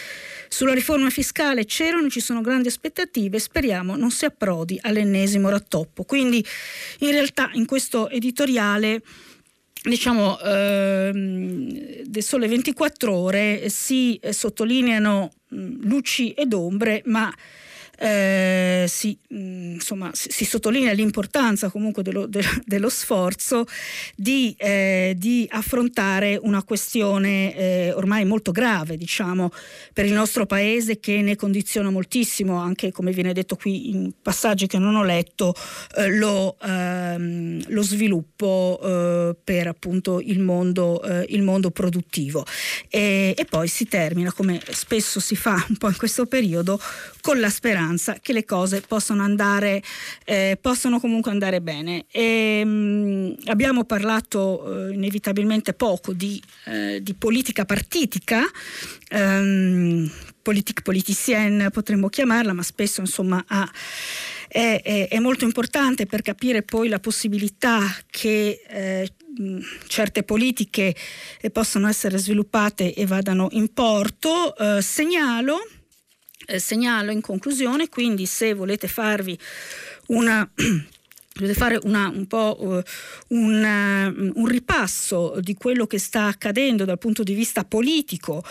Sulla 0.47 0.73
riforma 0.73 1.09
fiscale 1.09 1.65
c'erano 1.65 2.09
ci 2.09 2.21
sono 2.21 2.41
grandi 2.41 2.69
aspettative 2.69 3.39
speriamo 3.39 3.95
non 3.95 4.11
si 4.11 4.25
approdi 4.25 4.79
all'ennesimo 4.81 5.49
rattoppo. 5.49 6.03
Quindi 6.03 6.43
in 6.99 7.11
realtà 7.11 7.49
in 7.53 7.65
questo 7.65 8.09
editoriale 8.09 9.01
diciamo 9.81 10.39
ehm, 10.39 12.03
del 12.03 12.23
Sole 12.23 12.47
24 12.47 13.13
ore 13.13 13.69
si 13.69 14.19
sottolineano 14.29 15.31
mh, 15.49 15.87
luci 15.87 16.31
ed 16.31 16.53
ombre 16.53 17.01
ma 17.05 17.33
eh, 17.99 18.85
si, 18.87 19.17
mm, 19.33 19.73
insomma, 19.73 20.09
si, 20.13 20.29
si, 20.31 20.45
sottolinea 20.45 20.93
l'importanza 20.93 21.69
comunque 21.69 22.01
dello, 22.01 22.25
de, 22.27 22.41
dello 22.65 22.87
sforzo 22.87 23.65
di, 24.15 24.55
eh, 24.57 25.15
di, 25.17 25.45
affrontare 25.51 26.39
una 26.41 26.63
questione 26.63 27.55
eh, 27.55 27.91
ormai 27.93 28.23
molto 28.23 28.51
grave 28.51 28.95
diciamo, 28.95 29.51
per 29.91 30.05
il 30.05 30.13
nostro 30.13 30.45
paese 30.45 30.99
che 30.99 31.21
ne 31.21 31.35
condiziona 31.35 31.89
moltissimo, 31.89 32.57
anche 32.57 32.93
come 32.93 33.11
viene 33.11 33.33
detto 33.33 33.57
qui 33.57 33.89
in 33.89 34.11
passaggi 34.21 34.65
che 34.67 34.77
non 34.77 34.95
ho 34.95 35.03
letto, 35.03 35.53
eh, 35.97 36.09
lo, 36.09 36.57
ehm, 36.61 37.63
lo, 37.67 37.81
sviluppo 37.81 38.79
eh, 38.81 39.35
per 39.43 39.67
appunto 39.67 40.21
il 40.21 40.39
mondo, 40.39 41.01
il 41.27 41.41
mondo 41.41 41.71
produttivo. 41.71 42.45
E, 42.87 43.33
e 43.35 43.45
poi 43.45 43.67
si 43.67 43.87
termina, 43.87 44.31
come 44.31 44.61
spesso 44.71 45.19
si 45.19 45.35
fa 45.35 45.65
un 45.67 45.77
po' 45.77 45.87
in 45.87 45.97
questo 45.97 46.25
periodo, 46.25 46.79
con 47.21 47.39
la 47.39 47.49
speranza 47.49 47.87
speranza 47.89 48.19
che 48.21 48.33
le 48.33 48.45
cose 48.45 48.81
possano 48.81 49.23
andare, 49.23 49.81
eh, 50.25 50.57
possono 50.59 50.99
comunque 50.99 51.31
andare 51.31 51.61
bene. 51.61 52.05
E, 52.11 52.63
mh, 52.63 52.69
mm, 52.69 53.31
abbiamo 53.45 53.83
parlato 53.85 54.89
eh, 54.89 54.93
inevitabilmente 54.93 55.73
poco 55.73 56.13
di, 56.13 56.41
eh, 56.65 56.99
di 57.01 57.13
politica 57.15 57.65
partitica. 57.65 58.43
Um, 59.11 60.09
politique 60.41 60.81
politicienne 60.81 61.69
potremmo 61.69 62.09
chiamarla, 62.09 62.53
ma 62.53 62.63
spesso 62.63 63.01
insomma 63.01 63.43
ha, 63.47 63.69
è, 64.47 64.81
è, 64.83 65.07
è, 65.07 65.19
molto 65.19 65.45
importante 65.45 66.05
per 66.05 66.21
capire 66.21 66.63
poi 66.63 66.87
la 66.87 66.99
possibilità 66.99 67.81
che 68.09 68.61
eh, 68.67 69.11
certe 69.87 70.23
politiche 70.23 70.95
eh, 71.41 71.49
possano 71.49 71.87
essere 71.87 72.17
sviluppate 72.17 72.93
e 72.93 73.05
vadano 73.05 73.49
in 73.51 73.73
porto. 73.73 74.55
Eh, 74.55 74.81
segnalo 74.81 75.59
segnalo 76.57 77.11
in 77.11 77.21
conclusione, 77.21 77.89
quindi 77.89 78.25
se 78.25 78.53
volete 78.53 78.87
farvi 78.87 79.37
una 80.07 80.49
Dovete 81.39 81.57
fare 81.57 81.79
una, 81.83 82.11
un 82.13 82.27
po' 82.27 82.57
uh, 82.59 82.81
un, 83.29 83.63
uh, 83.63 84.39
un, 84.39 84.45
ripasso 84.45 85.37
di 85.39 85.53
quello 85.53 85.87
che 85.87 85.97
sta 85.97 86.25
accadendo 86.25 86.83
dal 86.83 86.97
punto 86.97 87.23
di 87.23 87.33
vista 87.33 87.63
politico. 87.63 88.43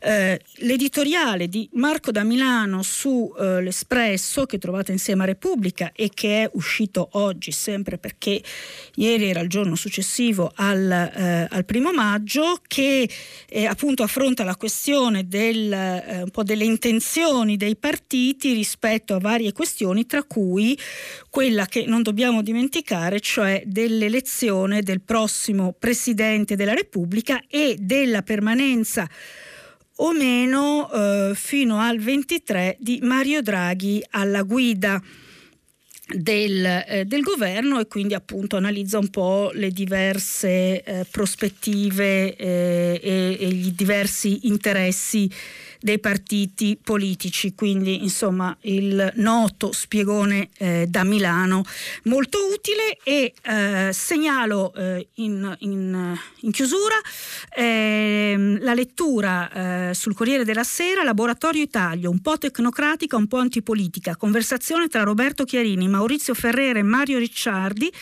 Uh, 0.00 0.36
l'editoriale 0.58 1.48
di 1.48 1.68
Marco 1.72 2.12
da 2.12 2.22
Milano 2.22 2.82
su 2.82 3.34
l'Espresso 3.36 4.46
che 4.46 4.58
trovate 4.58 4.92
insieme 4.92 5.24
a 5.24 5.26
Repubblica 5.26 5.90
e 5.94 6.10
che 6.14 6.44
è 6.44 6.50
uscito 6.54 7.08
oggi 7.12 7.50
sempre 7.50 7.98
perché 7.98 8.40
ieri 8.94 9.28
era 9.28 9.40
il 9.40 9.48
giorno 9.48 9.74
successivo 9.74 10.52
al, 10.54 11.46
al 11.48 11.64
primo 11.64 11.92
maggio 11.92 12.60
che 12.66 13.08
eh, 13.48 13.66
appunto 13.66 14.02
affronta 14.02 14.44
la 14.44 14.56
questione 14.56 15.26
del, 15.26 16.22
un 16.24 16.30
po' 16.30 16.42
delle 16.42 16.64
intenzioni 16.64 17.56
dei 17.56 17.76
partiti 17.76 18.52
rispetto 18.52 19.14
a 19.14 19.18
varie 19.18 19.52
questioni 19.52 20.06
tra 20.06 20.22
cui 20.22 20.78
quella 21.30 21.66
che 21.66 21.84
non 21.86 22.02
dobbiamo 22.02 22.35
dobbiamo 22.36 22.42
dimenticare, 22.42 23.20
cioè 23.20 23.62
dell'elezione 23.64 24.82
del 24.82 25.00
prossimo 25.00 25.74
Presidente 25.78 26.56
della 26.56 26.74
Repubblica 26.74 27.40
e 27.48 27.76
della 27.78 28.22
permanenza 28.22 29.08
o 29.98 30.12
meno 30.12 30.90
eh, 30.90 31.32
fino 31.34 31.78
al 31.80 31.98
23 31.98 32.76
di 32.78 32.98
Mario 33.02 33.42
Draghi 33.42 34.04
alla 34.10 34.42
guida. 34.42 35.02
Del, 36.08 36.64
eh, 36.64 37.04
del, 37.04 37.22
governo 37.22 37.80
e 37.80 37.88
quindi 37.88 38.14
appunto 38.14 38.56
analizza 38.56 38.96
un 38.96 39.08
po' 39.08 39.50
le 39.52 39.70
diverse 39.70 40.80
eh, 40.84 41.04
prospettive 41.10 42.36
eh, 42.36 43.00
e, 43.02 43.36
e, 43.40 43.46
i 43.48 43.74
diversi 43.74 44.46
interessi 44.46 45.28
dei 45.80 45.98
partiti 45.98 46.78
politici, 46.82 47.54
quindi 47.54 48.02
insomma 48.02 48.56
il 48.62 49.12
noto 49.16 49.72
spiegone 49.72 50.48
eh, 50.58 50.86
da 50.88 51.04
Milano 51.04 51.64
molto 52.04 52.38
utile 52.52 52.98
e 53.02 53.32
eh, 53.42 53.90
segnalo 53.92 54.72
eh, 54.74 55.08
in, 55.14 55.54
in, 55.60 56.18
in, 56.40 56.50
chiusura 56.50 56.96
ehm, 57.54 58.62
la 58.62 58.74
lettura 58.74 59.90
eh, 59.90 59.94
sul 59.94 60.14
Corriere 60.14 60.44
della 60.44 60.64
Sera 60.64 61.02
Laboratorio 61.02 61.62
Italia, 61.62 62.08
un 62.08 62.20
po' 62.20 62.38
tecnocratica, 62.38 63.16
un 63.16 63.26
po' 63.28 63.38
antipolitica, 63.38 64.16
conversazione 64.16 64.88
tra 64.88 65.02
Roberto 65.02 65.44
Chiarini, 65.44 65.88
Maurizio 65.88 66.34
Ferrere 66.34 66.80
e 66.80 66.82
Mario 66.82 67.18
Ricciardi 67.18 67.92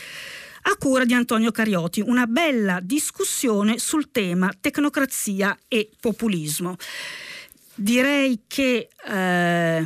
a 0.67 0.75
cura 0.77 1.05
di 1.05 1.13
Antonio 1.13 1.51
Cariotti, 1.51 2.01
una 2.01 2.25
bella 2.25 2.79
discussione 2.81 3.77
sul 3.77 4.09
tema 4.11 4.51
tecnocrazia 4.59 5.57
e 5.67 5.89
populismo. 5.99 6.75
Direi 7.77 8.43
che 8.47 8.87
eh, 9.05 9.85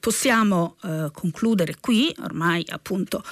possiamo 0.00 0.76
eh, 0.82 1.10
concludere 1.12 1.76
qui, 1.80 2.14
ormai 2.22 2.64
appunto 2.68 3.22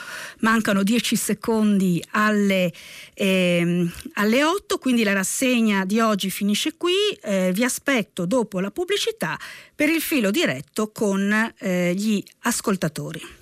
mancano 0.40 0.82
dieci 0.82 1.16
secondi 1.16 2.04
alle, 2.10 2.72
eh, 3.14 3.88
alle 4.14 4.44
8, 4.44 4.78
quindi 4.78 5.04
la 5.04 5.14
rassegna 5.14 5.84
di 5.86 6.00
oggi 6.00 6.30
finisce 6.30 6.76
qui, 6.76 6.92
eh, 7.22 7.50
vi 7.52 7.64
aspetto 7.64 8.26
dopo 8.26 8.60
la 8.60 8.70
pubblicità 8.70 9.38
per 9.74 9.88
il 9.88 10.02
filo 10.02 10.30
diretto 10.30 10.90
con 10.92 11.52
eh, 11.58 11.94
gli 11.94 12.22
ascoltatori. 12.40 13.37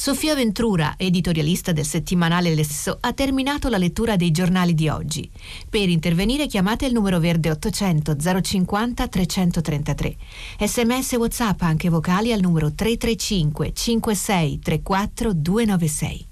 Sofia 0.00 0.36
Ventura, 0.36 0.94
editorialista 0.96 1.72
del 1.72 1.84
settimanale 1.84 2.54
Lesso, 2.54 2.98
ha 3.00 3.12
terminato 3.12 3.68
la 3.68 3.78
lettura 3.78 4.14
dei 4.14 4.30
giornali 4.30 4.72
di 4.72 4.88
oggi. 4.88 5.28
Per 5.68 5.88
intervenire 5.88 6.46
chiamate 6.46 6.86
il 6.86 6.92
numero 6.92 7.18
verde 7.18 7.50
800 7.50 8.14
050 8.40 9.08
333. 9.08 10.16
Sms 10.60 11.12
WhatsApp 11.14 11.62
anche 11.62 11.88
vocali 11.88 12.32
al 12.32 12.38
numero 12.38 12.72
335 12.72 13.72
56 13.72 14.58
34 14.60 15.32
296. 15.32 16.27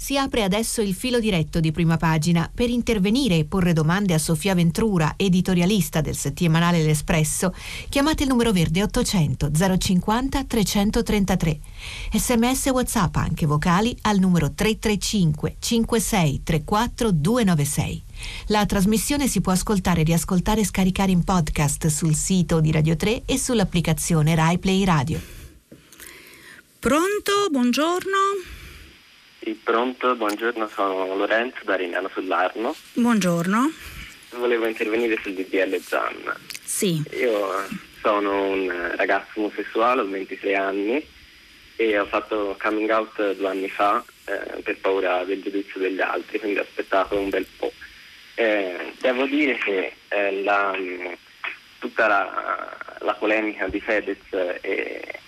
Si 0.00 0.16
apre 0.16 0.44
adesso 0.44 0.80
il 0.80 0.94
filo 0.94 1.18
diretto 1.18 1.58
di 1.58 1.72
prima 1.72 1.96
pagina 1.96 2.48
per 2.54 2.70
intervenire 2.70 3.36
e 3.36 3.44
porre 3.44 3.72
domande 3.72 4.14
a 4.14 4.18
Sofia 4.18 4.54
Ventrura, 4.54 5.14
editorialista 5.16 6.00
del 6.00 6.16
settimanale 6.16 6.84
L'Espresso. 6.84 7.52
Chiamate 7.88 8.22
il 8.22 8.28
numero 8.28 8.52
verde 8.52 8.84
800 8.84 9.50
050 9.76 10.44
333. 10.44 11.58
Sms 12.12 12.66
WhatsApp 12.66 13.16
anche 13.16 13.44
vocali 13.44 13.94
al 14.02 14.20
numero 14.20 14.52
335 14.52 15.56
56 15.58 16.42
34 16.44 17.10
296. 17.10 18.02
La 18.46 18.64
trasmissione 18.66 19.26
si 19.26 19.40
può 19.40 19.50
ascoltare, 19.50 20.04
riascoltare 20.04 20.60
e 20.60 20.64
scaricare 20.64 21.10
in 21.10 21.24
podcast 21.24 21.88
sul 21.88 22.14
sito 22.14 22.60
di 22.60 22.70
Radio 22.70 22.94
3 22.94 23.22
e 23.26 23.36
sull'applicazione 23.36 24.36
Rai 24.36 24.58
Play 24.58 24.84
Radio. 24.84 25.20
Pronto? 26.78 27.32
Buongiorno. 27.50 28.57
Sì, 29.40 29.58
pronto, 29.62 30.16
buongiorno, 30.16 30.68
sono 30.68 31.14
Lorenzo 31.14 31.60
da 31.62 31.76
Rignano 31.76 32.10
sull'Arno. 32.12 32.74
Buongiorno. 32.94 33.70
Volevo 34.30 34.66
intervenire 34.66 35.16
sul 35.22 35.34
DDL 35.34 35.78
Zan. 35.80 36.34
Sì. 36.62 37.02
Io 37.12 37.66
sono 38.00 38.48
un 38.48 38.92
ragazzo 38.96 39.38
omosessuale, 39.38 40.00
ho 40.00 40.08
26 40.08 40.54
anni 40.54 41.06
e 41.76 41.98
ho 41.98 42.06
fatto 42.06 42.56
coming 42.60 42.90
out 42.90 43.34
due 43.36 43.48
anni 43.48 43.68
fa 43.68 44.04
eh, 44.24 44.60
per 44.60 44.76
paura 44.78 45.22
del 45.22 45.40
giudizio 45.40 45.78
degli 45.78 46.00
altri, 46.00 46.40
quindi 46.40 46.58
ho 46.58 46.62
aspettato 46.62 47.16
un 47.16 47.28
bel 47.28 47.46
po'. 47.56 47.72
Eh, 48.34 48.92
devo 49.00 49.24
dire 49.26 49.56
che 49.58 49.92
eh, 50.08 50.42
la, 50.42 50.76
tutta 51.78 52.08
la, 52.08 52.76
la, 52.98 53.14
polemica 53.14 53.68
di 53.68 53.80
Fedez 53.80 54.32
e, 54.60 55.20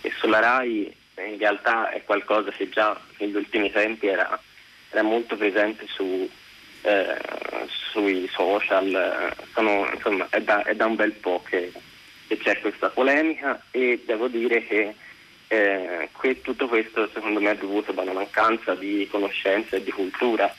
e 0.00 0.12
sulla 0.18 0.38
RAI 0.38 0.94
in 1.26 1.38
realtà 1.38 1.90
è 1.90 2.02
qualcosa 2.04 2.50
che 2.50 2.68
già 2.68 2.98
negli 3.18 3.34
ultimi 3.34 3.70
tempi 3.70 4.06
era, 4.06 4.38
era 4.90 5.02
molto 5.02 5.36
presente 5.36 5.86
su, 5.88 6.28
eh, 6.82 7.16
sui 7.90 8.28
social, 8.28 9.34
sono, 9.52 9.88
insomma 9.92 10.26
è 10.30 10.40
da, 10.40 10.62
è 10.62 10.74
da, 10.74 10.86
un 10.86 10.96
bel 10.96 11.12
po' 11.12 11.42
che, 11.42 11.72
che, 12.26 12.36
c'è 12.38 12.60
questa 12.60 12.90
polemica 12.90 13.62
e 13.70 14.02
devo 14.04 14.28
dire 14.28 14.64
che 14.66 14.94
eh, 15.48 16.08
que, 16.12 16.40
tutto 16.40 16.68
questo 16.68 17.08
secondo 17.12 17.40
me 17.40 17.52
è 17.52 17.56
dovuto 17.56 17.92
da 17.92 18.02
una 18.02 18.12
mancanza 18.12 18.74
di 18.74 19.06
conoscenza 19.10 19.76
e 19.76 19.82
di 19.82 19.90
cultura, 19.90 20.54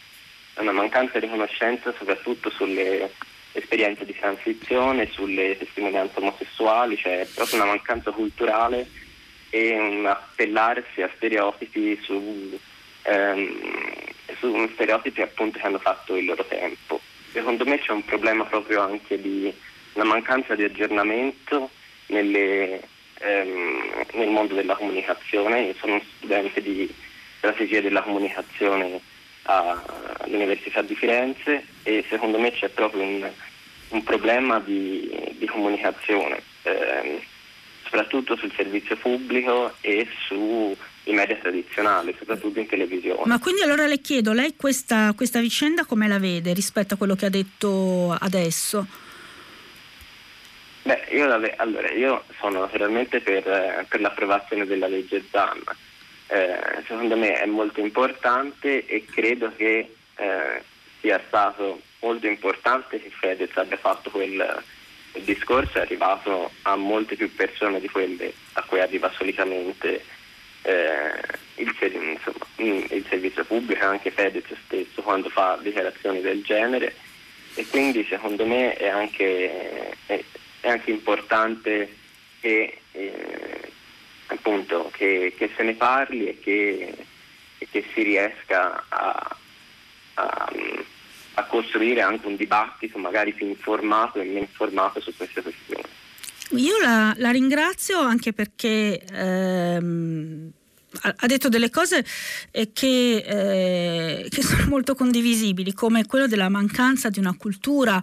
una 0.56 0.72
mancanza 0.72 1.20
di 1.20 1.30
conoscenza 1.30 1.94
soprattutto 1.98 2.50
sulle 2.50 3.10
esperienze 3.54 4.06
di 4.06 4.16
transizione, 4.16 5.10
sulle 5.12 5.58
testimonianze 5.58 6.20
omosessuali, 6.20 6.98
cioè 6.98 7.28
proprio 7.34 7.62
una 7.62 7.72
mancanza 7.72 8.12
culturale 8.12 8.88
e 9.50 9.78
un 9.78 10.06
appellarsi 10.06 11.02
a 11.02 11.10
stereotipi 11.16 12.00
su, 12.04 12.60
ehm, 13.04 13.60
su 14.38 14.70
stereotipi 14.74 15.22
appunto 15.22 15.60
che 15.60 15.66
hanno 15.66 15.80
fatto 15.80 16.16
il 16.16 16.26
loro 16.26 16.46
tempo. 16.46 17.00
Secondo 17.32 17.66
me 17.66 17.80
c'è 17.80 17.92
un 17.92 18.06
problema 18.06 18.44
proprio 18.46 18.82
anche 18.82 19.20
di 19.20 19.54
una 19.94 20.06
mancanza 20.06 20.56
di 20.56 20.64
aggiornamento 20.64 21.70
nelle, 22.08 22.82
ehm, 23.20 24.06
nel 24.14 24.30
mondo 24.30 24.56
della 24.56 24.76
comunicazione. 24.76 25.62
Io 25.62 25.76
sono 25.80 25.94
uno 25.94 26.04
studente 26.18 26.62
di 26.62 26.92
strategia 27.38 27.82
della 27.82 28.02
comunicazione 28.02 29.00
all'Università 29.44 30.82
di 30.82 30.96
Firenze 30.96 31.66
e 31.84 32.06
secondo 32.08 32.38
me 32.38 32.52
c'è 32.52 32.70
proprio 32.70 33.02
un, 33.02 33.30
un 33.90 34.04
problema 34.04 34.60
di, 34.60 35.10
di 35.38 35.46
comunicazione. 35.46 36.42
Eh, 36.64 37.22
soprattutto 37.90 38.36
sul 38.36 38.54
servizio 38.56 38.96
pubblico 38.98 39.74
e 39.82 40.08
sui 40.28 40.78
media 41.06 41.36
tradizionali, 41.38 42.16
soprattutto 42.18 42.60
in 42.60 42.68
televisione. 42.68 43.24
Ma 43.26 43.40
quindi 43.40 43.64
allora 43.64 43.88
le 43.88 44.00
chiedo, 44.00 44.32
lei 44.32 44.56
questa, 44.56 45.14
questa 45.16 45.40
vicenda 45.40 45.86
come 45.86 46.08
la 46.08 46.20
vede 46.20 46.54
rispetto 46.54 46.94
a 46.94 46.98
quello 46.98 47.16
che 47.16 47.26
ha 47.26 47.30
detto 47.30 48.16
adesso? 48.20 48.86
Beh, 50.84 51.08
io, 51.12 51.26
allora, 51.58 51.92
io 51.92 52.24
sono 52.40 52.60
naturalmente 52.60 53.20
per, 53.22 53.44
per, 53.88 54.00
l'approvazione 54.00 54.66
della 54.66 54.88
legge 54.88 55.24
ZAN. 55.30 55.62
Eh, 56.28 56.84
secondo 56.86 57.18
me 57.18 57.40
è 57.40 57.46
molto 57.48 57.80
importante 57.80 58.86
e 58.86 59.04
credo 59.04 59.52
che 59.56 59.96
eh, 60.16 60.64
sia 61.02 61.20
stato 61.26 61.82
molto 62.02 62.28
importante 62.28 63.02
che 63.02 63.10
Fedez 63.10 63.50
abbia 63.58 63.78
fatto 63.78 64.12
quel, 64.12 64.64
il 65.14 65.24
discorso 65.24 65.78
è 65.78 65.82
arrivato 65.82 66.52
a 66.64 66.76
molte 66.76 67.16
più 67.16 67.34
persone 67.34 67.80
di 67.80 67.90
quelle 67.90 68.34
a 68.54 68.64
cui 68.64 68.80
arriva 68.80 69.12
solitamente 69.12 70.04
eh, 70.62 71.12
il, 71.56 71.76
insomma, 71.80 72.46
mm, 72.62 72.84
il, 72.90 73.06
servizio 73.10 73.44
pubblico, 73.46 73.86
anche 73.86 74.12
Fedez 74.12 74.46
stesso 74.66 75.02
quando 75.02 75.30
fa 75.30 75.58
dichiarazioni 75.62 76.22
del 76.22 76.44
genere. 76.44 76.96
E 77.56 77.66
quindi 77.68 78.06
secondo 78.08 78.46
me 78.46 78.76
è 78.76 78.88
anche, 78.88 79.96
è, 80.06 80.24
è 80.62 80.70
anche 80.70 80.92
importante 80.92 81.96
che, 82.40 82.80
eh, 82.92 83.72
appunto, 84.28 84.90
che, 84.94 85.34
che, 85.38 85.50
se 85.56 85.64
ne 85.64 85.74
parli 85.74 86.28
e 86.28 86.40
che, 86.40 86.96
e 87.58 87.68
che 87.70 87.86
si 87.94 88.04
riesca 88.04 88.86
a, 88.88 89.38
a 90.16 90.52
a 91.40 91.46
costruire 91.46 92.02
anche 92.02 92.28
un 92.28 92.36
dibattito 92.36 92.98
magari 92.98 93.34
più 93.34 93.48
informato 93.48 94.20
e 94.20 94.26
meno 94.26 94.40
informato 94.40 95.00
su 95.00 95.16
queste 95.16 95.42
questioni. 95.42 95.84
Io 96.52 96.80
la, 96.82 97.14
la 97.18 97.30
ringrazio 97.30 98.00
anche 98.00 98.34
perché 98.34 99.00
ehm, 99.00 100.52
ha 101.02 101.28
detto 101.28 101.50
delle 101.50 101.70
cose 101.70 102.06
eh, 102.52 102.72
che, 102.74 103.24
eh, 103.26 104.30
che, 104.30 104.44
sono 104.44 104.66
molto 104.68 104.96
condivisibili, 104.96 105.74
come 105.74 106.06
quello 106.06 106.28
della 106.28 106.50
mancanza 106.50 107.10
di 107.10 107.20
una 107.20 107.36
cultura 107.38 108.02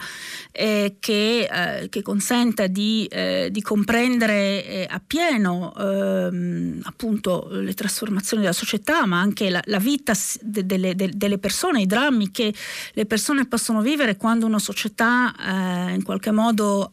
eh, 0.53 0.97
che, 0.99 1.49
eh, 1.51 1.89
che, 1.89 2.03
consenta 2.03 2.67
di, 2.67 3.07
eh, 3.11 3.49
di 3.51 3.61
comprendere 3.61 4.65
eh, 4.65 4.87
appieno 4.89 5.75
ehm, 5.77 6.81
appunto 6.85 7.49
le 7.51 7.75
trasformazioni 7.75 8.43
della 8.43 8.55
società, 8.55 9.05
ma 9.07 9.21
anche 9.21 9.51
la, 9.51 9.61
la 9.67 9.79
vita 9.79 10.15
de, 10.41 10.65
de, 10.65 10.95
de, 10.95 11.11
delle 11.15 11.39
persone, 11.39 11.83
i 11.83 11.87
drammi 11.87 12.31
che 12.31 12.55
le 12.93 13.07
persone 13.07 13.47
possono 13.47 13.83
vivere 13.83 14.17
quando 14.17 14.47
una 14.47 14.59
società 14.59 15.35
in 15.93 16.03
qualche 16.03 16.31
modo 16.31 16.93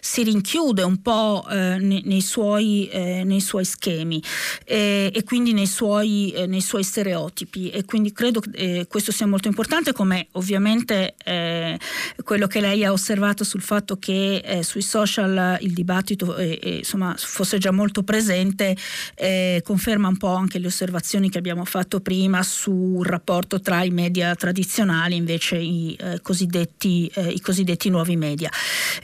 si 0.00 0.22
rinchiude 0.22 0.82
un 0.82 1.02
po' 1.02 1.44
nei, 1.48 2.02
nei, 2.04 2.20
suoi, 2.20 2.88
nei, 2.92 3.40
suoi, 3.40 3.64
schemi. 3.64 4.22
E, 4.64 5.10
e, 5.16 5.24
quindi 5.24 5.52
nei 5.52 5.66
suoi, 5.66 6.30
eh, 6.32 6.46
nei 6.46 6.60
suoi, 6.60 6.82
stereotipi 6.82 7.70
e 7.70 7.84
quindi 7.84 8.12
credo 8.12 8.40
che 8.40 8.50
eh, 8.52 8.86
questo 8.86 9.12
sia 9.12 9.26
molto 9.26 9.48
importante 9.48 9.92
come 9.92 10.28
ovviamente 10.32 11.14
eh, 11.24 11.78
quello 12.22 12.46
che 12.46 12.60
lei 12.60 12.84
ha 12.84 12.92
osservato 12.92 13.44
sul 13.44 13.62
fatto 13.62 13.96
che 13.98 14.36
eh, 14.44 14.62
sui 14.62 14.82
social 14.82 15.58
il 15.60 15.72
dibattito 15.72 16.36
eh, 16.36 16.78
insomma, 16.78 17.14
fosse 17.16 17.58
già 17.58 17.70
molto 17.70 18.02
presente 18.02 18.76
eh, 19.14 19.62
conferma 19.64 20.08
un 20.08 20.16
po' 20.16 20.34
anche 20.34 20.58
le 20.58 20.66
osservazioni 20.66 21.30
che 21.30 21.38
abbiamo 21.38 21.64
fatto 21.64 22.00
prima 22.00 22.42
sul 22.42 23.04
rapporto 23.04 23.60
tra 23.60 23.82
i 23.82 23.90
media 23.90 24.34
tradizionali 24.34 25.14
e 25.14 25.16
invece 25.16 25.56
i, 25.56 25.96
cosiddetti, 26.22 27.10
i 27.16 27.40
cosiddetti 27.40 27.88
nuovi 27.88 28.16
media. 28.16 28.50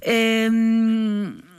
Ehm, 0.00 1.50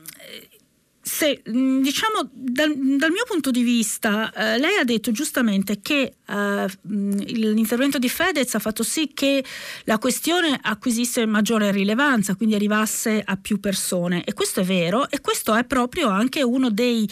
se 1.14 1.43
mm, 1.47 1.82
diciamo 1.84 2.28
dal, 2.32 2.74
dal, 2.97 3.11
mio 3.11 3.24
punto 3.28 3.51
di 3.51 3.61
vista, 3.61 4.34
eh, 4.34 4.57
lei 4.57 4.78
ha 4.78 4.84
detto 4.84 5.11
giustamente 5.11 5.80
che 5.80 6.16
eh, 6.26 6.68
mm, 6.88 7.11
l'intervento 7.20 7.99
di 7.99 8.09
Fedez 8.09 8.55
ha 8.55 8.59
fatto 8.59 8.82
sì 8.82 9.11
che 9.14 9.43
la 9.84 9.99
questione 9.99 10.59
acquisisse 10.59 11.24
maggiore 11.28 11.72
rilevanza, 11.72 12.34
quindi 12.36 12.55
arrivasse 12.55 13.22
a 13.24 13.38
più 13.38 13.59
persone. 13.59 14.24
E 14.24 14.34
questo 14.34 14.61
è 14.61 14.64
vero, 14.64 15.07
e 15.07 15.22
questo 15.22 15.53
è 15.53 15.64
proprio 15.66 16.09
anche 16.09 16.41
uno 16.41 16.72
dei, 16.72 17.07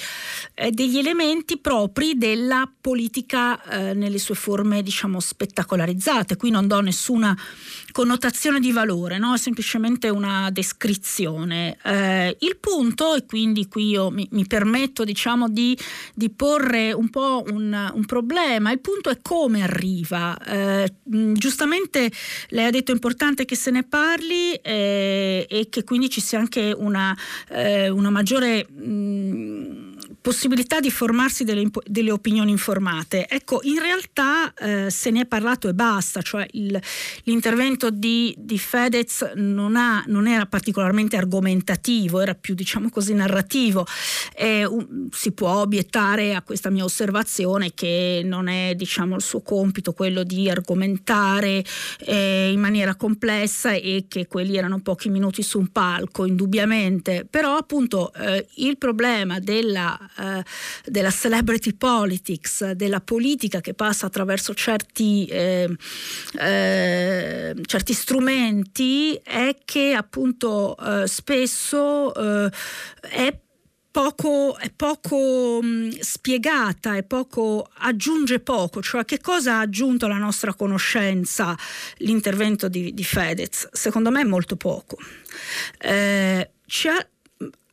eh, 0.56 0.72
degli 0.72 0.98
elementi 0.98 1.60
propri 1.60 2.18
della 2.18 2.68
politica 2.82 3.62
eh, 3.64 3.94
nelle 3.94 4.18
sue 4.18 4.36
forme, 4.36 4.82
diciamo, 4.82 5.20
spettacolarizzate. 5.20 6.38
Qui 6.38 6.50
non 6.50 6.66
do 6.66 6.80
nessuna 6.80 7.38
connotazione 7.92 8.60
di 8.60 8.72
valore, 8.72 9.20
no? 9.20 9.36
è 9.36 9.38
semplicemente 9.38 10.10
una 10.10 10.50
descrizione. 10.50 11.78
Eh, 11.84 12.36
il 12.40 12.58
punto, 12.58 13.14
e 13.14 13.26
quindi 13.26 13.68
qui 13.68 13.91
io 13.92 14.10
mi, 14.10 14.28
mi 14.32 14.46
permetto 14.48 15.04
diciamo, 15.04 15.50
di, 15.50 15.78
di, 16.14 16.30
porre 16.30 16.92
un 16.92 17.10
po' 17.10 17.44
un, 17.48 17.92
un, 17.94 18.06
problema, 18.06 18.72
il 18.72 18.80
punto 18.80 19.10
è 19.10 19.18
come 19.22 19.62
arriva. 19.62 20.38
Eh, 20.38 20.94
giustamente 21.04 22.12
lei 22.50 22.66
ha 22.66 22.72
detto 22.72 22.92
è 22.92 22.94
importante 22.94 23.46
che 23.46 23.56
se 23.56 23.72
ne 23.72 23.84
parli 23.84 24.54
eh, 24.56 25.46
e 25.50 25.68
che 25.70 25.84
quindi 25.84 26.10
ci 26.10 26.22
sia 26.22 26.40
anche 26.40 26.74
una, 26.76 27.16
eh, 27.50 27.90
una 27.90 28.10
maggiore... 28.10 28.68
Mh, 28.70 29.21
possibilità 30.22 30.80
di 30.80 30.92
formarsi 30.92 31.44
delle, 31.44 31.68
delle, 31.86 32.12
opinioni 32.12 32.52
informate. 32.52 33.28
Ecco, 33.28 33.60
in 33.64 33.80
realtà 33.80 34.54
eh, 34.54 34.90
se 34.92 35.10
ne 35.10 35.22
è 35.22 35.26
parlato 35.26 35.68
e 35.68 35.74
basta, 35.74 36.22
cioè 36.22 36.46
il, 36.52 36.80
l'intervento 37.24 37.90
di, 37.90 38.34
di 38.38 38.60
Fedez 38.60 39.32
non, 39.36 39.76
ha, 39.76 40.04
non, 40.08 40.28
era 40.28 40.46
particolarmente 40.46 41.18
argomentativo, 41.18 42.20
era 42.20 42.36
più 42.36 42.54
diciamo 42.54 42.90
così 42.90 43.14
narrativo. 43.14 43.86
Eh, 44.36 44.64
un, 44.66 45.08
si 45.12 45.32
può 45.32 45.62
obiettare 45.62 46.36
a 46.36 46.44
questa 46.44 46.70
mia 46.70 46.84
osservazione 46.84 47.74
che 47.74 48.22
non 48.24 48.48
è 48.48 48.76
diciamo 48.76 49.16
il 49.16 49.22
suo 49.22 49.42
compito 49.42 49.94
quello 49.94 50.24
di 50.24 50.50
argomentare 50.50 51.64
eh, 52.00 52.52
in 52.52 52.60
maniera 52.60 52.96
complessa 52.96 53.72
e 53.74 54.06
che 54.08 54.28
quelli 54.28 54.56
erano 54.56 54.82
pochi 54.82 55.10
minuti 55.10 55.42
su 55.42 55.58
un 55.58 55.70
palco, 55.70 56.26
indubbiamente, 56.26 57.26
però 57.28 57.56
appunto 57.56 58.14
eh, 58.14 58.46
il 58.56 58.78
problema 58.78 59.40
della 59.40 59.98
eh, 60.18 60.44
della 60.86 61.12
celebrity 61.12 61.74
politics, 61.74 62.72
della 62.72 63.02
politica 63.02 63.62
che 63.62 63.74
passa 63.74 64.08
attraverso 64.08 64.54
certi, 64.54 65.26
eh, 65.26 65.70
eh, 66.40 67.56
certi 67.66 67.94
strumenti, 67.94 69.20
è 69.24 69.56
che 69.66 69.94
appunto 69.94 70.76
eh, 70.78 71.08
spesso 71.08 72.14
eh, 72.14 72.52
è 73.02 73.40
Poco, 73.92 74.56
è 74.58 74.72
poco 74.74 75.60
mh, 75.62 76.00
spiegata, 76.00 76.96
è 76.96 77.04
poco, 77.04 77.70
aggiunge 77.80 78.40
poco, 78.40 78.82
cioè 78.82 79.04
che 79.04 79.20
cosa 79.20 79.56
ha 79.56 79.60
aggiunto 79.60 80.06
alla 80.06 80.18
nostra 80.18 80.54
conoscenza 80.54 81.58
l'intervento 81.98 82.70
di, 82.70 82.94
di 82.94 83.04
Fedez? 83.04 83.68
Secondo 83.74 84.10
me 84.10 84.24
molto 84.24 84.56
poco. 84.56 84.98
Eh, 85.78 86.52
ci 86.68 86.88
ha, 86.88 87.06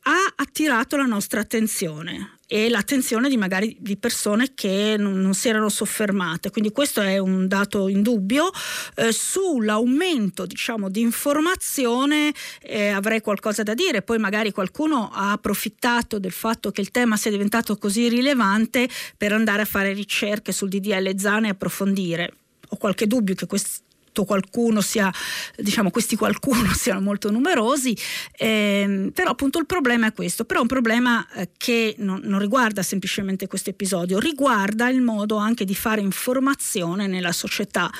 ha 0.08 0.32
attirato 0.36 0.96
la 0.96 1.04
nostra 1.04 1.40
attenzione 1.40 2.36
e 2.46 2.70
l'attenzione 2.70 3.28
di 3.28 3.36
magari 3.36 3.76
di 3.78 3.98
persone 3.98 4.52
che 4.54 4.96
non, 4.98 5.20
non, 5.20 5.34
si 5.34 5.50
erano 5.50 5.68
soffermate. 5.68 6.50
Quindi 6.50 6.72
questo 6.72 7.02
è 7.02 7.18
un 7.18 7.46
dato 7.46 7.88
indubbio. 7.88 8.50
Eh, 8.94 9.12
sull'aumento 9.12 10.46
diciamo, 10.46 10.88
di 10.88 11.02
informazione 11.02 12.32
eh, 12.62 12.88
avrei 12.88 13.20
qualcosa 13.20 13.62
da 13.62 13.74
dire, 13.74 14.00
poi 14.00 14.16
magari 14.16 14.50
qualcuno 14.50 15.10
ha 15.12 15.32
approfittato 15.32 16.18
del 16.18 16.32
fatto 16.32 16.70
che 16.70 16.80
il 16.80 16.90
tema 16.90 17.18
sia 17.18 17.30
diventato 17.30 17.76
così 17.76 18.08
rilevante 18.08 18.88
per 19.14 19.34
andare 19.34 19.60
a 19.60 19.66
fare 19.66 19.92
ricerche 19.92 20.52
sul 20.52 20.70
DDL 20.70 21.18
Zane 21.18 21.48
e 21.48 21.50
approfondire. 21.50 22.32
Ho 22.70 22.76
qualche 22.78 23.06
dubbio 23.06 23.34
che 23.34 23.46
questo 23.46 23.82
qualcuno 24.24 24.80
sia, 24.80 25.12
diciamo, 25.56 25.90
questi 25.90 26.16
qualcuno 26.16 26.72
siano 26.74 27.00
molto 27.00 27.30
numerosi, 27.30 27.96
ehm, 28.36 29.10
però 29.10 29.30
appunto 29.30 29.58
il 29.58 29.66
problema 29.66 30.06
è 30.06 30.12
questo, 30.12 30.44
però 30.44 30.60
è 30.60 30.62
un 30.62 30.68
problema 30.68 31.26
eh, 31.34 31.50
che 31.56 31.94
non, 31.98 32.20
non, 32.24 32.38
riguarda 32.38 32.82
semplicemente 32.82 33.46
questo 33.46 33.70
episodio, 33.70 34.18
riguarda 34.18 34.88
il 34.88 35.00
modo 35.00 35.36
anche 35.36 35.64
di 35.64 35.74
fare 35.74 36.00
informazione 36.00 37.06
nella 37.06 37.32
società 37.32 37.90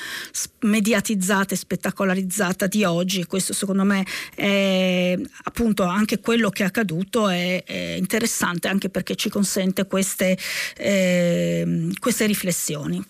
mediatizzata 0.61 1.53
e 1.53 1.57
spettacolarizzata 1.57 2.67
di 2.67 2.83
oggi, 2.83 3.25
questo 3.25 3.53
secondo 3.53 3.83
me 3.83 4.05
è 4.35 5.17
appunto 5.43 5.83
anche 5.83 6.19
quello 6.19 6.49
che 6.49 6.63
è 6.63 6.65
accaduto 6.65 7.27
è, 7.27 7.63
è 7.63 7.95
interessante 7.97 8.67
anche 8.67 8.89
perché 8.89 9.15
ci 9.15 9.29
consente 9.29 9.85
queste, 9.85 10.37
eh, 10.77 11.89
queste 11.99 12.25
riflessioni. 12.25 13.03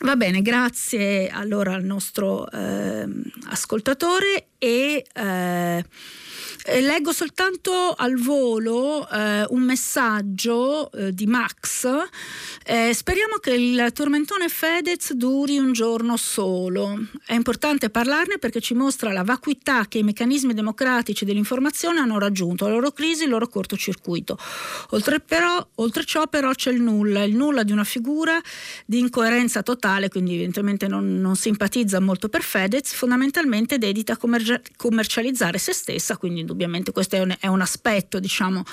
Va 0.00 0.14
bene, 0.14 0.42
grazie 0.42 1.28
allora 1.28 1.74
al 1.74 1.82
nostro 1.82 2.48
eh, 2.50 3.06
ascoltatore 3.48 4.48
e 4.58 5.04
eh, 5.12 5.84
eh, 6.68 6.82
leggo 6.82 7.12
soltanto 7.12 7.94
al 7.96 8.16
volo 8.16 9.08
eh, 9.08 9.46
un 9.48 9.62
messaggio 9.62 10.92
eh, 10.92 11.14
di 11.14 11.26
Max. 11.26 11.88
Eh, 12.62 12.92
speriamo 12.92 13.36
che 13.36 13.52
il 13.54 13.90
tormentone 13.94 14.48
Fedez 14.48 15.14
duri 15.14 15.56
un 15.56 15.72
giorno 15.72 16.18
solo. 16.18 16.98
È 17.24 17.32
importante 17.32 17.88
parlarne 17.88 18.36
perché 18.38 18.60
ci 18.60 18.74
mostra 18.74 19.12
la 19.12 19.24
vacuità 19.24 19.86
che 19.88 19.98
i 19.98 20.02
meccanismi 20.02 20.52
democratici 20.52 21.24
dell'informazione 21.24 22.00
hanno 22.00 22.18
raggiunto, 22.18 22.66
la 22.66 22.74
loro 22.74 22.92
crisi, 22.92 23.24
il 23.24 23.30
loro 23.30 23.48
cortocircuito. 23.48 24.36
Oltre, 24.90 25.20
però, 25.20 25.66
oltre 25.76 26.04
ciò 26.04 26.26
però 26.26 26.52
c'è 26.52 26.70
il 26.70 26.82
nulla, 26.82 27.22
il 27.22 27.34
nulla 27.34 27.62
di 27.62 27.72
una 27.72 27.84
figura 27.84 28.38
di 28.84 28.98
incoerenza 28.98 29.62
totale, 29.62 30.10
quindi 30.10 30.34
evidentemente 30.34 30.86
non, 30.86 31.18
non 31.18 31.34
simpatizza 31.34 31.98
molto 31.98 32.28
per 32.28 32.42
Fedez, 32.42 32.92
fondamentalmente 32.92 33.78
dedita 33.78 34.12
a 34.12 34.16
commerci- 34.18 34.60
commercializzare 34.76 35.56
se 35.56 35.72
stessa, 35.72 36.18
quindi 36.18 36.40
indubbiamente 36.40 36.56
indubbiamente 36.58 36.90
questo 36.90 37.14
è 37.14 37.20
un, 37.20 37.34
è 37.38 37.46
un 37.46 37.60
aspetto 37.60 38.18
diciamo, 38.18 38.64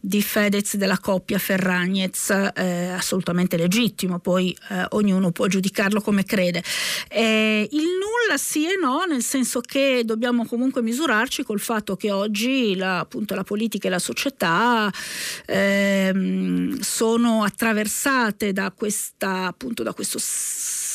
di 0.00 0.22
Fedez 0.22 0.76
della 0.76 0.98
coppia 0.98 1.38
Ferragnez 1.38 2.30
eh, 2.54 2.88
assolutamente 2.88 3.58
legittimo, 3.58 4.18
poi 4.18 4.56
eh, 4.70 4.86
ognuno 4.90 5.30
può 5.30 5.46
giudicarlo 5.46 6.00
come 6.00 6.24
crede. 6.24 6.62
Eh, 7.08 7.68
il 7.70 7.82
nulla 7.82 8.38
sì 8.38 8.64
e 8.64 8.76
no, 8.80 9.04
nel 9.04 9.22
senso 9.22 9.60
che 9.60 10.02
dobbiamo 10.04 10.46
comunque 10.46 10.80
misurarci 10.80 11.44
col 11.44 11.60
fatto 11.60 11.96
che 11.96 12.10
oggi 12.10 12.74
la, 12.74 13.00
appunto, 13.00 13.34
la 13.34 13.44
politica 13.44 13.88
e 13.88 13.90
la 13.90 13.98
società 13.98 14.90
ehm, 15.44 16.80
sono 16.80 17.44
attraversate 17.44 18.52
da 18.52 18.72
questa, 18.74 19.46
appunto, 19.46 19.82
da 19.82 19.92
questo 19.92 20.18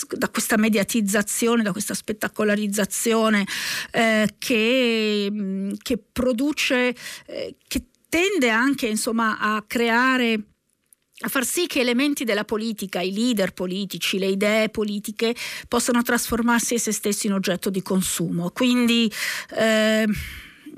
da 0.09 0.29
questa 0.29 0.57
mediatizzazione, 0.57 1.63
da 1.63 1.71
questa 1.71 1.93
spettacolarizzazione 1.93 3.45
eh, 3.91 4.35
che, 4.37 5.27
mm, 5.29 5.71
che, 5.81 5.97
produce, 5.97 6.95
eh, 7.25 7.55
che 7.67 7.85
tende 8.09 8.49
anche 8.49 8.87
insomma, 8.87 9.37
a 9.39 9.63
creare 9.65 10.45
a 11.23 11.29
far 11.29 11.45
sì 11.45 11.67
che 11.67 11.81
elementi 11.81 12.23
della 12.23 12.43
politica, 12.43 12.99
i 12.99 13.13
leader 13.13 13.53
politici, 13.53 14.17
le 14.17 14.27
idee 14.27 14.69
politiche 14.69 15.35
possano 15.67 16.01
trasformarsi 16.01 16.73
essi 16.73 16.91
stessi 16.91 17.27
in 17.27 17.33
oggetto 17.33 17.69
di 17.69 17.83
consumo. 17.83 18.49
Quindi 18.49 19.11
eh, 19.55 20.07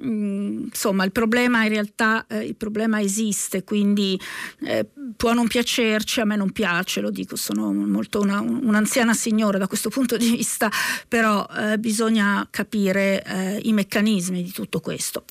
Mm, 0.01 0.65
insomma 0.65 1.03
il 1.03 1.11
problema 1.11 1.63
in 1.63 1.69
realtà 1.69 2.25
eh, 2.27 2.43
il 2.43 2.55
problema 2.55 2.99
esiste, 2.99 3.63
quindi 3.63 4.19
eh, 4.61 4.85
può 5.15 5.33
non 5.33 5.47
piacerci, 5.47 6.19
a 6.19 6.25
me 6.25 6.35
non 6.35 6.51
piace, 6.51 6.99
lo 6.99 7.11
dico, 7.11 7.35
sono 7.35 7.71
molto 7.71 8.19
una, 8.19 8.39
un'anziana 8.39 9.13
signora 9.13 9.57
da 9.57 9.67
questo 9.67 9.89
punto 9.89 10.17
di 10.17 10.29
vista, 10.31 10.69
però 11.07 11.47
eh, 11.55 11.77
bisogna 11.77 12.47
capire 12.49 13.23
eh, 13.23 13.59
i 13.63 13.73
meccanismi 13.73 14.41
di 14.41 14.51
tutto 14.51 14.79
questo. 14.79 15.25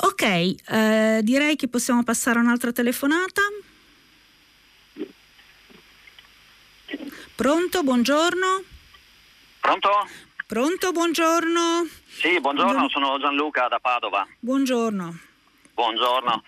Ok, 0.00 0.22
eh, 0.22 1.20
direi 1.22 1.56
che 1.56 1.68
possiamo 1.68 2.04
passare 2.04 2.38
a 2.38 2.42
un'altra 2.42 2.72
telefonata. 2.72 3.42
Pronto, 7.34 7.82
buongiorno. 7.82 8.62
Pronto? 9.60 10.27
Pronto, 10.48 10.92
buongiorno. 10.92 11.86
Sì, 12.06 12.40
buongiorno, 12.40 12.88
sono 12.88 13.18
Gianluca 13.18 13.68
da 13.68 13.78
Padova. 13.80 14.26
Buongiorno. 14.38 15.14
Buongiorno. 15.74 16.42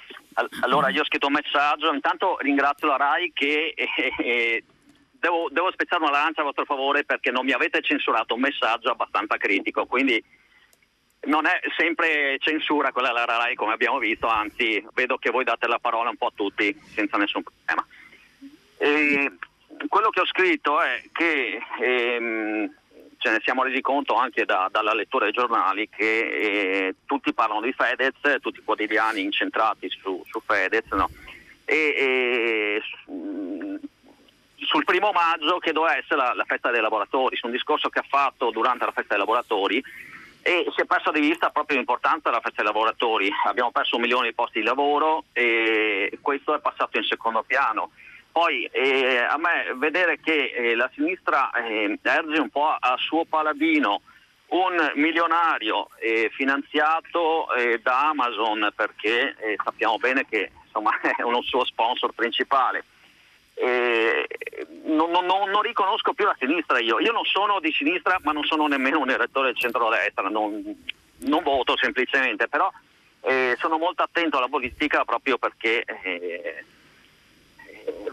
Allora, 0.62 0.88
io 0.88 1.03
ho 1.03 1.05
scritto 1.05 1.26
un 1.26 1.34
messaggio, 1.34 1.92
intanto 1.92 2.38
ringrazio 2.40 2.86
la 2.86 2.96
RAI 2.96 3.30
che 3.34 3.74
eh, 3.76 3.88
eh, 4.16 4.64
devo, 5.11 5.48
devo 5.51 5.70
spezzare 5.70 6.03
una 6.03 6.12
lancia 6.12 6.40
a 6.40 6.44
vostro 6.44 6.64
favore 6.64 7.05
perché 7.05 7.30
non 7.30 7.44
mi 7.44 7.53
avete 7.53 7.82
censurato 7.82 8.32
un 8.32 8.40
messaggio 8.40 8.90
abbastanza 8.90 9.36
critico, 9.36 9.84
quindi 9.84 10.24
non 11.24 11.44
è 11.44 11.61
sempre 11.76 12.38
censura 12.38 12.92
quella 12.92 13.09
della 13.09 13.26
RAI 13.26 13.55
come 13.55 13.74
abbiamo 13.74 13.98
visto, 13.98 14.28
anzi 14.28 14.82
vedo 14.94 15.18
che 15.18 15.30
voi 15.30 15.44
date 15.44 15.68
la 15.68 15.78
parola 15.78 16.09
un 16.09 16.16
po' 16.16 16.28
a 16.28 16.32
tutti 16.34 16.74
senza 16.94 17.18
nessun 17.18 17.42
problema. 17.42 17.86
E 18.78 19.30
quello 19.88 20.09
che 20.09 20.20
ho 20.20 20.26
scritto 20.26 20.80
è 20.80 21.03
che 21.12 21.61
ehm, 21.82 22.78
ce 23.21 23.31
ne 23.31 23.41
siamo 23.45 23.62
resi 23.62 23.83
conto 23.83 24.14
anche 24.14 24.47
da, 24.47 24.68
dalla 24.73 24.95
lettura 24.95 25.25
dei 25.25 25.35
giornali 25.35 25.89
che 25.89 26.21
eh, 26.21 26.95
tutti 27.05 27.35
parlano 27.35 27.61
di 27.61 27.73
Fedez, 27.73 28.41
tutti 28.41 28.61
i 28.61 28.64
quotidiani 28.64 29.21
incentrati 29.23 29.91
su, 29.91 30.25
su 30.27 30.41
Fedez, 30.41 30.91
no? 30.93 31.09
e, 31.66 31.95
e, 31.97 32.83
sul 34.57 34.85
primo 34.85 35.12
maggio 35.12 35.59
che 35.59 35.73
doveva 35.73 35.97
essere 35.97 36.16
la, 36.16 36.33
la, 36.35 36.45
festa 36.45 36.71
dei 36.71 36.81
lavoratori, 36.81 37.37
su 37.37 37.47
un 37.47 37.53
discorso 37.53 37.91
che 37.91 37.99
ha 37.99 38.07
fatto 38.09 38.51
durante 38.51 38.87
la 38.87 38.93
festa 38.93 39.11
dei 39.11 39.18
lavoratori 39.18 39.83
e 40.43 40.64
si 40.75 40.81
è 40.81 40.87
perso 40.87 41.11
di 41.11 41.21
vista 41.21 41.51
proprio 41.51 41.77
l'importanza 41.77 42.31
della 42.31 42.41
festa 42.41 42.62
dei 42.62 42.73
lavoratori. 42.73 43.31
Abbiamo 43.45 43.71
perso 43.71 43.97
un 43.97 44.03
milione 44.03 44.29
di 44.29 44.35
posti 44.35 44.61
di 44.61 44.64
lavoro 44.64 45.25
e 45.35 46.18
questo 46.23 46.55
è 46.55 46.61
passato 46.61 46.97
in 46.97 47.05
secondo 47.05 47.43
piano. 47.43 47.91
Poi 48.33 48.64
eh, 48.66 49.18
a 49.18 49.37
me 49.39 49.74
vedere 49.74 50.20
che 50.20 50.53
eh, 50.55 50.74
la 50.76 50.89
sinistra 50.95 51.51
eh, 51.51 51.99
erge 52.01 52.39
un 52.39 52.49
po' 52.49 52.68
a 52.68 52.97
suo 52.99 53.24
paladino 53.24 54.03
un 54.51 54.93
milionario 54.95 55.89
eh, 55.99 56.31
finanziato 56.33 57.53
eh, 57.55 57.81
da 57.83 58.09
Amazon 58.09 58.72
perché 58.74 59.37
eh, 59.39 59.57
sappiamo 59.62 59.99
bene 59.99 60.26
che 60.28 60.51
insomma, 60.64 60.93
è 61.16 61.22
uno 61.22 61.43
suo 61.43 61.64
sponsor 61.64 62.12
principale. 62.12 62.85
Non, 63.61 65.11
non, 65.11 65.26
non, 65.26 65.61
riconosco 65.61 66.14
più 66.14 66.24
la 66.24 66.35
sinistra 66.39 66.78
io. 66.78 66.99
Io 66.99 67.12
non 67.12 67.26
sono 67.26 67.61
di 67.61 67.70
sinistra 67.72 68.18
ma 68.22 68.33
non 68.33 68.45
sono 68.45 68.66
nemmeno 68.66 69.01
un 69.01 69.11
elettore 69.11 69.49
del 69.49 69.59
centro-destra, 69.59 70.31
non, 70.31 70.62
non 71.18 71.43
voto 71.43 71.76
semplicemente, 71.76 72.49
però 72.49 72.72
sono 73.59 73.76
molto 73.76 74.03
attento 74.03 74.39
alla 74.39 74.49
politica 74.49 75.05
proprio 75.05 75.37
perché 75.37 75.85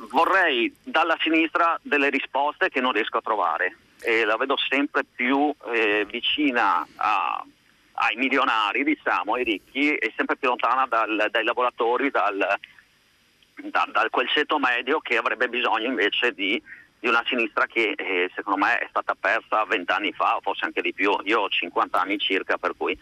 vorrei 0.09 0.73
dalla 0.83 1.17
sinistra 1.19 1.79
delle 1.81 2.09
risposte 2.09 2.69
che 2.69 2.81
non 2.81 2.91
riesco 2.91 3.17
a 3.17 3.21
trovare 3.21 3.77
e 4.01 4.25
la 4.25 4.37
vedo 4.37 4.55
sempre 4.57 5.03
più 5.03 5.53
eh, 5.73 6.05
vicina 6.09 6.85
a, 6.95 7.43
ai 7.93 8.15
milionari, 8.15 8.83
diciamo, 8.83 9.33
ai 9.33 9.43
ricchi 9.43 9.95
e 9.95 10.13
sempre 10.15 10.37
più 10.37 10.49
lontana 10.49 10.85
dal, 10.85 11.27
dai 11.31 11.43
lavoratori, 11.43 12.11
dal, 12.11 12.37
da, 13.55 13.89
da, 13.91 14.07
quel 14.09 14.29
ceto 14.29 14.59
medio 14.59 14.99
che 14.99 15.17
avrebbe 15.17 15.49
bisogno 15.49 15.87
invece 15.87 16.31
di, 16.33 16.61
di 16.99 17.07
una 17.07 17.23
sinistra 17.25 17.65
che 17.65 17.93
eh, 17.95 18.29
secondo 18.35 18.63
me 18.65 18.77
è 18.77 18.87
stata 18.89 19.15
persa 19.19 19.65
vent'anni 19.65 20.13
fa 20.13 20.39
forse 20.41 20.65
anche 20.65 20.81
di 20.81 20.93
più. 20.93 21.15
Io 21.23 21.41
ho 21.41 21.49
50 21.49 21.99
anni 21.99 22.19
circa 22.19 22.57
per 22.57 22.73
cui 22.77 22.97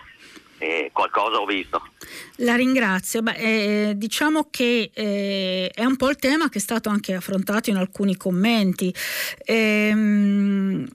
eh, 0.58 0.90
qualcosa 0.94 1.40
ho 1.40 1.46
visto. 1.46 1.82
La 2.38 2.56
ringrazio. 2.56 3.22
Beh, 3.22 3.36
eh, 3.90 3.94
diciamo 3.96 4.48
che 4.50 4.92
eh, 4.94 5.72
è 5.74 5.86
un 5.86 5.96
po' 5.96 6.10
il 6.10 6.16
tema 6.18 6.50
che 6.50 6.58
è 6.58 6.62
stato 6.62 6.90
anche 6.90 7.14
affrontato 7.14 7.70
in 7.70 7.78
alcuni 7.78 8.16
commenti. 8.16 8.94
Ehm, 9.46 10.88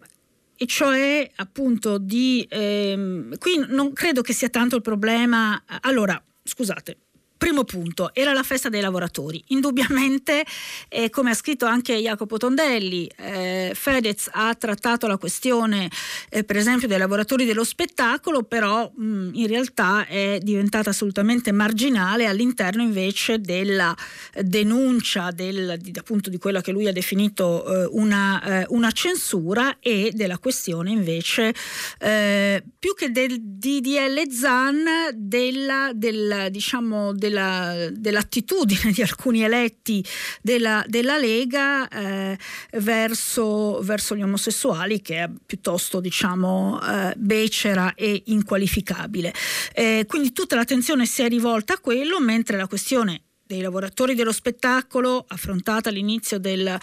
e 0.56 0.66
cioè 0.66 1.30
appunto 1.36 1.96
di 1.96 2.46
ehm, 2.48 3.38
qui 3.38 3.64
non 3.68 3.94
credo 3.94 4.20
che 4.20 4.34
sia 4.34 4.50
tanto 4.50 4.76
il 4.76 4.82
problema 4.82 5.62
allora 5.80 6.22
scusate 6.42 6.98
Primo 7.40 7.64
punto, 7.64 8.10
era 8.12 8.34
la 8.34 8.42
festa 8.42 8.68
dei 8.68 8.82
lavoratori. 8.82 9.42
Indubbiamente, 9.46 10.44
eh, 10.90 11.08
come 11.08 11.30
ha 11.30 11.34
scritto 11.34 11.64
anche 11.64 11.94
Jacopo 11.94 12.36
Tondelli, 12.36 13.10
eh, 13.16 13.72
Fedez 13.74 14.28
ha 14.30 14.54
trattato 14.54 15.06
la 15.06 15.16
questione, 15.16 15.88
eh, 16.28 16.44
per 16.44 16.58
esempio, 16.58 16.86
dei 16.86 16.98
lavoratori 16.98 17.46
dello 17.46 17.64
spettacolo, 17.64 18.42
però 18.42 18.92
mh, 18.94 19.30
in 19.32 19.46
realtà 19.46 20.06
è 20.06 20.38
diventata 20.42 20.90
assolutamente 20.90 21.50
marginale 21.50 22.26
all'interno 22.26 22.82
invece 22.82 23.40
della 23.40 23.96
denuncia 24.42 25.30
del, 25.30 25.78
di, 25.80 25.92
appunto, 25.98 26.28
di 26.28 26.36
quella 26.36 26.60
che 26.60 26.72
lui 26.72 26.88
ha 26.88 26.92
definito 26.92 27.64
eh, 27.64 27.88
una, 27.92 28.42
eh, 28.42 28.66
una, 28.68 28.90
censura 28.90 29.78
e 29.80 30.10
della 30.12 30.36
questione 30.36 30.90
invece, 30.90 31.54
eh, 32.00 32.62
più 32.78 32.94
che 32.94 33.10
del 33.10 33.40
DDL 33.40 34.30
ZAN, 34.30 34.84
della, 35.14 35.92
del, 35.94 36.48
diciamo, 36.50 37.14
del 37.14 37.28
della, 37.30 37.88
dell'attitudine 37.92 38.90
di 38.92 39.02
alcuni 39.02 39.42
eletti 39.42 40.04
della, 40.42 40.84
della 40.86 41.16
Lega 41.16 41.88
eh, 41.88 42.38
verso, 42.72 43.80
verso, 43.82 44.16
gli 44.16 44.22
omosessuali 44.22 45.00
che 45.00 45.22
è 45.22 45.30
piuttosto 45.46 46.00
diciamo 46.00 46.80
eh, 46.82 47.14
becera 47.16 47.94
e 47.94 48.22
inqualificabile. 48.26 49.32
Eh, 49.72 50.04
quindi 50.06 50.32
tutta 50.32 50.56
l'attenzione 50.56 51.06
si 51.06 51.22
è 51.22 51.28
rivolta 51.28 51.74
a 51.74 51.78
quello 51.78 52.20
mentre 52.20 52.56
la 52.56 52.66
questione 52.66 53.22
dei 53.46 53.60
lavoratori 53.60 54.14
dello 54.14 54.32
spettacolo 54.32 55.24
affrontata 55.26 55.88
all'inizio 55.88 56.38
del, 56.38 56.78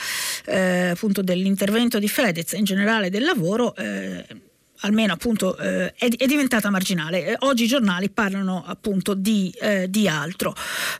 eh, 0.45 0.97
dell'intervento 1.21 1.97
di 1.97 2.09
Fedez 2.09 2.53
in 2.53 2.65
generale 2.65 3.09
del 3.09 3.23
lavoro 3.23 3.73
eh, 3.75 4.25
almeno 4.81 5.13
appunto 5.13 5.57
eh, 5.57 5.93
è, 5.93 6.07
è, 6.07 6.25
diventata 6.25 6.69
marginale. 6.69 7.25
Eh, 7.25 7.35
oggi 7.39 7.63
i 7.63 7.67
giornali 7.67 8.09
parlano 8.09 8.63
appunto 8.65 9.13
di, 9.13 9.53
eh, 9.59 9.89
di 9.89 10.07
altro. 10.07 10.53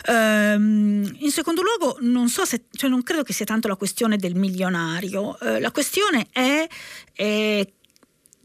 Ehm, 0.08 1.16
in 1.20 1.32
secondo 1.32 1.62
luogo, 1.62 1.98
non 2.02 2.30
so 2.30 2.46
se, 2.46 2.66
cioè 2.72 2.90
non 2.90 3.04
credo 3.04 3.24
che 3.24 3.34
sia 3.34 3.46
tanto 3.46 3.68
la 3.68 3.76
questione 3.76 4.18
del 4.18 4.36
milionario, 4.36 5.40
eh, 5.40 5.60
la 5.60 5.72
questione 5.72 6.28
è 6.32 6.68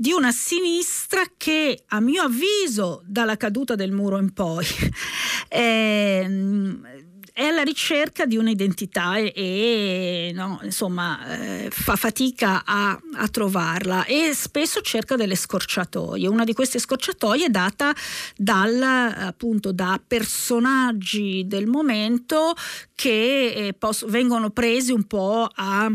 di 0.02 0.10
una 0.10 0.32
sinistra 0.32 1.22
che, 1.36 1.84
a 1.86 2.00
mio 2.00 2.22
avviso, 2.22 3.02
dalla 3.04 3.36
caduta 3.36 3.76
del 3.76 3.92
muro 3.92 4.18
in 4.18 4.32
poi, 4.32 4.66
ehm, 5.46 6.91
è 7.32 7.44
alla 7.44 7.62
ricerca 7.62 8.26
di 8.26 8.36
un'identità 8.36 9.16
e, 9.16 9.32
e 9.34 10.32
no, 10.34 10.60
insomma 10.62 11.38
eh, 11.38 11.68
fa 11.70 11.96
fatica 11.96 12.62
a, 12.64 12.98
a, 13.14 13.28
trovarla 13.28 14.04
e 14.04 14.32
spesso 14.34 14.80
cerca 14.82 15.16
delle 15.16 15.34
scorciatoie. 15.34 16.28
Una 16.28 16.44
di 16.44 16.52
queste 16.52 16.78
scorciatoie 16.78 17.46
è 17.46 17.48
data 17.48 17.94
dal, 18.36 18.82
appunto, 18.82 19.72
da 19.72 20.00
personaggi 20.06 21.44
del 21.46 21.66
momento 21.66 22.54
che 22.94 23.52
eh, 23.52 23.72
poss- 23.72 24.06
vengono 24.06 24.50
presi 24.50 24.92
un 24.92 25.04
po' 25.04 25.48
a 25.52 25.90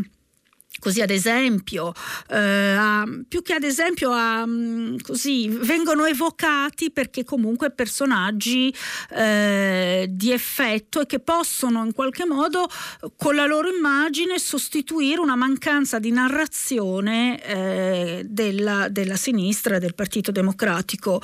Così 0.78 1.00
ad 1.00 1.10
esempio, 1.10 1.92
eh, 2.28 2.36
a, 2.38 3.04
più 3.26 3.42
che 3.42 3.54
ad 3.54 3.64
esempio 3.64 4.10
a, 4.10 4.46
mm, 4.46 4.96
così, 5.02 5.48
vengono 5.48 6.04
evocati 6.04 6.90
perché 6.90 7.24
comunque 7.24 7.70
personaggi 7.70 8.74
eh, 9.10 10.06
di 10.08 10.32
effetto 10.32 11.00
e 11.00 11.06
che 11.06 11.18
possono 11.18 11.84
in 11.84 11.92
qualche 11.92 12.24
modo 12.26 12.68
con 13.16 13.34
la 13.34 13.46
loro 13.46 13.68
immagine 13.68 14.38
sostituire 14.38 15.20
una 15.20 15.36
mancanza 15.36 15.98
di 15.98 16.10
narrazione 16.10 17.42
eh, 17.42 18.22
della, 18.26 18.88
della, 18.88 19.16
sinistra 19.16 19.78
del 19.78 19.94
Partito 19.94 20.30
Democratico. 20.30 21.20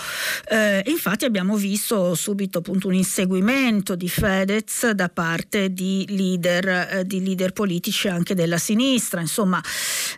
Eh, 0.48 0.82
infatti 0.86 1.24
abbiamo 1.24 1.57
visto 1.57 2.14
subito 2.14 2.59
appunto 2.59 2.88
un 2.88 2.94
inseguimento 2.94 3.94
di 3.94 4.09
Fedez 4.09 4.90
da 4.90 5.09
parte 5.09 5.72
di 5.72 6.05
leader, 6.09 6.68
eh, 6.68 7.05
di 7.05 7.22
leader 7.22 7.52
politici 7.52 8.09
anche 8.09 8.34
della 8.34 8.59
sinistra. 8.59 9.20
Insomma, 9.20 9.53
insomma 9.55 9.61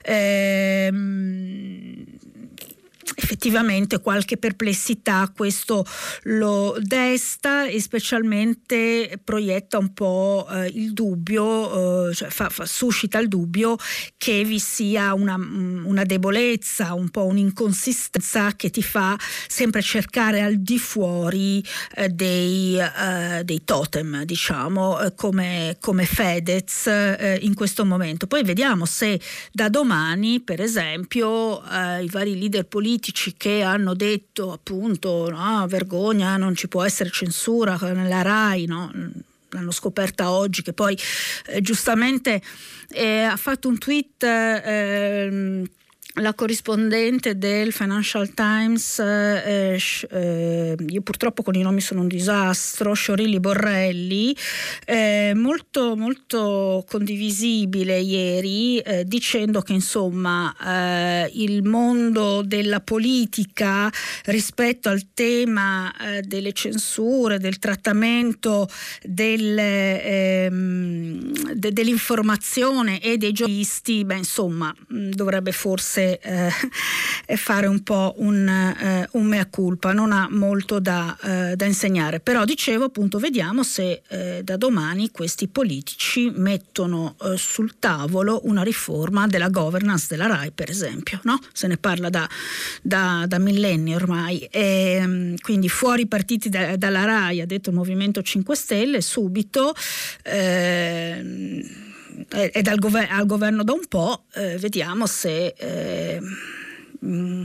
ehm, 0.03 0.95
effettivamente 3.15 4.01
qualche 4.01 4.37
perplessità 4.37 5.31
questo 5.35 5.85
lo 6.25 6.77
desta 6.81 7.67
e 7.67 7.81
specialmente 7.81 9.21
proietta 9.23 9.79
un 9.79 9.93
po' 9.93 10.47
eh, 10.51 10.67
il 10.75 10.93
dubbio, 10.93 12.09
eh, 12.09 12.15
cioè 12.15 12.29
fa, 12.31 12.49
fa, 12.49 12.67
suscita 12.67 13.19
il 13.19 13.29
dubbio 13.29 13.77
che 14.17 14.45
vi 14.45 14.59
sia 14.59 15.15
una, 15.15 15.37
mm, 15.37 15.87
una, 15.87 16.05
debolezza, 16.05 16.95
un 16.95 17.09
po' 17.11 17.27
un'inconsistenza 17.27 18.55
che 18.57 18.71
ti 18.71 18.83
fa 18.83 19.17
sempre 19.47 19.83
cercare 19.83 20.41
al 20.41 20.57
di 20.57 20.79
fuori 20.79 21.65
eh, 21.95 22.09
dei, 22.09 22.79
eh, 22.79 23.45
dei, 23.45 23.63
totem, 23.65 24.25
diciamo, 24.25 25.01
eh, 25.01 25.15
come, 25.15 25.77
come 25.81 26.05
Fedez 26.05 26.87
eh, 26.87 27.39
in 27.43 27.55
questo 27.55 27.85
momento. 27.85 28.27
Poi 28.27 28.43
vediamo 28.43 28.85
se 28.85 29.21
da 29.53 29.69
domani, 29.69 30.41
per 30.41 30.61
esempio, 30.61 31.63
i 31.67 32.09
vari 32.09 32.39
leader 32.39 32.65
politici 32.65 32.96
politici 32.97 33.35
che 33.37 33.63
hanno 33.63 33.95
detto 33.95 34.53
appunto 34.53 35.29
no, 35.29 35.67
vergogna, 35.69 36.37
non 36.37 36.55
ci 36.55 36.67
può 36.67 36.83
essere 36.83 37.11
censura 37.11 37.77
nella 37.93 38.23
RAI, 38.23 38.65
no? 38.65 38.91
l'hanno 39.51 39.71
scoperta 39.71 40.31
oggi 40.31 40.63
che 40.63 40.73
poi 40.73 40.99
eh, 41.47 41.61
giustamente 41.61 42.41
eh, 42.89 43.23
ha 43.23 43.37
fatto 43.37 43.69
un 43.69 43.79
tweet 43.79 44.23
eh, 44.23 45.63
la 46.19 46.33
corrispondente 46.33 47.37
del 47.37 47.73
Financial 47.73 48.33
Times, 48.33 48.99
eh, 48.99 49.79
eh, 50.11 50.75
io 50.87 51.03
purtroppo 51.03 51.43
con 51.43 51.55
i 51.55 51.61
nomi 51.61 51.81
sono 51.81 52.01
un 52.01 52.09
disastro, 52.09 52.95
Sciorilli 52.95 53.39
Borrelli, 53.39 54.35
eh, 54.87 55.33
molto, 55.35 55.95
molto 55.95 56.85
condivisibile 56.89 57.99
ieri, 57.99 58.79
eh, 58.79 59.05
dicendo 59.05 59.61
che 59.61 59.75
insomma 59.75 60.55
eh, 60.57 61.31
il 61.35 61.63
mondo 61.65 62.43
della 62.43 62.81
politica 62.81 63.93
rispetto 64.25 64.89
al 64.89 65.13
tema 65.13 65.93
eh, 65.99 66.23
delle 66.23 66.53
censure, 66.53 67.39
del 67.39 67.59
trattamento 67.59 68.69
del, 69.03 69.59
ehm, 69.59 71.53
de, 71.53 71.73
dell'informazione 71.73 73.01
e 73.03 73.19
dei 73.19 73.33
giornalisti, 73.33 74.05
beh 74.05 74.17
insomma 74.17 74.75
dovrebbe 74.89 75.53
forse 75.53 76.06
eh, 76.15 76.51
fare 77.37 77.67
un 77.67 77.83
po' 77.83 78.15
un, 78.19 78.49
eh, 78.49 79.09
un, 79.13 79.27
mea 79.27 79.47
culpa, 79.47 79.93
non 79.93 80.13
ha 80.13 80.29
molto 80.31 80.79
da, 80.79 81.17
eh, 81.23 81.57
da, 81.57 81.65
insegnare. 81.65 82.21
Però 82.21 82.45
dicevo 82.45 82.85
appunto, 82.85 83.19
vediamo 83.19 83.63
se 83.63 84.03
eh, 84.09 84.41
da 84.43 84.57
domani 84.57 85.11
questi 85.11 85.49
politici 85.49 86.31
mettono 86.35 87.17
eh, 87.23 87.37
sul 87.37 87.79
tavolo 87.79 88.41
una 88.45 88.63
riforma 88.63 89.27
della 89.27 89.49
governance 89.49 90.07
della 90.09 90.27
RAI, 90.27 90.53
per 90.53 90.71
esempio. 90.71 91.21
No? 91.25 91.39
Se 91.53 91.67
ne 91.67 91.77
parla 91.77 92.11
da, 92.11 92.29
da, 92.83 93.25
da 93.27 93.39
millenni 93.39 93.95
ormai. 93.95 94.41
E, 94.51 94.99
ehm, 95.01 95.37
quindi 95.39 95.69
fuori 95.69 96.07
partiti 96.07 96.49
da, 96.49 96.77
dalla 96.77 97.05
RAI, 97.05 97.41
ha 97.41 97.47
detto 97.47 97.71
il 97.71 97.77
Movimento 97.77 98.23
5 98.23 98.57
Stelle, 98.57 99.01
subito. 99.01 99.75
È 102.29 102.63
dal 102.63 102.79
gover- 102.79 103.11
al 103.11 103.27
governo 103.27 103.63
da 103.63 103.73
un 103.73 103.87
po', 103.89 104.25
eh, 104.35 104.57
vediamo 104.59 105.07
se, 105.07 105.55
eh, 105.57 106.21
mm, 107.05 107.45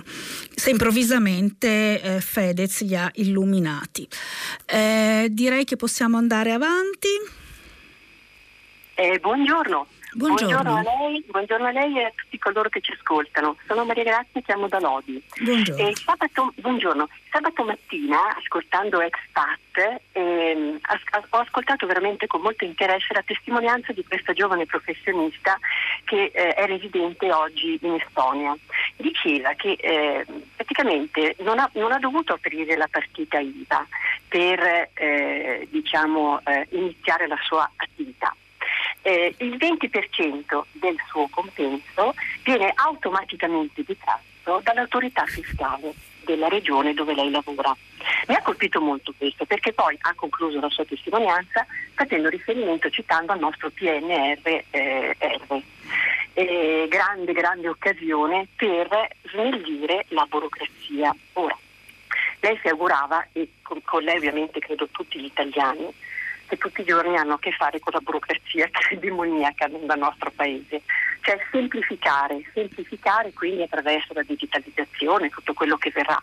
se 0.56 0.70
improvvisamente 0.70 2.02
eh, 2.02 2.22
Fedez 2.22 2.82
li 2.82 2.96
ha 2.96 3.10
illuminati. 3.16 4.08
Eh, 4.66 5.28
direi 5.32 5.66
che 5.66 5.76
possiamo 5.76 6.18
andare 6.18 6.52
avanti. 6.52 7.10
Eh, 8.96 9.20
buongiorno. 9.20 9.88
Buongiorno. 10.14 10.62
buongiorno. 10.62 10.78
a 10.78 10.98
lei, 10.98 11.24
buongiorno 11.26 11.68
a 11.68 11.72
lei 11.72 11.98
e 11.98 12.04
a 12.04 12.12
tutti 12.14 12.38
coloro 12.38 12.68
che 12.68 12.82
ci 12.82 12.92
ascoltano. 12.92 13.56
Sono 13.66 13.86
Maria 13.86 14.04
Grazia, 14.04 14.42
chiamo 14.42 14.68
da 14.68 14.80
Lodi. 14.80 15.24
Buongiorno. 15.40 15.88
E 15.88 15.96
sabato, 15.96 16.54
buongiorno. 16.56 17.08
Sabato 17.30 17.64
mattina, 17.64 18.36
ascoltando 18.36 19.00
Expat, 19.00 20.02
ehm, 20.12 20.80
as- 20.82 21.26
ho 21.30 21.38
ascoltato 21.38 21.86
veramente 21.88 22.28
con 22.28 22.42
molto 22.42 22.66
interesse 22.66 23.14
la 23.14 23.24
testimonianza 23.24 23.94
di 23.94 24.04
questa 24.04 24.34
giovane 24.34 24.66
professionista 24.66 25.58
che 26.04 26.30
eh, 26.34 26.56
è 26.56 26.66
residente 26.66 27.32
oggi 27.32 27.80
in 27.82 27.94
Estonia. 27.94 28.54
Diceva 28.98 29.54
che 29.54 29.78
eh, 29.80 30.26
praticamente 30.58 31.38
non 31.40 31.58
ha, 31.58 31.70
non 31.76 31.94
ha, 31.94 32.00
dovuto 32.00 32.34
aprire 32.34 32.76
la 32.76 32.90
partita 32.92 33.40
IVA 33.40 33.88
per 34.28 34.90
eh, 34.94 35.68
diciamo, 35.72 36.42
eh, 36.44 36.68
iniziare 36.72 37.28
la 37.28 37.38
sua 37.42 37.70
attività 37.78 38.36
eh, 39.02 39.34
il 39.40 39.56
20% 39.56 40.62
del 40.74 40.96
suo 41.10 41.28
compenso 41.30 42.14
viene 42.44 42.72
automaticamente 42.76 43.84
detratto 43.86 44.62
dall'autorità 44.64 45.26
fiscale 45.26 45.94
della 46.26 46.48
regione 46.48 46.94
dove 46.94 47.14
lei 47.14 47.30
lavora. 47.32 47.76
Mi 48.28 48.36
ha 48.36 48.42
colpito 48.42 48.80
molto 48.80 49.14
questo 49.18 49.46
perché 49.46 49.74
poi 49.74 49.98
ha 50.02 50.14
concluso 50.14 50.60
la 50.60 50.70
sua 50.70 50.86
testimonianza 50.86 51.66
facendo 51.94 52.30
riferimento, 52.30 52.90
citando 52.90 53.32
al 53.32 53.40
nostro 53.40 53.70
PNR 53.70 54.64
eh, 54.70 55.16
eh, 56.34 56.88
grande, 56.88 57.34
grande 57.34 57.68
occasione 57.68 58.48
per 58.56 58.88
snellire 59.32 60.06
la 60.10 60.26
burocrazia. 60.30 61.16
Ora, 61.34 61.58
lei 62.40 62.58
si 62.62 62.68
augurava, 62.68 63.28
e 63.34 63.50
con, 63.62 63.82
con 63.84 64.04
lei 64.04 64.18
ovviamente 64.18 64.60
credo 64.60 64.88
tutti 64.92 65.20
gli 65.20 65.26
italiani, 65.26 65.92
che 66.52 66.58
tutti 66.58 66.82
i 66.82 66.86
giorni 66.86 67.16
hanno 67.16 67.36
a 67.36 67.40
che 67.40 67.54
fare 67.54 67.80
con 67.80 67.94
la 67.94 68.02
burocrazia 68.02 68.68
che 68.68 68.96
è 68.96 68.98
demoniaca 68.98 69.68
nel 69.68 69.98
nostro 69.98 70.32
paese. 70.32 70.82
Cioè 71.22 71.40
semplificare, 71.50 72.44
semplificare 72.54 73.32
quindi 73.32 73.62
attraverso 73.62 74.14
la 74.14 74.24
digitalizzazione, 74.24 75.30
tutto 75.30 75.54
quello 75.54 75.78
che 75.78 75.92
verrà, 75.92 76.22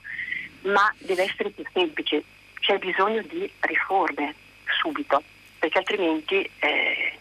ma 0.63 0.93
deve 0.99 1.23
essere 1.23 1.49
più 1.51 1.65
semplice, 1.73 2.23
c'è 2.61 2.77
bisogno 2.79 3.23
di 3.23 3.51
riforme 3.61 4.35
subito, 4.83 5.23
perché 5.59 5.79
altrimenti 5.79 6.51
eh, 6.59 7.19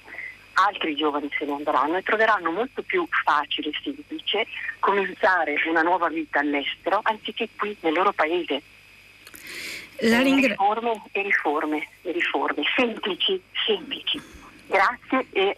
altri 0.54 0.96
giovani 0.96 1.30
se 1.38 1.46
ne 1.46 1.54
andranno 1.54 1.96
e 1.96 2.04
troveranno 2.04 2.52
molto 2.52 2.82
più 2.82 3.08
facile 3.24 3.70
e 3.70 3.80
semplice 3.82 4.48
cominciare 4.80 5.56
una 5.68 5.84
nuova 5.84 6.10
vita 6.10 6.40
all'estero 6.40 7.00
anziché 7.04 7.48
qui 7.56 7.78
nel 7.82 7.94
loro 7.94 8.12
paese 8.12 8.62
la 10.02 10.22
ringra- 10.22 10.50
riforme 10.50 11.02
e 11.12 11.22
riforme 11.22 11.88
e 12.02 12.12
riforme, 12.12 12.64
semplici, 12.76 13.42
semplici. 13.66 14.22
Grazie 14.68 15.26
e 15.32 15.58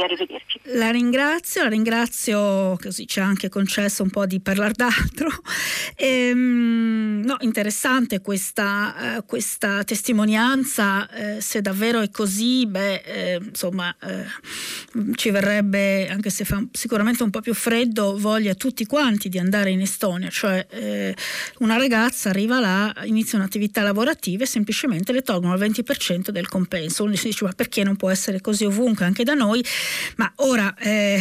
e 0.00 0.04
arrivederci. 0.04 0.60
La 0.64 0.90
ringrazio, 0.90 1.62
la 1.62 1.68
ringrazio 1.68 2.76
così 2.80 3.06
ci 3.06 3.20
ha 3.20 3.24
anche 3.24 3.48
concesso 3.48 4.02
un 4.02 4.10
po' 4.10 4.26
di 4.26 4.40
parlare 4.40 4.72
d'altro. 4.74 5.28
Ehm, 5.96 7.22
no, 7.24 7.36
interessante 7.40 8.20
questa, 8.20 9.18
uh, 9.18 9.24
questa 9.24 9.84
testimonianza, 9.84 11.08
eh, 11.10 11.40
se 11.40 11.60
davvero 11.60 12.00
è 12.00 12.10
così, 12.10 12.66
beh, 12.66 12.94
eh, 13.04 13.40
insomma, 13.40 13.94
eh, 14.02 14.24
ci 15.14 15.30
verrebbe, 15.30 16.08
anche 16.08 16.30
se 16.30 16.44
fa 16.44 16.62
sicuramente 16.72 17.22
un 17.22 17.30
po' 17.30 17.40
più 17.40 17.54
freddo, 17.54 18.18
voglia 18.18 18.54
tutti 18.54 18.86
quanti 18.86 19.28
di 19.28 19.38
andare 19.38 19.70
in 19.70 19.80
Estonia, 19.80 20.30
cioè 20.30 20.66
eh, 20.70 21.14
una 21.58 21.76
ragazza 21.76 22.30
arriva 22.30 22.58
là, 22.58 22.92
inizia 23.04 23.38
un'attività 23.38 23.82
lavorativa 23.82 24.42
e 24.42 24.46
semplicemente 24.46 25.12
le 25.12 25.22
tolgono 25.22 25.54
il 25.54 25.60
20% 25.60 26.30
del 26.30 26.48
compenso. 26.48 27.04
Uno 27.04 27.14
si 27.14 27.28
dice 27.28 27.44
ma 27.44 27.52
perché 27.52 27.84
non 27.84 27.96
può 27.96 28.10
essere 28.10 28.40
così 28.40 28.64
ovunque 28.64 29.04
anche 29.04 29.24
da 29.24 29.34
noi? 29.34 29.64
Ma 30.16 30.32
ora 30.36 30.74
eh, 30.78 31.20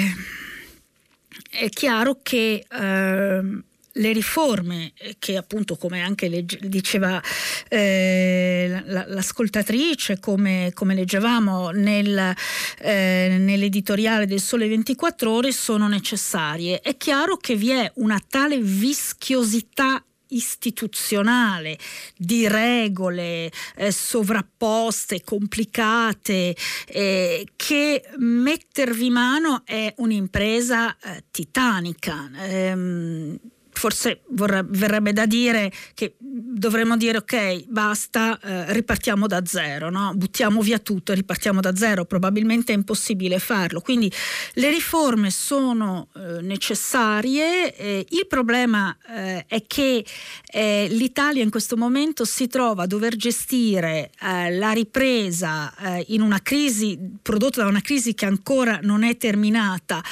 è 1.49 1.69
chiaro 1.69 2.19
che 2.21 2.65
eh, 2.69 3.63
le 3.97 4.11
riforme 4.11 4.93
che 5.19 5.37
appunto 5.37 5.75
come 5.75 6.01
anche 6.01 6.27
legge, 6.27 6.57
diceva 6.63 7.21
eh, 7.67 8.81
l'ascoltatrice 8.85 10.19
come, 10.19 10.71
come 10.73 10.95
leggevamo 10.95 11.69
nel, 11.69 12.33
eh, 12.79 13.35
nell'editoriale 13.39 14.25
del 14.25 14.41
Sole 14.41 14.67
24 14.67 15.31
ore 15.31 15.51
sono 15.51 15.87
necessarie. 15.87 16.79
È 16.81 16.97
chiaro 16.97 17.37
che 17.37 17.55
vi 17.55 17.69
è 17.69 17.91
una 17.95 18.21
tale 18.27 18.57
vischiosità 18.59 20.03
istituzionale 20.35 21.77
di 22.15 22.47
regole 22.47 23.51
eh, 23.75 23.91
sovrapposte, 23.91 25.23
complicate, 25.23 26.55
eh, 26.87 27.47
che 27.55 28.03
mettervi 28.17 29.09
mano 29.09 29.61
è 29.65 29.93
un'impresa 29.97 30.95
eh, 30.97 31.23
titanica. 31.31 32.29
Ehm, 32.35 33.39
forse 33.73 34.21
vorrebbe, 34.29 34.77
verrebbe 34.77 35.13
da 35.13 35.25
dire 35.25 35.71
che 35.93 36.15
dovremmo 36.19 36.97
dire 36.97 37.17
ok, 37.17 37.65
basta, 37.67 38.39
eh, 38.39 38.73
ripartiamo 38.73 39.27
da 39.27 39.45
zero, 39.45 39.89
no? 39.89 40.13
buttiamo 40.15 40.61
via 40.61 40.79
tutto 40.79 41.11
e 41.11 41.15
ripartiamo 41.15 41.59
da 41.59 41.75
zero, 41.75 42.05
probabilmente 42.05 42.73
è 42.73 42.75
impossibile 42.75 43.39
farlo. 43.39 43.81
Quindi 43.81 44.11
le 44.53 44.69
riforme 44.69 45.29
sono 45.29 46.07
eh, 46.15 46.41
necessarie, 46.41 47.75
eh, 47.75 48.05
il 48.09 48.27
problema 48.27 48.95
eh, 49.09 49.45
è 49.47 49.63
che 49.67 50.05
eh, 50.51 50.87
l'Italia 50.89 51.43
in 51.43 51.49
questo 51.49 51.77
momento 51.77 52.25
si 52.25 52.47
trova 52.47 52.83
a 52.83 52.87
dover 52.87 53.15
gestire 53.15 54.11
eh, 54.21 54.51
la 54.55 54.71
ripresa 54.71 55.73
in 56.07 56.21
una 56.21 56.41
crisi 56.41 56.97
prodotta 57.21 57.61
da 57.61 57.67
una 57.67 57.81
crisi 57.81 58.13
che 58.13 58.25
ancora 58.25 58.79
non 58.81 59.03
è 59.03 59.17
terminata, 59.17 60.03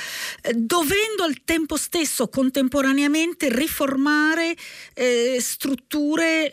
dovendo 0.54 1.24
al 1.24 1.44
tempo 1.46 1.78
stesso 1.78 2.28
contemporaneamente 2.28 3.50
riformare 3.52 4.56
eh, 4.94 5.38
strutture 5.40 6.50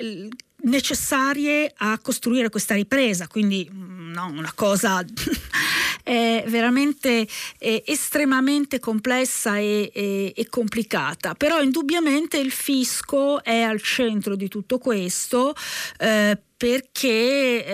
necessarie 0.61 1.73
a 1.77 1.99
costruire 2.01 2.49
questa 2.51 2.75
ripresa, 2.75 3.29
quindi 3.29 3.69
mm, 3.73 4.13
no, 4.13 4.27
una 4.27 4.53
cosa 4.55 5.05
veramente 6.05 7.29
è 7.59 7.83
estremamente 7.87 8.81
complessa 8.81 9.59
e, 9.59 9.91
e, 9.93 10.33
e, 10.35 10.49
complicata, 10.49 11.35
però 11.35 11.61
indubbiamente 11.61 12.39
il 12.39 12.51
fisco 12.51 13.43
è 13.45 13.61
al 13.61 13.81
centro 13.81 14.35
di 14.35 14.49
tutto 14.49 14.79
questo. 14.79 15.55
Eh, 15.99 16.39
perché 16.59 17.65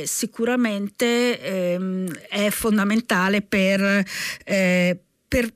eh, 0.00 0.04
sicuramente 0.06 1.38
eh, 1.38 2.06
è 2.30 2.48
fondamentale 2.48 3.42
per, 3.42 4.02
eh, 4.44 4.98
per 5.28 5.52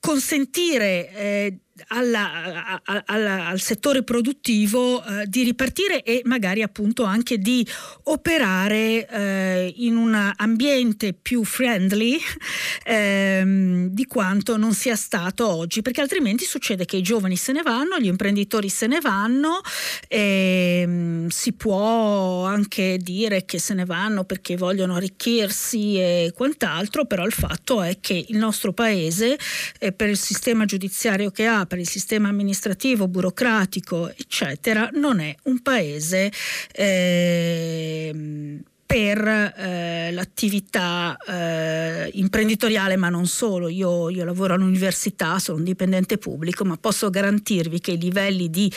consentire 0.00 1.60
alla, 1.88 2.80
alla, 2.84 3.46
al 3.46 3.60
settore 3.60 4.02
produttivo 4.02 5.04
eh, 5.04 5.26
di 5.26 5.42
ripartire 5.42 6.02
e 6.02 6.22
magari 6.24 6.62
appunto 6.62 7.04
anche 7.04 7.38
di 7.38 7.66
operare 8.04 9.08
eh, 9.08 9.72
in 9.76 9.96
un 9.96 10.32
ambiente 10.36 11.12
più 11.12 11.44
friendly 11.44 12.18
ehm, 12.84 13.88
di 13.88 14.06
quanto 14.06 14.56
non 14.56 14.72
sia 14.74 14.96
stato 14.96 15.48
oggi, 15.48 15.82
perché 15.82 16.00
altrimenti 16.00 16.44
succede 16.44 16.84
che 16.84 16.96
i 16.96 17.02
giovani 17.02 17.36
se 17.36 17.52
ne 17.52 17.62
vanno, 17.62 17.98
gli 17.98 18.06
imprenditori 18.06 18.68
se 18.68 18.86
ne 18.86 19.00
vanno, 19.00 19.60
ehm, 20.08 21.28
si 21.28 21.52
può 21.52 22.44
anche 22.44 22.98
dire 22.98 23.44
che 23.44 23.58
se 23.58 23.74
ne 23.74 23.84
vanno 23.84 24.24
perché 24.24 24.56
vogliono 24.56 24.96
arricchirsi 24.96 25.98
e 25.98 26.32
quant'altro, 26.34 27.04
però 27.04 27.24
il 27.24 27.32
fatto 27.32 27.82
è 27.82 27.98
che 28.00 28.24
il 28.28 28.36
nostro 28.36 28.72
paese 28.72 29.38
eh, 29.78 29.92
per 29.92 30.08
il 30.08 30.18
sistema 30.18 30.64
giudiziario 30.64 31.30
che 31.30 31.46
ha, 31.46 31.66
per 31.72 31.80
il 31.80 31.88
sistema 31.88 32.28
amministrativo, 32.28 33.08
burocratico, 33.08 34.10
eccetera, 34.10 34.90
non 34.92 35.20
è 35.20 35.34
un 35.44 35.62
paese 35.62 36.30
eh, 36.70 38.60
per 38.92 39.26
eh, 39.26 40.10
l'attività 40.12 41.16
eh, 41.26 42.10
imprenditoriale, 42.12 42.96
ma 42.96 43.08
non 43.08 43.26
solo. 43.26 43.68
Io, 43.68 44.10
io, 44.10 44.22
lavoro 44.22 44.52
all'università, 44.52 45.38
sono 45.38 45.56
un 45.56 45.64
dipendente 45.64 46.18
pubblico, 46.18 46.62
ma 46.66 46.76
posso 46.76 47.08
garantirvi 47.08 47.80
che 47.80 47.92
i 47.92 47.98
livelli 47.98 48.50
di 48.50 48.70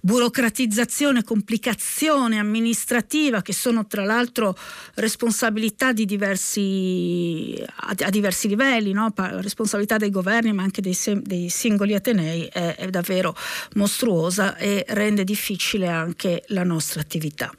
burocratizzazione, 0.00 1.22
complicazione 1.22 2.40
amministrativa, 2.40 3.42
che 3.42 3.52
sono 3.52 3.86
tra 3.86 4.02
l'altro 4.02 4.58
responsabilità 4.94 5.92
di 5.92 6.04
diversi, 6.04 7.54
a, 7.64 7.94
a 7.96 8.10
diversi 8.10 8.48
livelli, 8.48 8.90
no? 8.90 9.12
responsabilità 9.16 9.98
dei 9.98 10.10
governi, 10.10 10.52
ma 10.52 10.64
anche 10.64 10.80
dei, 10.80 10.98
dei 11.22 11.48
singoli 11.48 11.94
atenei, 11.94 12.46
è, 12.46 12.74
è 12.74 12.90
davvero 12.90 13.36
mostruosa 13.74 14.56
e 14.56 14.84
rende 14.88 15.22
difficile 15.22 15.86
anche 15.86 16.42
la 16.48 16.64
nostra 16.64 17.00
attività. 17.00 17.52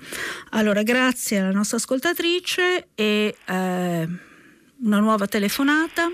Allora, 0.49 0.83
grazie 0.83 1.39
alla 1.39 1.51
nostra 1.51 1.77
ascoltatrice 1.77 1.99
ascoltatrice 2.01 2.87
e 2.95 3.35
eh, 3.45 4.07
una 4.83 4.99
nuova 4.99 5.27
telefonata. 5.27 6.09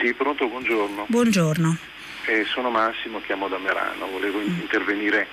Sì, 0.00 0.14
pronto, 0.14 0.48
buongiorno. 0.48 1.04
Buongiorno. 1.08 1.76
Eh, 2.24 2.44
sono 2.46 2.70
Massimo, 2.70 3.20
chiamo 3.20 3.48
da 3.48 3.58
Merano, 3.58 4.06
volevo 4.06 4.38
mm. 4.38 4.60
intervenire 4.60 5.28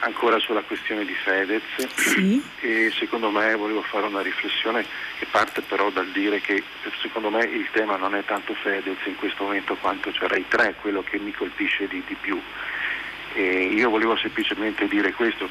ancora 0.00 0.38
sulla 0.38 0.62
questione 0.62 1.04
di 1.04 1.12
Fedez 1.12 1.62
sì. 1.96 2.40
e 2.60 2.92
secondo 2.96 3.30
me 3.30 3.56
volevo 3.56 3.82
fare 3.82 4.06
una 4.06 4.20
riflessione 4.20 4.86
che 5.18 5.26
parte 5.28 5.60
però 5.62 5.90
dal 5.90 6.06
dire 6.12 6.40
che 6.40 6.62
secondo 7.02 7.30
me 7.30 7.42
il 7.42 7.68
tema 7.72 7.96
non 7.96 8.14
è 8.14 8.24
tanto 8.24 8.54
Fedez 8.54 8.98
in 9.06 9.16
questo 9.16 9.42
momento 9.42 9.74
quanto 9.74 10.12
c'era 10.12 10.36
i 10.36 10.44
tre, 10.46 10.76
quello 10.80 11.02
che 11.02 11.18
mi 11.18 11.32
colpisce 11.32 11.88
di, 11.88 12.00
di 12.06 12.16
più. 12.20 12.40
E 13.34 13.72
io 13.72 13.90
volevo 13.90 14.16
semplicemente 14.16 14.86
dire 14.86 15.12
questo, 15.12 15.48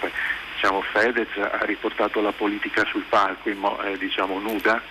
diciamo, 0.58 0.82
Fedez 0.82 1.30
ha 1.38 1.64
riportato 1.66 2.20
la 2.20 2.32
politica 2.32 2.84
sul 2.86 3.04
palco 3.08 3.48
eh, 3.84 3.98
diciamo, 4.00 4.40
nuda, 4.40 4.82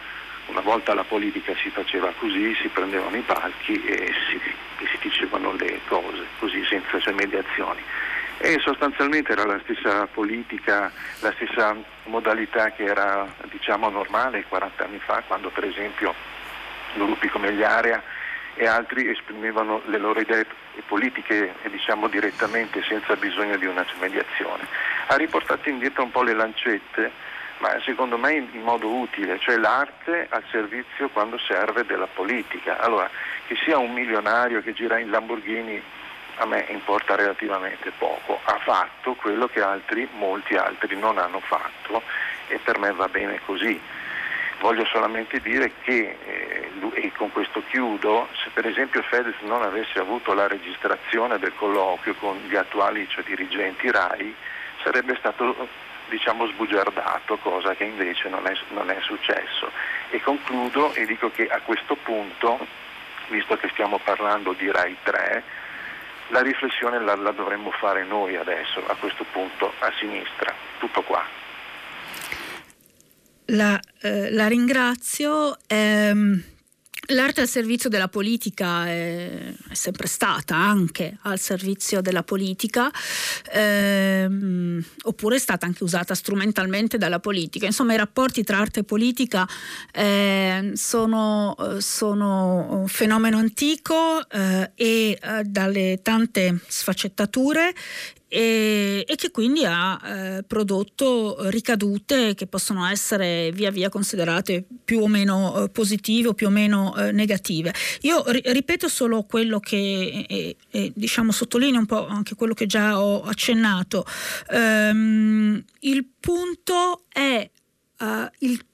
una 0.46 0.60
volta 0.60 0.94
la 0.94 1.02
politica 1.02 1.54
si 1.56 1.70
faceva 1.70 2.12
così, 2.20 2.54
si 2.54 2.68
prendevano 2.68 3.16
i 3.16 3.22
palchi 3.22 3.74
e 3.84 4.14
si, 4.28 4.36
e 4.36 4.86
si 4.86 4.98
dicevano 5.00 5.52
le 5.54 5.80
cose, 5.88 6.24
così 6.38 6.64
senza 6.66 7.00
cioè, 7.00 7.12
mediazioni. 7.14 7.82
E 8.38 8.60
sostanzialmente 8.60 9.32
era 9.32 9.44
la 9.44 9.58
stessa 9.64 10.06
politica, 10.06 10.92
la 11.20 11.32
stessa 11.32 11.74
modalità 12.04 12.70
che 12.70 12.84
era 12.84 13.26
diciamo, 13.50 13.88
normale 13.88 14.44
40 14.46 14.84
anni 14.84 15.00
fa, 15.04 15.24
quando 15.26 15.48
per 15.48 15.64
esempio 15.64 16.14
gruppi 16.94 17.28
come 17.28 17.52
gli 17.52 17.64
Area 17.64 18.00
e 18.56 18.66
altri 18.66 19.08
esprimevano 19.08 19.82
le 19.86 19.98
loro 19.98 20.20
idee 20.20 20.46
politiche 20.86 21.54
diciamo, 21.70 22.08
direttamente 22.08 22.82
senza 22.82 23.14
bisogno 23.16 23.56
di 23.56 23.66
una 23.66 23.84
mediazione. 24.00 24.66
Ha 25.06 25.16
riportato 25.16 25.68
indietro 25.68 26.02
un 26.02 26.10
po' 26.10 26.22
le 26.22 26.34
lancette 26.34 27.34
ma 27.58 27.80
secondo 27.84 28.18
me 28.18 28.32
in, 28.32 28.62
modo 28.62 28.88
utile, 28.88 29.38
cioè 29.38 29.56
l'arte 29.56 30.26
al 30.28 30.44
servizio 30.50 31.08
quando 31.08 31.38
serve 31.38 31.86
della 31.86 32.06
politica. 32.06 32.78
Allora, 32.78 33.08
che 33.46 33.56
sia 33.64 33.78
un 33.78 33.92
milionario 33.92 34.60
che 34.60 34.74
gira 34.74 34.98
in 34.98 35.10
Lamborghini 35.10 35.82
a 36.38 36.44
me 36.44 36.66
importa 36.68 37.14
relativamente 37.14 37.92
poco, 37.96 38.38
ha 38.44 38.58
fatto 38.58 39.14
quello 39.14 39.46
che 39.48 39.62
altri, 39.62 40.06
molti 40.18 40.54
altri 40.54 40.96
non 40.98 41.16
hanno 41.16 41.40
fatto 41.40 42.02
e 42.48 42.58
per 42.62 42.78
me 42.78 42.92
va 42.92 43.08
bene 43.08 43.40
così. 43.46 43.80
Voglio 44.66 44.84
solamente 44.86 45.38
dire 45.38 45.70
che, 45.82 46.18
eh, 46.26 46.70
e 46.94 47.12
con 47.12 47.30
questo 47.30 47.62
chiudo, 47.68 48.26
se 48.42 48.50
per 48.52 48.66
esempio 48.66 49.00
Fedez 49.02 49.36
non 49.42 49.62
avesse 49.62 50.00
avuto 50.00 50.34
la 50.34 50.48
registrazione 50.48 51.38
del 51.38 51.54
colloquio 51.54 52.16
con 52.16 52.36
gli 52.48 52.56
attuali 52.56 53.08
cioè, 53.08 53.22
dirigenti 53.22 53.88
RAI, 53.88 54.34
sarebbe 54.82 55.14
stato 55.20 55.68
diciamo 56.08 56.48
sbugiardato, 56.48 57.36
cosa 57.36 57.76
che 57.76 57.84
invece 57.84 58.28
non 58.28 58.44
è, 58.44 58.54
non 58.70 58.90
è 58.90 58.98
successo. 59.02 59.70
E 60.10 60.20
concludo 60.20 60.92
e 60.94 61.06
dico 61.06 61.30
che 61.30 61.46
a 61.46 61.60
questo 61.60 61.94
punto, 61.94 62.58
visto 63.28 63.56
che 63.58 63.68
stiamo 63.68 64.00
parlando 64.02 64.52
di 64.52 64.68
RAI 64.68 64.96
3, 65.04 65.42
la 66.30 66.42
riflessione 66.42 66.98
la, 66.98 67.14
la 67.14 67.30
dovremmo 67.30 67.70
fare 67.70 68.02
noi 68.02 68.34
adesso, 68.34 68.82
a 68.84 68.96
questo 68.96 69.24
punto, 69.30 69.72
a 69.78 69.92
sinistra. 69.96 70.52
Tutto 70.80 71.02
qua. 71.02 71.45
La, 73.46 73.80
eh, 74.02 74.30
la 74.30 74.46
ringrazio. 74.48 75.56
Ehm 75.66 76.42
L'arte 77.10 77.42
al 77.42 77.48
servizio 77.48 77.88
della 77.88 78.08
politica 78.08 78.86
è, 78.86 79.54
è, 79.68 79.74
sempre 79.74 80.08
stata 80.08 80.56
anche 80.56 81.18
al 81.22 81.38
servizio 81.38 82.00
della 82.00 82.24
politica, 82.24 82.90
ehm, 83.52 84.84
oppure 85.04 85.36
è 85.36 85.38
stata 85.38 85.66
anche 85.66 85.84
usata 85.84 86.16
strumentalmente 86.16 86.98
dalla 86.98 87.20
politica. 87.20 87.66
Insomma, 87.66 87.94
i 87.94 87.96
rapporti 87.96 88.42
tra 88.42 88.58
arte 88.58 88.80
e 88.80 88.84
politica 88.84 89.46
eh, 89.92 90.72
sono, 90.74 91.54
sono, 91.78 92.80
un 92.80 92.88
fenomeno 92.88 93.38
antico 93.38 94.28
eh, 94.28 94.72
e 94.74 95.18
eh, 95.22 95.44
dalle 95.44 96.00
tante 96.02 96.58
sfaccettature 96.66 97.72
e, 98.28 99.04
e 99.06 99.14
che 99.14 99.30
quindi 99.30 99.64
ha 99.64 100.00
eh, 100.04 100.42
prodotto 100.42 101.48
ricadute 101.48 102.34
che 102.34 102.46
possono 102.46 102.86
essere 102.86 103.50
via 103.52 103.70
via 103.70 103.88
considerate 103.88 104.64
più 104.84 105.00
o 105.00 105.08
meno 105.08 105.64
eh, 105.64 105.68
positive 105.70 106.28
o 106.28 106.34
più 106.34 106.48
o 106.48 106.50
meno 106.50 106.96
eh, 106.96 107.12
negative. 107.12 107.72
Io 108.02 108.22
ri- 108.30 108.42
ripeto 108.44 108.88
solo 108.88 109.22
quello 109.24 109.60
che 109.60 110.56
diciamo 110.94 111.32
sottolineo 111.32 111.80
un 111.80 111.86
po' 111.86 112.06
anche 112.06 112.34
quello 112.34 112.54
che 112.54 112.66
già 112.66 113.00
ho 113.00 113.22
accennato. 113.22 114.04
Um, 114.50 115.62
il 115.80 116.06
punto 116.20 117.04
è 117.08 117.48
uh, 117.98 118.06
il 118.40 118.64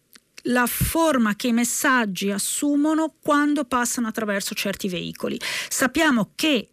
la 0.46 0.66
forma 0.66 1.36
che 1.36 1.48
i 1.48 1.52
messaggi 1.52 2.30
assumono 2.30 3.14
quando 3.20 3.64
passano 3.64 4.08
attraverso 4.08 4.54
certi 4.54 4.88
veicoli. 4.88 5.38
Sappiamo 5.68 6.32
che 6.34 6.70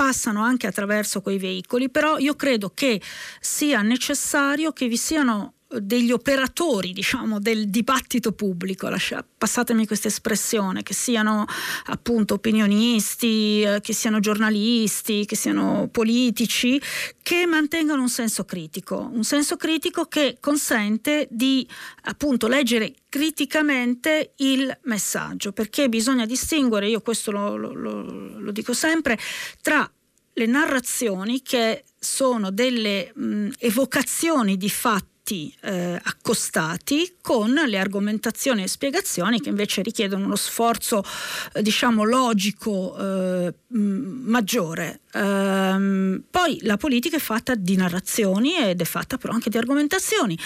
passano 0.00 0.42
anche 0.42 0.66
attraverso 0.66 1.20
quei 1.20 1.36
veicoli, 1.36 1.90
però 1.90 2.16
io 2.16 2.34
credo 2.34 2.72
che 2.72 3.02
sia 3.38 3.82
necessario 3.82 4.72
che 4.72 4.88
vi 4.88 4.96
siano 4.96 5.56
degli 5.78 6.10
operatori 6.10 6.92
diciamo, 6.92 7.38
del 7.38 7.70
dibattito 7.70 8.32
pubblico, 8.32 8.88
lascia, 8.88 9.24
passatemi 9.38 9.86
questa 9.86 10.08
espressione, 10.08 10.82
che 10.82 10.94
siano 10.94 11.46
appunto 11.86 12.34
opinionisti, 12.34 13.62
eh, 13.62 13.80
che 13.80 13.92
siano 13.92 14.18
giornalisti, 14.18 15.24
che 15.26 15.36
siano 15.36 15.88
politici, 15.90 16.80
che 17.22 17.46
mantengano 17.46 18.02
un 18.02 18.08
senso 18.08 18.44
critico, 18.44 19.10
un 19.12 19.22
senso 19.22 19.56
critico 19.56 20.06
che 20.06 20.38
consente 20.40 21.28
di 21.30 21.66
appunto 22.04 22.48
leggere 22.48 22.94
criticamente 23.08 24.32
il 24.36 24.76
messaggio, 24.84 25.52
perché 25.52 25.88
bisogna 25.88 26.26
distinguere, 26.26 26.88
io 26.88 27.00
questo 27.00 27.30
lo, 27.30 27.56
lo, 27.56 27.72
lo, 27.72 28.50
dico 28.50 28.72
sempre, 28.72 29.18
tra 29.62 29.88
le 30.32 30.46
narrazioni 30.46 31.42
che 31.42 31.84
sono 31.98 32.50
delle 32.50 33.12
mh, 33.14 33.50
evocazioni 33.58 34.56
di 34.56 34.70
fatti 34.70 35.09
fatti 35.30 35.54
eh, 35.60 36.00
accostati 36.02 37.16
con 37.20 37.52
le 37.52 37.78
argomentazioni 37.78 38.64
e 38.64 38.66
spiegazioni 38.66 39.40
che 39.40 39.50
invece 39.50 39.82
richiedono 39.82 40.24
uno 40.24 40.36
sforzo 40.36 41.04
eh, 41.52 41.62
diciamo 41.62 42.02
logico 42.02 42.96
eh, 42.98 43.54
maggiore. 43.68 45.00
Ehm, 45.12 46.24
poi 46.28 46.58
la 46.62 46.76
politica 46.76 47.16
è 47.16 47.20
fatta 47.20 47.54
di 47.54 47.76
narrazioni 47.76 48.56
ed 48.56 48.80
è 48.80 48.84
fatta 48.84 49.16
però 49.18 49.32
anche 49.32 49.50
di 49.50 49.58
argomentazioni. 49.58 50.36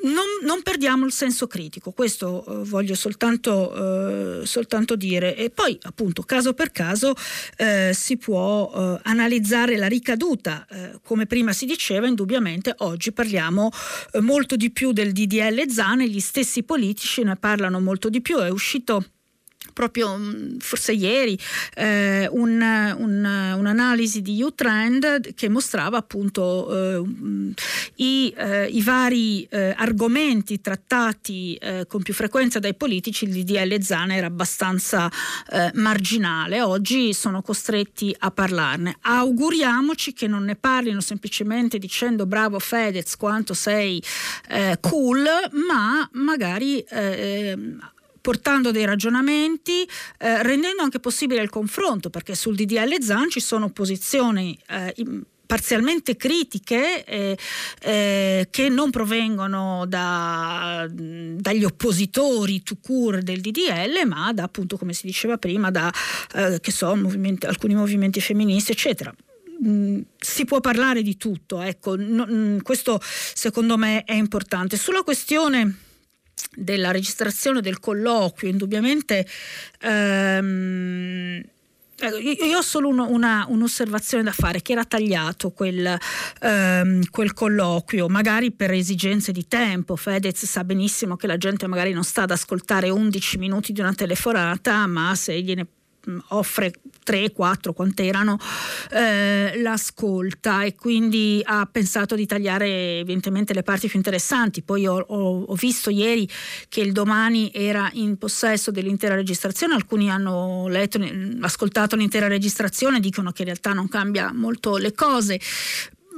Non, 0.00 0.24
non, 0.42 0.62
perdiamo 0.62 1.04
il 1.04 1.12
senso 1.12 1.46
critico, 1.46 1.90
questo 1.90 2.44
eh, 2.44 2.64
voglio 2.64 2.94
soltanto, 2.94 4.40
eh, 4.42 4.46
soltanto, 4.46 4.94
dire. 4.94 5.36
E 5.36 5.50
poi, 5.50 5.76
appunto, 5.82 6.22
caso 6.22 6.54
per 6.54 6.70
caso 6.70 7.14
eh, 7.56 7.90
si 7.94 8.16
può 8.16 8.70
eh, 8.72 9.00
analizzare 9.04 9.76
la 9.76 9.88
ricaduta. 9.88 10.66
Eh, 10.70 11.00
come 11.02 11.26
prima 11.26 11.52
si 11.52 11.66
diceva, 11.66 12.06
indubbiamente 12.06 12.74
oggi 12.78 13.12
parliamo 13.12 13.70
eh, 14.12 14.20
molto 14.20 14.54
di 14.56 14.70
più 14.70 14.92
del 14.92 15.12
DDL 15.12 15.68
Zane, 15.68 16.08
gli 16.08 16.20
stessi 16.20 16.62
politici 16.62 17.22
ne 17.24 17.36
parlano 17.36 17.80
molto 17.80 18.08
di 18.08 18.20
più. 18.20 18.38
È 18.38 18.50
uscito 18.50 19.04
proprio 19.72 20.16
mm, 20.16 20.58
forse 20.58 20.92
ieri 20.92 21.38
eh, 21.74 22.28
un, 22.30 22.60
un, 22.98 23.54
un'analisi 23.58 24.22
di 24.22 24.42
U-Trend 24.42 25.34
che 25.34 25.48
mostrava 25.48 25.98
appunto 25.98 26.96
eh, 26.98 27.54
i, 27.96 28.32
eh, 28.36 28.66
i, 28.66 28.82
vari 28.82 29.44
eh, 29.44 29.74
argomenti 29.76 30.60
trattati 30.60 31.54
eh, 31.54 31.86
con 31.86 32.02
più 32.02 32.14
frequenza 32.14 32.58
dai 32.58 32.74
politici, 32.74 33.24
il 33.24 33.32
DDL 33.32 33.80
Zana 33.80 34.14
era 34.14 34.26
abbastanza 34.26 35.10
eh, 35.50 35.70
marginale, 35.74 36.60
oggi 36.60 37.12
sono 37.12 37.42
costretti 37.42 38.14
a 38.18 38.30
parlarne. 38.30 38.96
Auguriamoci 39.00 40.12
che 40.12 40.26
non 40.26 40.44
ne 40.44 40.56
parlino 40.56 41.00
semplicemente 41.00 41.78
dicendo 41.78 42.26
bravo 42.26 42.58
Fedez 42.58 43.16
quanto 43.16 43.54
sei 43.54 44.02
cool, 44.80 45.24
ma 45.68 46.08
magari 46.12 46.84
portando 48.20 48.70
dei 48.70 48.84
ragionamenti, 48.84 49.88
eh, 50.18 50.42
rendendo 50.42 50.82
anche 50.82 51.00
possibile 51.00 51.42
il 51.42 51.50
confronto, 51.50 52.10
perché 52.10 52.34
sul 52.34 52.54
DDL 52.54 53.00
ZAN 53.00 53.30
ci 53.30 53.40
sono 53.40 53.70
posizioni 53.70 54.58
eh, 54.68 54.94
parzialmente 55.48 56.14
critiche 56.16 57.04
eh, 57.04 57.38
eh, 57.80 58.48
che 58.50 58.68
non 58.68 58.90
provengono 58.90 59.86
da, 59.88 60.86
dagli 60.90 61.64
oppositori 61.64 62.62
to 62.62 62.76
cure 62.82 63.22
del 63.22 63.40
DDL, 63.40 64.06
ma 64.06 64.30
da 64.34 64.42
appunto, 64.42 64.76
come 64.76 64.92
si 64.92 65.06
diceva 65.06 65.38
prima, 65.38 65.70
da 65.70 65.90
eh, 66.34 66.60
so, 66.70 66.94
movimenti, 66.94 67.46
alcuni 67.46 67.74
movimenti 67.74 68.20
femministi, 68.20 68.72
eccetera. 68.72 69.12
Si 70.20 70.44
può 70.44 70.60
parlare 70.60 71.02
di 71.02 71.16
tutto, 71.16 71.62
ecco, 71.62 71.96
no, 71.96 72.60
questo 72.62 73.00
secondo 73.02 73.78
me 73.78 74.04
è 74.04 74.12
importante. 74.12 74.76
Sulla 74.76 75.02
questione 75.02 75.87
della 76.54 76.90
registrazione 76.90 77.60
del 77.60 77.80
colloquio, 77.80 78.50
indubbiamente 78.50 79.26
ehm, 79.80 81.42
io 82.00 82.58
ho 82.58 82.62
solo 82.62 82.88
uno, 82.88 83.08
una, 83.10 83.44
un'osservazione 83.48 84.22
da 84.22 84.30
fare, 84.30 84.62
che 84.62 84.70
era 84.70 84.84
tagliato 84.84 85.50
quel, 85.50 85.98
ehm, 86.40 87.02
quel, 87.10 87.32
colloquio, 87.32 88.08
magari 88.08 88.52
per 88.52 88.70
esigenze 88.70 89.32
di 89.32 89.48
tempo. 89.48 89.96
Fedez 89.96 90.44
sa 90.44 90.62
benissimo 90.62 91.16
che 91.16 91.26
la 91.26 91.36
gente 91.36 91.66
magari 91.66 91.92
non 91.92 92.04
sta 92.04 92.22
ad 92.22 92.30
ascoltare 92.30 92.88
11 92.88 93.38
minuti 93.38 93.72
di 93.72 93.80
una 93.80 93.94
telefonata, 93.94 94.86
ma 94.86 95.12
se 95.16 95.40
gliene 95.40 95.66
offre 96.28 96.72
3, 97.02 97.32
4, 97.32 97.72
quant'erano, 97.72 98.38
eh, 98.90 99.60
l'ascolta 99.60 100.62
e 100.62 100.74
quindi 100.74 101.40
ha 101.42 101.68
pensato 101.70 102.14
di 102.14 102.26
tagliare 102.26 102.98
evidentemente 102.98 103.54
le 103.54 103.62
parti 103.62 103.88
più 103.88 103.98
interessanti. 103.98 104.62
Poi 104.62 104.86
ho, 104.86 104.98
ho, 104.98 105.42
ho 105.42 105.54
visto 105.54 105.90
ieri 105.90 106.28
che 106.68 106.80
il 106.80 106.92
domani 106.92 107.50
era 107.52 107.88
in 107.94 108.18
possesso 108.18 108.70
dell'intera 108.70 109.14
registrazione, 109.14 109.74
alcuni 109.74 110.10
hanno 110.10 110.68
letto, 110.68 111.00
ascoltato 111.40 111.96
l'intera 111.96 112.28
registrazione, 112.28 113.00
dicono 113.00 113.32
che 113.32 113.42
in 113.42 113.48
realtà 113.48 113.72
non 113.72 113.88
cambia 113.88 114.32
molto 114.32 114.76
le 114.76 114.92
cose. 114.92 115.40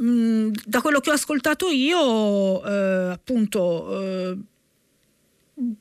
Mm, 0.02 0.50
da 0.64 0.80
quello 0.80 1.00
che 1.00 1.10
ho 1.10 1.14
ascoltato 1.14 1.68
io, 1.68 2.64
eh, 2.64 3.10
appunto, 3.12 4.00
eh, 4.00 4.38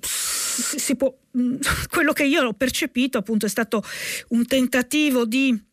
si 0.01 0.95
può, 0.95 1.09
mm, 1.09 1.28
quello 1.89 2.13
che 2.13 2.23
io 2.23 2.43
ho 2.43 2.53
percepito 2.53 3.17
appunto 3.17 3.45
è 3.45 3.49
stato 3.49 3.83
un 4.29 4.45
tentativo 4.45 5.25
di 5.25 5.67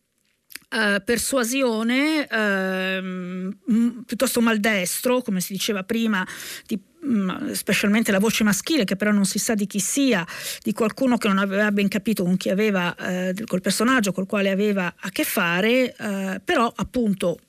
Uh, 0.69 1.01
persuasione 1.01 2.27
uh, 2.29 4.03
piuttosto 4.03 4.41
maldestro, 4.41 5.21
come 5.21 5.39
si 5.39 5.53
diceva 5.53 5.85
prima, 5.85 6.27
di, 6.65 6.77
um, 7.03 7.53
specialmente 7.53 8.11
la 8.11 8.19
voce 8.19 8.43
maschile, 8.43 8.83
che 8.83 8.97
però 8.97 9.11
non 9.11 9.23
si 9.23 9.39
sa 9.39 9.55
di 9.55 9.65
chi 9.65 9.79
sia, 9.79 10.27
di 10.61 10.73
qualcuno 10.73 11.15
che 11.17 11.29
non 11.29 11.37
aveva 11.37 11.71
ben 11.71 11.87
capito 11.87 12.25
con 12.25 12.35
chi 12.35 12.49
aveva, 12.49 12.93
uh, 12.99 13.45
col 13.45 13.61
personaggio 13.61 14.11
col 14.11 14.25
quale 14.25 14.49
aveva 14.49 14.93
a 14.99 15.09
che 15.09 15.23
fare, 15.23 15.95
però 16.43 16.69
appunto 16.75 17.39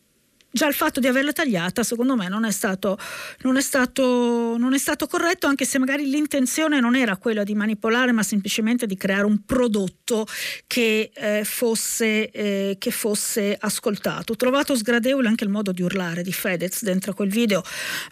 già 0.51 0.67
il 0.67 0.75
fatto 0.75 1.01
di 1.01 1.07
averla 1.07 1.33
tagliata 1.33 1.83
secondo 1.83 2.17
me 2.17 2.29
non 2.29 2.45
è, 2.45 2.51
stato, 2.51 2.99
non, 3.43 3.57
è 3.57 3.61
stato, 3.61 4.57
non 4.57 4.75
è 4.75 4.79
stato 4.79 5.07
corretto 5.07 5.47
anche 5.47 5.65
se 5.65 5.79
magari 5.79 6.09
l'intenzione 6.09 6.81
non 6.81 6.97
era 6.97 7.17
quella 7.17 7.45
di 7.45 7.55
manipolare 7.55 8.13
ma 8.13 8.23
semplicemente 8.23 8.87
di 8.87 8.97
creare 8.97 9.25
un 9.25 9.45
prodotto 9.45 10.27
che, 10.67 11.11
eh, 11.15 11.43
fosse, 11.45 12.31
eh, 12.31 12.77
che 12.79 12.91
fosse 12.91 13.57
ascoltato. 13.59 14.33
Ho 14.33 14.37
trovato 14.37 14.75
sgradevole 14.75 15.29
anche 15.29 15.45
il 15.45 15.51
modo 15.51 15.73
di 15.73 15.83
urlare 15.83 16.23
di 16.23 16.33
Fedez 16.33 16.83
dentro 16.83 17.13
quel 17.13 17.29
video 17.29 17.63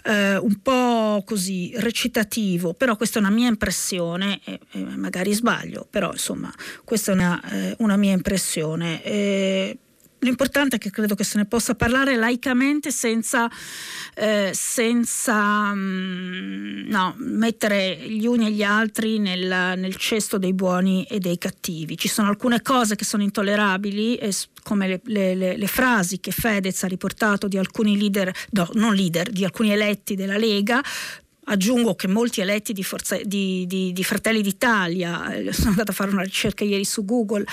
eh, 0.05 0.37
un 0.37 0.61
po' 0.61 1.23
così 1.25 1.73
recitativo 1.77 2.75
però 2.75 2.97
questa 2.97 3.19
è 3.19 3.23
una 3.23 3.31
mia 3.31 3.49
impressione 3.49 4.41
magari 4.97 5.33
sbaglio 5.33 5.87
però 5.89 6.13
insomma 6.13 6.53
questa 6.85 7.13
è 7.13 7.15
una, 7.15 7.41
eh, 7.51 7.75
una 7.79 7.97
mia 7.97 8.13
impressione. 8.13 9.03
L'importante 10.27 10.77
è 10.77 10.79
che 10.81 10.91
credo 10.91 11.15
che 11.15 11.23
se 11.23 11.39
ne 11.39 11.45
possa 11.45 11.77
parlare 11.77 12.17
laicamente 12.17 12.91
senza, 12.91 13.49
eh, 14.15 14.51
senza 14.53 15.73
mh, 15.73 15.79
mm, 15.79 16.89
no, 16.89 17.15
mettere 17.19 17.97
gli 18.09 18.27
uni 18.27 18.47
e 18.47 18.51
gli 18.51 18.65
altri 18.65 19.21
nel, 19.21 19.79
nel, 19.79 19.95
cesto 19.95 20.37
dei 20.37 20.53
buoni 20.53 21.05
e 21.05 21.21
dei 21.21 21.39
cattivi. 21.39 21.97
Ci 21.97 22.09
sono 22.09 22.29
alcune 22.29 22.61
cose 22.61 22.97
che 22.97 23.05
sono 23.05 23.23
intollerabili, 23.23 24.19
come 24.65 24.89
le, 24.89 25.01
le, 25.05 25.35
le, 25.37 25.57
le 25.57 25.67
frasi 25.69 26.19
che 26.19 26.33
Fedez 26.33 26.83
ha 26.83 26.89
riportato 26.89 27.47
di 27.47 27.57
alcuni 27.57 27.97
leader, 27.97 28.33
no, 28.51 28.69
non 28.73 28.95
leader, 28.95 29.31
di 29.31 29.45
alcuni 29.45 29.71
eletti 29.71 30.17
della 30.17 30.37
Lega, 30.37 30.83
Aggiungo 31.49 31.95
che 31.95 32.09
molti 32.09 32.41
eletti 32.41 32.73
di, 32.73 32.83
Forza, 32.83 33.17
di, 33.23 33.67
di, 33.69 33.93
di, 33.93 34.05
Fratelli 34.05 34.43
d'Italia, 34.43 35.33
eh, 35.33 35.53
sono 35.53 35.71
andata 35.71 35.93
a 35.93 35.95
fare 35.95 36.11
una 36.11 36.23
ricerca 36.23 36.65
ieri 36.65 36.85
su 36.85 37.05
Google, 37.05 37.45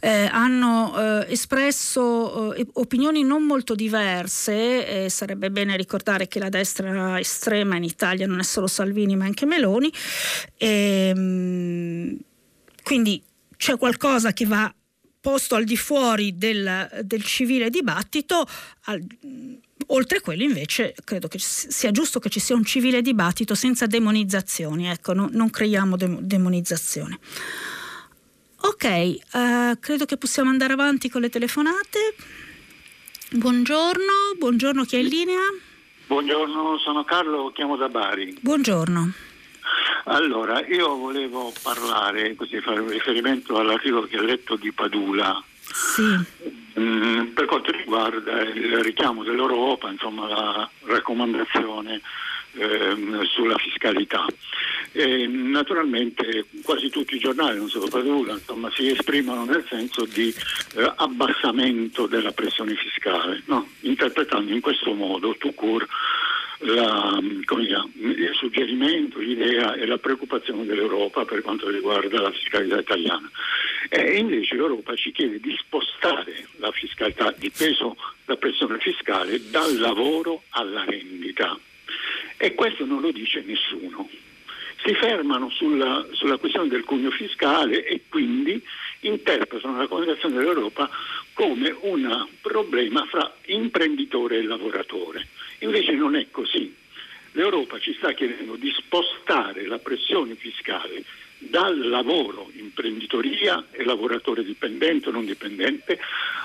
eh, 0.00 0.28
hanno 0.32 1.20
eh, 1.20 1.32
espresso 1.32 2.54
eh, 2.54 2.66
opinioni 2.74 3.22
non 3.24 3.44
molto 3.44 3.74
diverse, 3.74 5.10
sarebbe 5.10 5.50
bene 5.50 5.76
ricordare 5.76 6.28
che 6.28 6.38
la 6.38 6.48
destra 6.48 7.18
estrema 7.18 7.76
in 7.76 7.84
Italia 7.84 8.26
non 8.26 8.38
è 8.38 8.42
solo 8.42 8.66
Salvini 8.66 9.16
ma 9.16 9.26
anche 9.26 9.44
Meloni, 9.44 9.92
e, 10.56 11.12
ehm, 11.14 12.18
quindi 12.82 13.22
c'è 13.58 13.76
qualcosa 13.76 14.32
che 14.32 14.46
va 14.46 14.74
posto 15.20 15.54
al 15.54 15.64
di 15.64 15.76
fuori 15.76 16.36
del, 16.36 17.02
del 17.04 17.22
civile 17.22 17.70
dibattito. 17.70 18.44
Al, 18.86 19.00
Oltre 19.88 20.18
a 20.18 20.20
quello 20.20 20.42
invece 20.42 20.94
credo 21.04 21.28
che 21.28 21.38
sia 21.38 21.90
giusto 21.90 22.18
che 22.18 22.28
ci 22.28 22.40
sia 22.40 22.54
un 22.54 22.64
civile 22.64 23.02
dibattito 23.02 23.54
senza 23.54 23.86
demonizzazioni, 23.86 24.88
ecco, 24.88 25.12
no, 25.12 25.28
non 25.32 25.50
creiamo 25.50 25.96
de- 25.96 26.18
demonizzazione. 26.20 27.18
Ok, 28.64 29.16
uh, 29.32 29.78
credo 29.80 30.04
che 30.04 30.16
possiamo 30.16 30.50
andare 30.50 30.74
avanti 30.74 31.08
con 31.08 31.20
le 31.20 31.28
telefonate. 31.28 32.14
Buongiorno, 33.32 34.34
buongiorno 34.38 34.84
chi 34.84 34.96
è 34.96 34.98
in 35.00 35.06
linea? 35.06 35.40
Buongiorno, 36.06 36.78
sono 36.78 37.04
Carlo, 37.04 37.50
chiamo 37.52 37.76
da 37.76 37.88
Bari. 37.88 38.38
Buongiorno. 38.40 39.12
Allora, 40.04 40.64
io 40.66 40.96
volevo 40.96 41.52
parlare, 41.62 42.34
così 42.34 42.60
fare 42.60 42.86
riferimento 42.86 43.56
all'articolo 43.56 44.06
che 44.06 44.18
ho 44.18 44.22
letto 44.22 44.56
di 44.56 44.72
Padula. 44.72 45.42
Sì. 45.72 46.60
Mm, 46.78 47.32
per 47.32 47.44
quanto 47.44 47.70
riguarda 47.70 48.40
il 48.42 48.78
richiamo 48.78 49.22
dell'Europa, 49.22 49.90
insomma 49.90 50.26
la 50.28 50.70
raccomandazione 50.84 52.00
eh, 52.54 52.96
sulla 53.28 53.56
fiscalità. 53.56 54.24
E, 54.92 55.26
naturalmente 55.26 56.46
quasi 56.62 56.90
tutti 56.90 57.14
i 57.16 57.18
giornali, 57.18 57.58
non 57.58 57.68
solo 57.68 57.88
Padula, 57.88 58.32
insomma, 58.34 58.70
si 58.70 58.90
esprimono 58.90 59.44
nel 59.44 59.64
senso 59.68 60.04
di 60.04 60.34
eh, 60.74 60.92
abbassamento 60.96 62.06
della 62.06 62.32
pressione 62.32 62.74
fiscale, 62.74 63.42
no? 63.46 63.68
interpretando 63.80 64.52
in 64.52 64.60
questo 64.60 64.92
modo, 64.92 65.34
tout 65.38 65.54
court, 65.54 65.88
la, 66.62 67.18
dire, 67.20 67.88
il 67.96 68.30
suggerimento, 68.34 69.18
l'idea 69.18 69.74
e 69.74 69.86
la 69.86 69.98
preoccupazione 69.98 70.64
dell'Europa 70.64 71.24
per 71.24 71.42
quanto 71.42 71.68
riguarda 71.68 72.20
la 72.20 72.30
fiscalità 72.30 72.78
italiana. 72.78 73.30
E 73.88 74.16
invece 74.18 74.54
l'Europa 74.54 74.94
ci 74.94 75.12
chiede 75.12 75.40
di 75.40 75.54
spostare 75.58 76.46
la 76.56 76.70
fiscalità, 76.70 77.34
il 77.40 77.52
peso, 77.56 77.96
la 78.26 78.36
pressione 78.36 78.78
fiscale 78.78 79.40
dal 79.50 79.78
lavoro 79.78 80.42
alla 80.50 80.84
rendita. 80.84 81.58
E 82.36 82.54
questo 82.54 82.84
non 82.84 83.00
lo 83.00 83.10
dice 83.10 83.42
nessuno. 83.46 84.08
Si 84.84 84.94
fermano 84.94 85.48
sulla, 85.50 86.04
sulla 86.10 86.38
questione 86.38 86.68
del 86.68 86.82
cuneo 86.84 87.10
fiscale 87.12 87.84
e 87.84 88.02
quindi 88.08 88.60
interpretano 89.00 89.78
la 89.78 89.86
comunicazione 89.86 90.36
dell'Europa 90.36 90.90
come 91.34 91.74
un 91.82 92.26
problema 92.40 93.04
fra 93.06 93.32
imprenditore 93.46 94.38
e 94.38 94.42
lavoratore. 94.42 95.28
Invece 95.62 95.92
non 95.92 96.16
è 96.16 96.26
così. 96.30 96.74
L'Europa 97.32 97.78
ci 97.78 97.94
sta 97.94 98.12
chiedendo 98.12 98.56
di 98.56 98.72
spostare 98.76 99.66
la 99.66 99.78
pressione 99.78 100.34
fiscale 100.34 101.04
dal 101.38 101.88
lavoro, 101.88 102.50
imprenditoria 102.54 103.64
e 103.70 103.84
lavoratore 103.84 104.44
dipendente 104.44 105.08
o 105.08 105.12
non 105.12 105.24
dipendente, 105.24 105.98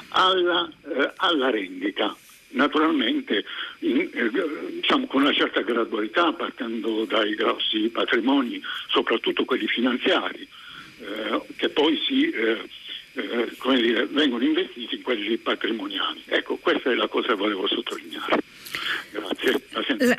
alla, 0.10 0.70
eh, 0.88 1.12
alla 1.18 1.50
rendita. 1.50 2.16
Naturalmente 2.50 3.44
in, 3.80 4.10
eh, 4.14 4.72
diciamo 4.76 5.06
con 5.08 5.22
una 5.22 5.34
certa 5.34 5.62
gradualità, 5.62 6.32
partendo 6.32 7.04
dai 7.06 7.36
grossi 7.36 7.90
patrimoni, 7.90 8.62
soprattutto 8.88 9.44
quelli 9.46 9.68
finanziari, 9.68 10.48
eh, 11.00 11.42
che 11.58 11.70
poi 11.70 12.00
si 12.06 12.32
eh, 13.18 13.50
eh, 13.74 13.82
dire, 13.82 14.06
vengono 14.06 14.44
investiti 14.44 14.96
in 14.96 15.02
quelli 15.02 15.38
patrimoniali. 15.38 16.22
Ecco, 16.26 16.58
questa 16.58 16.92
è 16.92 16.96
la 16.96 17.08
cosa 17.08 17.30
che 17.30 17.36
volevo 17.36 17.68
sottolineare. 17.68 18.44
Grazie, 19.12 19.62
la, 19.98 20.16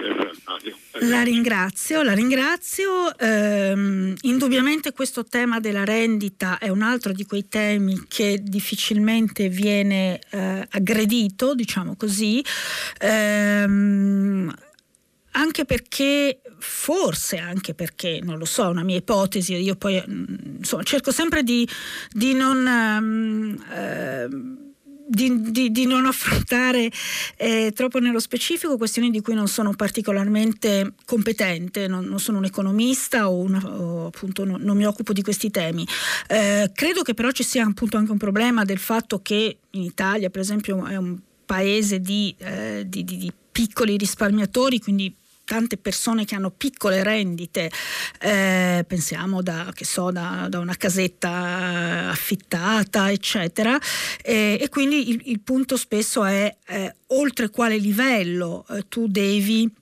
la 1.00 1.22
ringrazio, 1.22 2.02
la 2.02 2.12
ringrazio. 2.12 3.16
Ehm, 3.18 4.14
indubbiamente 4.22 4.92
questo 4.92 5.24
tema 5.24 5.60
della 5.60 5.84
rendita 5.84 6.58
è 6.58 6.68
un 6.68 6.82
altro 6.82 7.12
di 7.12 7.24
quei 7.24 7.46
temi 7.48 8.06
che 8.08 8.40
difficilmente 8.42 9.48
viene 9.48 10.18
eh, 10.30 10.66
aggredito, 10.70 11.54
diciamo 11.54 11.94
così. 11.96 12.44
Ehm, 13.00 14.52
anche 15.38 15.64
perché, 15.64 16.40
forse 16.58 17.38
anche 17.38 17.72
perché, 17.72 18.20
non 18.22 18.38
lo 18.38 18.44
so, 18.44 18.64
è 18.64 18.68
una 18.68 18.82
mia 18.82 18.96
ipotesi, 18.96 19.54
io 19.54 19.76
poi 19.76 20.02
insomma, 20.58 20.82
cerco 20.82 21.12
sempre 21.12 21.42
di, 21.42 21.66
di 22.10 22.34
non... 22.34 22.66
Um, 22.66 23.56
uh, 23.70 24.66
di, 25.10 25.50
di, 25.50 25.70
di, 25.70 25.86
non 25.86 26.04
affrontare 26.04 26.90
eh, 27.36 27.72
troppo 27.74 27.98
nello 27.98 28.18
specifico 28.18 28.76
questioni 28.76 29.08
di 29.08 29.22
cui 29.22 29.32
non 29.32 29.48
sono 29.48 29.72
particolarmente 29.72 30.92
competente, 31.06 31.86
non, 31.86 32.04
non 32.04 32.20
sono 32.20 32.36
un 32.36 32.44
economista 32.44 33.30
o, 33.30 33.38
una, 33.38 33.58
o 33.66 34.08
appunto 34.08 34.44
no, 34.44 34.58
non 34.60 34.76
mi 34.76 34.84
occupo 34.84 35.14
di 35.14 35.22
questi 35.22 35.50
temi. 35.50 35.86
Eh, 36.26 36.70
credo 36.74 37.00
che 37.00 37.14
però 37.14 37.30
ci 37.30 37.42
sia 37.42 37.64
appunto 37.64 37.96
anche 37.96 38.10
un 38.10 38.18
problema 38.18 38.66
del 38.66 38.76
fatto 38.76 39.22
che 39.22 39.56
in 39.70 39.82
Italia, 39.82 40.28
per 40.28 40.42
esempio, 40.42 40.84
è 40.84 40.96
un 40.96 41.18
paese 41.46 42.00
di, 42.00 42.34
eh, 42.36 42.84
di 42.86 43.32
piccoli 43.50 43.96
risparmiatori, 43.96 44.78
quindi 44.78 45.12
tante 45.48 45.78
persone 45.78 46.26
che 46.26 46.34
hanno 46.34 46.50
piccole 46.50 47.02
rendite, 47.02 47.70
eh, 48.20 48.84
pensiamo 48.86 49.40
da, 49.40 49.72
so, 49.80 50.10
da, 50.10 50.46
da, 50.50 50.58
una 50.58 50.76
casetta 50.76 52.10
affittata, 52.10 53.10
eccetera, 53.10 53.80
e, 54.22 54.58
e 54.60 54.68
quindi 54.68 55.08
il, 55.08 55.22
il, 55.24 55.40
punto 55.40 55.78
spesso 55.78 56.26
è 56.26 56.54
eh, 56.66 56.94
oltre 57.06 57.48
quale 57.48 57.78
livello 57.78 58.66
eh, 58.68 58.84
tu 58.88 59.08
devi 59.08 59.72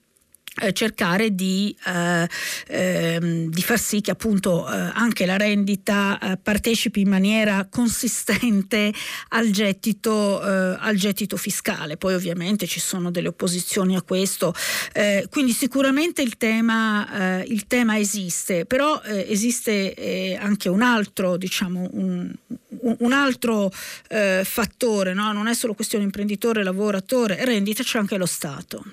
eh, 0.59 0.73
cercare 0.73 1.35
di, 1.35 1.75
eh, 1.85 2.27
ehm, 2.67 3.49
di, 3.49 3.61
far 3.61 3.79
sì 3.79 4.01
che 4.01 4.11
appunto 4.11 4.67
eh, 4.67 4.75
anche 4.93 5.25
la 5.25 5.37
rendita 5.37 6.17
eh, 6.19 6.37
partecipi 6.37 7.01
in 7.01 7.09
maniera 7.09 7.67
consistente 7.69 8.91
al 9.29 9.51
gettito, 9.51 10.41
eh, 10.41 10.77
al 10.79 10.95
gettito, 10.95 11.37
fiscale. 11.37 11.97
Poi 11.97 12.15
ovviamente 12.15 12.65
ci 12.65 12.79
sono 12.79 13.11
delle 13.11 13.27
opposizioni 13.27 13.95
a 13.95 14.01
questo, 14.01 14.53
eh, 14.93 15.27
quindi 15.29 15.51
sicuramente 15.51 16.21
il 16.21 16.37
tema, 16.37 17.43
il 17.45 17.67
tema 17.67 17.97
esiste, 17.99 18.65
però 18.65 19.01
esiste 19.03 20.37
anche 20.39 20.69
un 20.69 20.81
altro, 20.81 21.37
diciamo, 21.37 21.87
un, 21.91 22.31
un 22.79 23.11
altro 23.11 23.71
fattore, 24.43 25.13
no? 25.13 25.31
non 25.31 25.47
è 25.47 25.53
solo 25.53 25.73
questione 25.73 26.03
imprenditore, 26.03 26.63
lavoratore, 26.63 27.43
rendita, 27.45 27.83
c'è 27.83 27.99
anche 27.99 28.17
lo 28.17 28.25
Stato. 28.25 28.83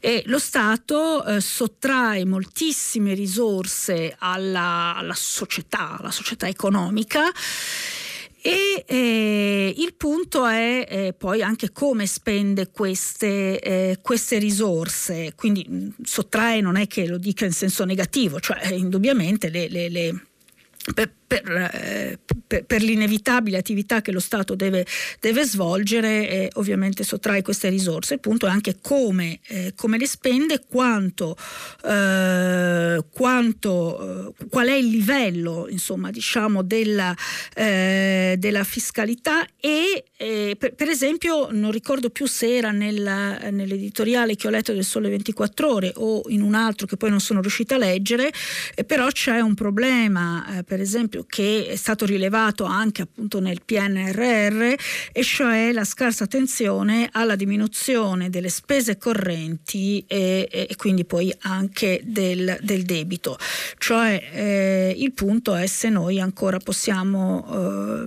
E 0.00 0.22
lo 0.26 0.38
Stato 0.38 0.85
Stato 0.86 1.24
eh, 1.24 1.40
sottrae 1.40 2.24
moltissime 2.24 3.12
risorse 3.14 4.14
alla, 4.16 4.94
alla, 4.94 5.14
società, 5.14 5.98
alla 5.98 6.12
società 6.12 6.46
economica. 6.46 7.24
E 8.40 8.84
eh, 8.86 9.74
il 9.76 9.94
punto 9.94 10.46
è 10.46 10.86
eh, 10.88 11.12
poi 11.12 11.42
anche 11.42 11.72
come 11.72 12.06
spende 12.06 12.70
queste, 12.70 13.58
eh, 13.58 13.98
queste, 14.00 14.38
risorse, 14.38 15.32
quindi 15.34 15.66
mh, 15.68 16.04
sottrae 16.04 16.60
non 16.60 16.76
è 16.76 16.86
che 16.86 17.08
lo 17.08 17.18
dica 17.18 17.44
in 17.44 17.52
senso 17.52 17.84
negativo, 17.84 18.38
cioè 18.38 18.72
indubbiamente 18.72 19.48
le, 19.48 19.68
le, 19.68 19.88
le 19.88 20.22
per, 20.94 21.12
per, 21.26 21.50
eh, 21.50 22.18
per, 22.46 22.64
per, 22.64 22.82
l'inevitabile 22.82 23.56
attività 23.58 24.00
che 24.00 24.12
lo 24.12 24.20
Stato 24.20 24.54
deve, 24.54 24.86
deve 25.20 25.44
svolgere, 25.44 26.28
eh, 26.28 26.50
ovviamente 26.54 27.02
sottrae 27.02 27.42
queste 27.42 27.68
risorse. 27.68 28.14
Il 28.14 28.20
punto 28.20 28.46
è 28.46 28.50
anche 28.50 28.76
come, 28.80 29.40
eh, 29.48 29.72
come 29.74 29.98
le 29.98 30.06
spende, 30.06 30.62
quanto, 30.66 31.36
eh, 31.84 33.04
quanto 33.10 34.34
eh, 34.38 34.46
qual 34.48 34.68
è 34.68 34.74
il 34.74 34.86
livello 34.86 35.66
insomma, 35.68 36.10
diciamo, 36.10 36.62
della, 36.62 37.14
eh, 37.54 38.36
della, 38.38 38.64
fiscalità 38.64 39.46
e 39.60 40.04
per, 40.16 40.88
esempio 40.88 41.48
non 41.50 41.70
ricordo 41.70 42.10
più 42.10 42.26
se 42.26 42.56
era 42.56 42.70
nella, 42.70 43.38
nell'editoriale 43.50 44.34
che 44.34 44.46
ho 44.46 44.50
letto 44.50 44.72
del 44.72 44.84
Sole 44.84 45.08
24 45.08 45.72
ore 45.72 45.92
o 45.96 46.22
in 46.28 46.42
un 46.42 46.54
altro 46.54 46.86
che 46.86 46.96
poi 46.96 47.10
non 47.10 47.20
sono 47.20 47.40
riuscita 47.40 47.74
a 47.74 47.78
leggere, 47.78 48.32
però 48.86 49.08
c'è 49.08 49.40
un 49.40 49.54
problema 49.54 50.62
per 50.64 50.80
esempio 50.80 51.15
esempio 51.16 51.24
che 51.26 51.68
è 51.68 51.76
stato 51.76 52.04
rilevato 52.04 52.64
anche 52.64 53.02
appunto 53.02 53.40
nel 53.40 53.62
PNRR 53.64 54.74
e 55.12 55.22
cioè 55.22 55.72
la 55.72 55.84
scarsa 55.84 56.24
attenzione 56.24 57.08
alla 57.12 57.36
diminuzione 57.36 58.28
delle 58.28 58.48
spese 58.48 58.98
correnti 58.98 60.04
e, 60.06 60.48
e 60.50 60.76
quindi 60.76 61.04
poi 61.04 61.34
anche 61.40 62.02
del, 62.04 62.58
del 62.60 62.82
debito. 62.82 63.38
Cioè 63.78 64.30
eh, 64.32 64.94
il 64.96 65.12
punto 65.12 65.54
è 65.54 65.66
se 65.66 65.88
noi 65.88 66.20
ancora 66.20 66.58
possiamo 66.58 67.46
eh, 67.48 68.06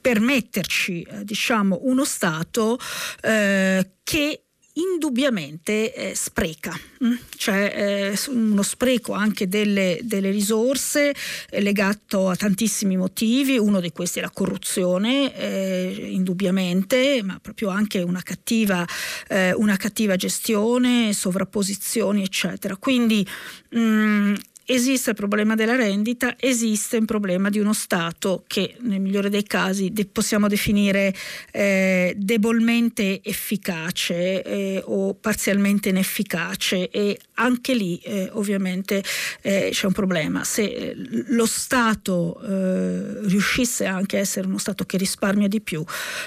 permetterci 0.00 1.02
eh, 1.02 1.24
diciamo 1.24 1.80
uno 1.82 2.04
Stato 2.04 2.78
eh, 3.22 3.90
che 4.02 4.42
indubbiamente 4.74 5.92
eh, 5.92 6.14
spreca, 6.14 6.78
mm? 7.04 7.14
cioè 7.36 8.12
eh, 8.14 8.30
uno 8.30 8.62
spreco 8.62 9.12
anche 9.12 9.46
delle, 9.46 9.98
delle 10.02 10.30
risorse 10.30 11.14
eh, 11.50 11.60
legato 11.60 12.28
a 12.28 12.36
tantissimi 12.36 12.96
motivi, 12.96 13.58
uno 13.58 13.80
di 13.80 13.92
questi 13.92 14.20
è 14.20 14.22
la 14.22 14.30
corruzione, 14.30 15.34
eh, 15.36 16.08
indubbiamente, 16.12 17.22
ma 17.22 17.38
proprio 17.40 17.68
anche 17.68 18.00
una 18.00 18.22
cattiva, 18.22 18.86
eh, 19.28 19.52
una 19.52 19.76
cattiva 19.76 20.16
gestione, 20.16 21.12
sovrapposizioni, 21.12 22.22
eccetera. 22.22 22.76
Quindi 22.76 23.26
mh, 23.70 23.78
mm, 23.78 24.34
esiste 24.72 25.10
il 25.10 25.16
problema 25.16 25.54
della 25.54 25.76
rendita, 25.76 26.36
esiste 26.38 26.96
il 26.96 27.04
problema 27.04 27.50
di 27.50 27.58
uno 27.58 27.72
Stato 27.72 28.44
che 28.46 28.76
nel 28.80 29.00
migliore 29.00 29.28
dei 29.28 29.42
casi 29.42 29.92
de- 29.92 30.06
possiamo 30.06 30.48
definire 30.48 31.14
eh, 31.50 32.14
debolmente 32.16 33.22
efficace 33.22 34.42
eh, 34.42 34.82
o 34.84 35.14
parzialmente 35.14 35.90
inefficace 35.90 36.88
e 36.90 37.18
anche 37.34 37.74
lì 37.74 37.98
eh, 37.98 38.30
ovviamente 38.32 39.02
eh, 39.42 39.68
c'è 39.72 39.86
un 39.86 39.92
problema. 39.92 40.44
Se 40.44 40.62
eh, 40.62 40.94
lo 41.28 41.46
Stato 41.46 42.40
eh, 42.42 43.28
riuscisse 43.28 43.84
anche 43.84 44.16
a 44.16 44.20
essere 44.20 44.46
uno 44.46 44.58
Stato 44.58 44.84
che 44.84 44.96
risparmia 44.96 45.48
di 45.48 45.60
più, 45.60 45.84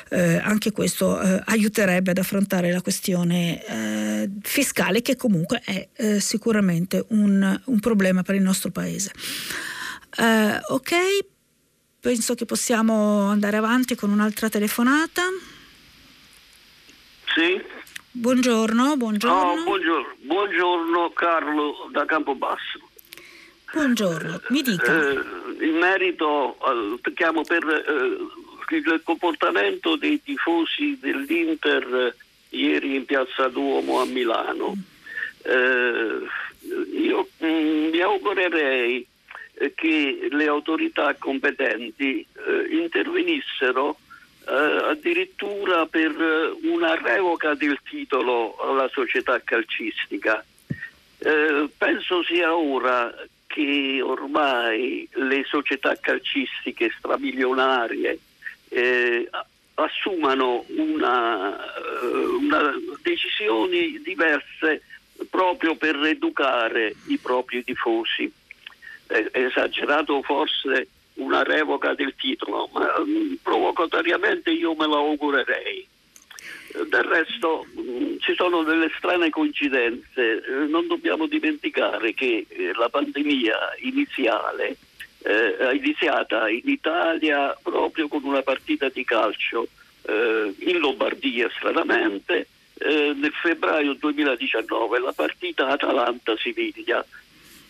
anche 0.09 0.72
questo 0.72 1.17
aiuterebbe 1.17 2.11
ad 2.11 2.17
affrontare 2.17 2.72
la 2.72 2.81
questione 2.81 4.30
fiscale 4.41 5.01
che 5.01 5.15
comunque 5.15 5.61
è 5.63 6.19
sicuramente 6.19 7.05
un, 7.09 7.61
un 7.65 7.80
problema 7.80 8.22
per 8.23 8.35
il 8.36 8.41
nostro 8.41 8.72
paese. 8.72 9.12
Uh, 10.18 10.74
ok, 10.74 10.94
penso 11.99 12.36
che 12.36 12.45
possiamo 12.45 13.30
andare 13.30 13.57
avanti 13.57 13.95
con 13.95 14.12
un'altra 14.12 14.49
telefonata. 14.49 15.24
Sì. 17.34 17.62
Buongiorno, 18.12 18.95
buongiorno. 18.95 19.52
Oh, 19.52 19.64
buongiorno. 19.64 20.16
buongiorno. 20.22 21.12
Carlo 21.12 21.90
da 21.91 22.06
Campobasso. 22.06 22.80
Buongiorno, 23.74 24.40
mi 24.49 24.62
dica. 24.62 25.10
Eh, 25.10 25.66
in 25.66 25.76
merito, 25.78 26.57
al, 26.62 26.98
chiamo 27.14 27.41
per 27.41 27.64
eh, 27.68 28.76
il 28.76 29.02
comportamento 29.03 29.98
dei 29.98 30.22
tifosi 30.24 30.98
dell'Inter 31.02 31.94
eh, 31.94 32.16
ieri 32.56 32.95
in 32.95 33.06
Piazza 33.06 33.49
Duomo 33.49 33.99
a 33.99 34.06
Milano. 34.06 34.76
Mm. 34.76 36.24
Io 36.94 37.28
mm, 37.44 37.90
mi 37.90 38.00
augurerei 38.00 39.06
eh, 39.54 39.74
che 39.74 40.28
le 40.30 40.48
autorità 40.48 41.14
competenti 41.16 42.20
eh, 42.20 42.76
intervenissero 42.76 43.98
eh, 44.48 44.52
addirittura 44.52 45.86
per 45.86 46.12
eh, 46.12 46.68
una 46.68 46.96
revoca 46.96 47.54
del 47.56 47.80
titolo 47.88 48.56
alla 48.58 48.90
società 48.90 49.42
calcistica. 49.44 50.44
Eh, 51.18 51.70
penso 51.78 52.24
sia 52.24 52.56
ora 52.56 53.14
che 53.48 54.02
ormai 54.04 55.08
le 55.14 55.44
società 55.46 55.96
calcistiche 56.00 56.92
stramilionarie 56.98 58.20
eh, 58.70 59.30
assumano 59.76 60.66
una, 60.68 61.58
una 62.40 62.74
decisioni 63.02 64.02
diverse 64.02 64.82
proprio 65.30 65.76
per 65.76 65.95
educare 65.97 66.95
i 67.07 67.18
propri 67.18 67.64
tifosi. 67.64 68.31
È 69.07 69.30
esagerato 69.34 70.22
forse 70.22 70.88
una 71.15 71.43
revoca 71.43 71.93
del 71.93 72.15
titolo, 72.15 72.69
ma 72.73 72.93
um, 72.97 73.38
provocatoriamente 73.41 74.52
io 74.52 74.73
me 74.76 74.85
lo 74.85 74.97
augurerei. 74.97 75.88
Del 76.89 77.03
resto 77.03 77.65
mm, 77.80 78.18
ci 78.19 78.34
sono 78.35 78.64
delle 78.64 78.91
strane 78.97 79.30
coincidenze, 79.30 80.43
eh, 80.43 80.65
non 80.68 80.88
dobbiamo 80.88 81.26
dimenticare 81.27 82.14
che 82.14 82.45
eh, 82.47 82.72
la 82.73 82.89
pandemia 82.89 83.57
iniziale 83.81 84.77
eh, 85.23 85.57
è 85.57 85.73
iniziata 85.73 86.49
in 86.49 86.61
Italia 86.65 87.57
proprio 87.61 88.07
con 88.07 88.23
una 88.23 88.41
partita 88.41 88.89
di 88.89 89.06
calcio 89.06 89.68
eh, 90.03 90.53
in 90.60 90.80
Lombardia 90.80 91.49
stranamente 91.57 92.47
eh, 92.77 93.14
nel 93.15 93.31
febbraio 93.31 93.93
2019 93.93 94.99
la 94.99 95.14
partita 95.14 95.68
Atalanta-Siviglia. 95.68 97.06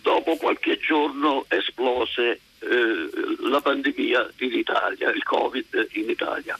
Dopo 0.02 0.36
qualche 0.36 0.77
giorno 0.77 1.45
esplose 1.48 2.40
eh, 2.60 3.10
la 3.41 3.61
pandemia 3.61 4.30
in 4.40 4.53
Italia, 4.53 5.10
il 5.11 5.23
Covid 5.23 5.88
in 5.94 6.10
Italia. 6.10 6.57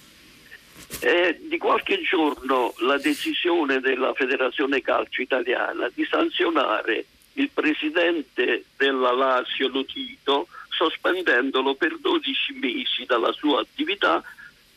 È 1.00 1.38
di 1.40 1.58
qualche 1.58 2.02
giorno 2.02 2.74
la 2.80 2.98
decisione 2.98 3.80
della 3.80 4.14
Federazione 4.14 4.82
Calcio 4.82 5.22
Italiana 5.22 5.90
di 5.94 6.06
sanzionare 6.06 7.06
il 7.34 7.50
presidente 7.54 8.66
della 8.78 9.12
Lazio 9.12 9.68
Lotito 9.68 10.48
sospendendolo 10.70 11.76
per 11.76 11.98
12 11.98 12.54
mesi 12.54 13.06
dalla 13.06 13.32
sua 13.32 13.62
attività 13.62 14.24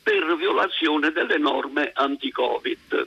per 0.03 0.37
violazione 0.37 1.11
delle 1.11 1.39
norme 1.39 1.91
anti-Covid. 1.93 3.07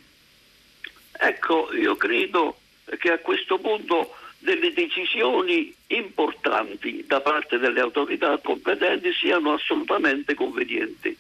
Ecco, 1.24 1.72
io 1.76 1.96
credo 1.98 2.58
che 2.98 3.12
a 3.12 3.20
questo 3.20 3.60
punto 3.60 4.16
delle 4.40 4.74
decisioni 4.74 5.72
importanti 5.88 7.06
da 7.06 7.22
parte 7.22 7.60
delle 7.60 7.80
autorità 7.80 8.40
competenti 8.40 9.14
siano 9.14 9.54
assolutamente 9.54 10.34
convenienti. 10.34 11.16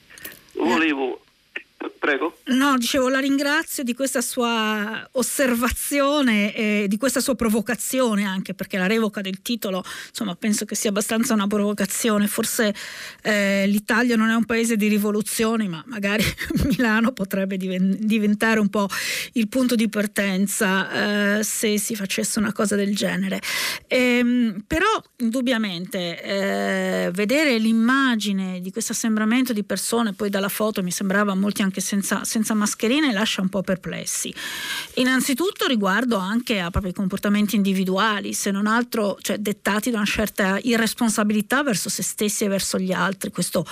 Volevo 0.53 1.21
Prego. 1.89 2.37
No, 2.45 2.77
dicevo, 2.77 3.09
la 3.09 3.19
ringrazio 3.19 3.83
di 3.83 3.93
questa 3.93 4.21
sua 4.21 5.07
osservazione 5.13 6.53
e 6.53 6.85
di 6.87 6.97
questa 6.97 7.19
sua 7.19 7.35
provocazione 7.35 8.25
anche, 8.25 8.53
perché 8.53 8.77
la 8.77 8.87
revoca 8.87 9.21
del 9.21 9.41
titolo, 9.41 9.83
insomma, 10.09 10.35
penso 10.35 10.65
che 10.65 10.75
sia 10.75 10.89
abbastanza 10.89 11.33
una 11.33 11.47
provocazione. 11.47 12.27
Forse 12.27 12.73
eh, 13.21 13.65
l'Italia 13.67 14.15
non 14.15 14.29
è 14.29 14.35
un 14.35 14.45
paese 14.45 14.75
di 14.75 14.87
rivoluzioni, 14.87 15.67
ma 15.67 15.83
magari 15.87 16.23
Milano 16.75 17.11
potrebbe 17.11 17.57
diven- 17.57 17.97
diventare 17.99 18.59
un 18.59 18.69
po' 18.69 18.87
il 19.33 19.47
punto 19.47 19.75
di 19.75 19.87
partenza 19.87 21.37
eh, 21.37 21.43
se 21.43 21.77
si 21.77 21.95
facesse 21.95 22.39
una 22.39 22.51
cosa 22.51 22.75
del 22.75 22.95
genere. 22.95 23.39
Ehm, 23.87 24.63
però, 24.67 25.01
indubbiamente, 25.17 26.21
eh, 26.21 27.11
vedere 27.11 27.57
l'immagine 27.57 28.59
di 28.59 28.71
questo 28.71 28.91
assembramento 28.91 29.53
di 29.53 29.63
persone, 29.63 30.13
poi 30.13 30.29
dalla 30.29 30.49
foto 30.49 30.83
mi 30.83 30.91
sembrava 30.91 31.33
molti 31.35 31.61
anche 31.71 31.79
senza, 31.79 32.25
senza 32.25 32.53
mascherine, 32.53 33.13
lascia 33.13 33.41
un 33.41 33.47
po' 33.47 33.61
perplessi. 33.61 34.33
Innanzitutto 34.95 35.65
riguardo 35.65 36.17
anche 36.17 36.59
a 36.59 36.69
propri 36.69 36.91
comportamenti 36.91 37.55
individuali, 37.55 38.33
se 38.33 38.51
non 38.51 38.67
altro 38.67 39.17
cioè, 39.21 39.37
dettati 39.37 39.89
da 39.89 39.97
una 39.97 40.05
certa 40.05 40.59
irresponsabilità 40.61 41.63
verso 41.63 41.87
se 41.87 42.03
stessi 42.03 42.43
e 42.43 42.49
verso 42.49 42.77
gli 42.77 42.91
altri. 42.91 43.31
Questo, 43.31 43.65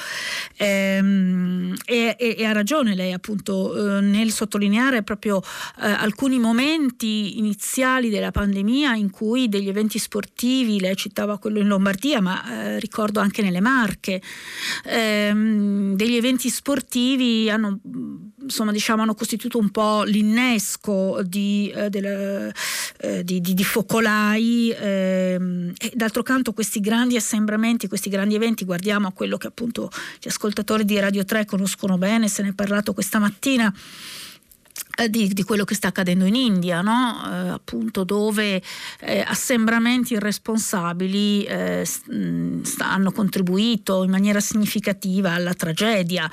ehm, 0.56 1.76
e, 1.86 2.16
e, 2.18 2.46
ha 2.46 2.54
ragione 2.54 2.96
lei 2.96 3.12
appunto 3.12 3.98
eh, 3.98 4.02
nel 4.02 4.32
sottolineare 4.32 5.04
proprio 5.04 5.42
eh, 5.42 5.86
alcuni 5.86 6.40
momenti 6.40 7.38
iniziali 7.38 8.10
della 8.10 8.32
pandemia 8.32 8.96
in 8.96 9.10
cui 9.10 9.50
degli 9.50 9.68
eventi 9.68 10.00
sportivi, 10.00 10.80
lei 10.80 10.96
citava 10.96 11.38
quello 11.38 11.60
in 11.60 11.68
Lombardia, 11.68 12.22
ma 12.22 12.50
eh, 12.50 12.80
ricordo 12.80 13.20
anche 13.20 13.42
nelle 13.42 13.60
Marche, 13.60 14.22
ehm, 14.86 15.96
degli 15.96 16.16
eventi 16.16 16.50
sportivi 16.50 17.50
hanno, 17.50 17.80
insomma, 18.42 18.72
diciamo, 18.72 19.02
hanno 19.02 19.16
costituito 19.16 19.58
un 19.58 19.70
po' 19.70 20.04
l'innesco 20.04 21.22
di, 21.24 21.72
eh, 21.76 21.90
del, 21.90 22.52
eh, 22.98 23.24
di, 23.24 23.42
di, 23.42 23.54
di 23.54 23.64
focolai 23.64 24.74
ehm, 24.78 25.74
e 25.78 25.92
d'altro 25.94 26.24
canto 26.24 26.54
questi 26.54 26.80
grandi 26.80 27.16
assembramenti, 27.16 27.88
questi 27.88 28.10
grandi 28.10 28.36
eventi, 28.36 28.66
guardiamo 28.66 29.08
a 29.08 29.12
quello 29.12 29.38
che 29.38 29.48
appunto 29.48 29.90
gli 30.20 30.28
ascoltatori 30.28 30.86
di 30.86 31.00
Radio 31.00 31.26
3 31.26 31.46
conoscono 31.46 31.98
bene, 31.98 32.28
se 32.28 32.44
ne 32.44 32.50
è 32.50 32.54
parlato 32.54 32.94
questa 32.94 33.20
mattina 33.20 33.74
di, 35.08 35.28
di, 35.30 35.44
quello 35.44 35.64
che 35.64 35.76
sta 35.76 35.90
accadendo 35.90 36.26
in 36.26 36.36
India, 36.36 36.82
no? 36.82 37.22
eh, 37.26 37.50
appunto 37.50 38.04
dove 38.04 38.62
eh, 39.00 39.24
assembramenti 39.26 40.14
irresponsabili 40.14 41.44
eh, 41.44 41.86
st- 41.86 42.82
hanno 42.82 43.12
contribuito 43.12 44.04
in 44.04 44.10
maniera 44.10 44.40
significativa 44.40 45.32
alla 45.32 45.54
tragedia 45.54 46.30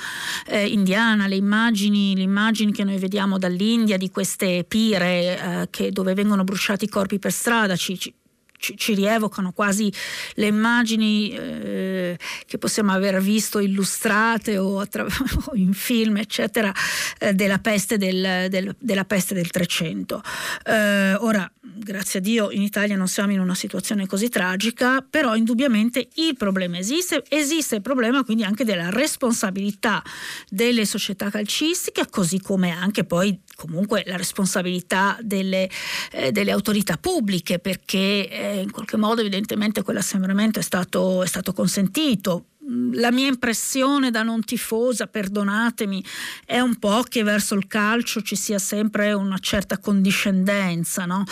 eh, 0.47 0.67
indiana, 0.67 1.27
le 1.27 1.37
immagini, 1.37 2.17
le 2.17 2.23
immagini, 2.23 2.73
che 2.73 2.85
noi 2.85 2.99
vediamo 2.99 3.39
dall'India 3.39 3.97
di 3.97 4.11
queste 4.11 4.65
pire 4.67 5.39
eh, 5.39 5.69
che, 5.71 5.93
dove 5.93 6.15
vengono 6.15 6.45
bruciati 6.45 6.85
i 6.85 6.89
corpi 6.89 7.19
per 7.19 7.33
strada 7.33 7.77
ci, 7.77 7.99
ci 7.99 8.13
ci, 8.59 8.77
ci 8.77 8.95
rievocano 8.95 9.53
quasi 9.53 9.93
le 10.35 10.47
immagini 10.47 11.31
eh, 11.31 12.19
che 12.47 12.59
possiamo 12.59 12.93
aver 12.93 13.21
visto 13.21 13.59
illustrate 13.59 14.59
o, 14.59 14.81
attra- 14.81 15.07
o 15.47 15.55
in 15.55 15.73
film, 15.73 16.17
eccetera, 16.17 16.73
eh, 17.19 17.35
della, 17.35 17.59
peste 17.59 17.99
del, 17.99 18.49
del, 18.49 18.75
della, 18.79 19.05
peste 19.05 19.35
del, 19.35 19.51
300. 19.51 20.23
Eh, 20.65 21.15
ora, 21.15 21.51
grazie 21.61 22.19
a 22.19 22.23
Dio, 22.23 22.51
in 22.51 22.63
Italia 22.63 22.97
non 22.97 23.09
siamo 23.09 23.33
in 23.33 23.41
una 23.41 23.55
situazione 23.55 24.07
così 24.07 24.29
tragica, 24.29 25.05
però 25.09 25.37
indubbiamente 25.37 26.09
il 26.15 26.37
problema 26.37 26.79
esiste, 26.79 27.23
esiste 27.29 27.77
il 27.77 27.83
problema 27.83 28.25
quindi 28.25 28.45
anche 28.45 28.65
della 28.65 28.91
responsabilità 28.91 30.03
delle 30.49 30.85
società 30.85 31.31
calcistiche, 31.31 32.09
così 32.09 32.41
come 32.41 32.71
anche 32.71 33.05
poi 33.05 33.39
comunque 33.57 34.05
la 34.07 34.17
responsabilità 34.17 35.19
delle, 35.21 35.69
eh, 36.13 36.31
delle 36.31 36.53
autorità 36.53 36.97
pubbliche, 36.97 37.59
perché 37.59 38.29
eh, 38.29 38.61
in 38.61 38.71
qualche 38.71 38.97
modo 38.97 39.23
evidentemente 39.23 39.83
quell'assembramento 39.83 40.59
è 40.59 40.63
stato, 40.63 41.23
è 41.23 41.27
stato 41.27 41.53
consentito 41.53 42.45
la 42.93 43.13
mia 43.13 43.29
impressione 43.29 44.11
da 44.11 44.23
non 44.23 44.43
tifosa, 44.45 45.07
perdonatemi, 45.07 46.05
è 46.45 46.59
un 46.59 46.77
po' 46.79 47.05
che 47.09 47.23
verso 47.23 47.55
il 47.55 47.67
calcio 47.67 48.23
ci 48.23 48.35
sia 48.37 48.59
sempre 48.59 49.13
una 49.13 49.39
certa 49.39 49.79
condiscendenza, 49.79 51.05
no? 51.05 51.25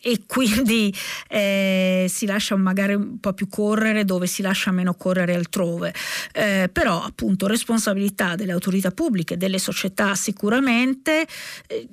e 0.00 0.22
quindi 0.26 0.92
eh, 1.28 2.06
si 2.08 2.26
lascia 2.26 2.56
magari 2.56 2.94
un 2.94 3.20
po' 3.20 3.32
più 3.32 3.48
correre 3.48 4.04
dove 4.04 4.26
si 4.26 4.42
lascia 4.42 4.70
meno 4.72 4.94
correre 4.94 5.34
altrove. 5.34 5.94
Eh, 6.32 6.68
però 6.72 7.02
appunto 7.02 7.46
responsabilità 7.46 8.34
delle 8.34 8.52
autorità 8.52 8.90
pubbliche, 8.90 9.36
delle 9.36 9.58
società 9.58 10.14
sicuramente. 10.14 11.26
Eh, 11.66 11.88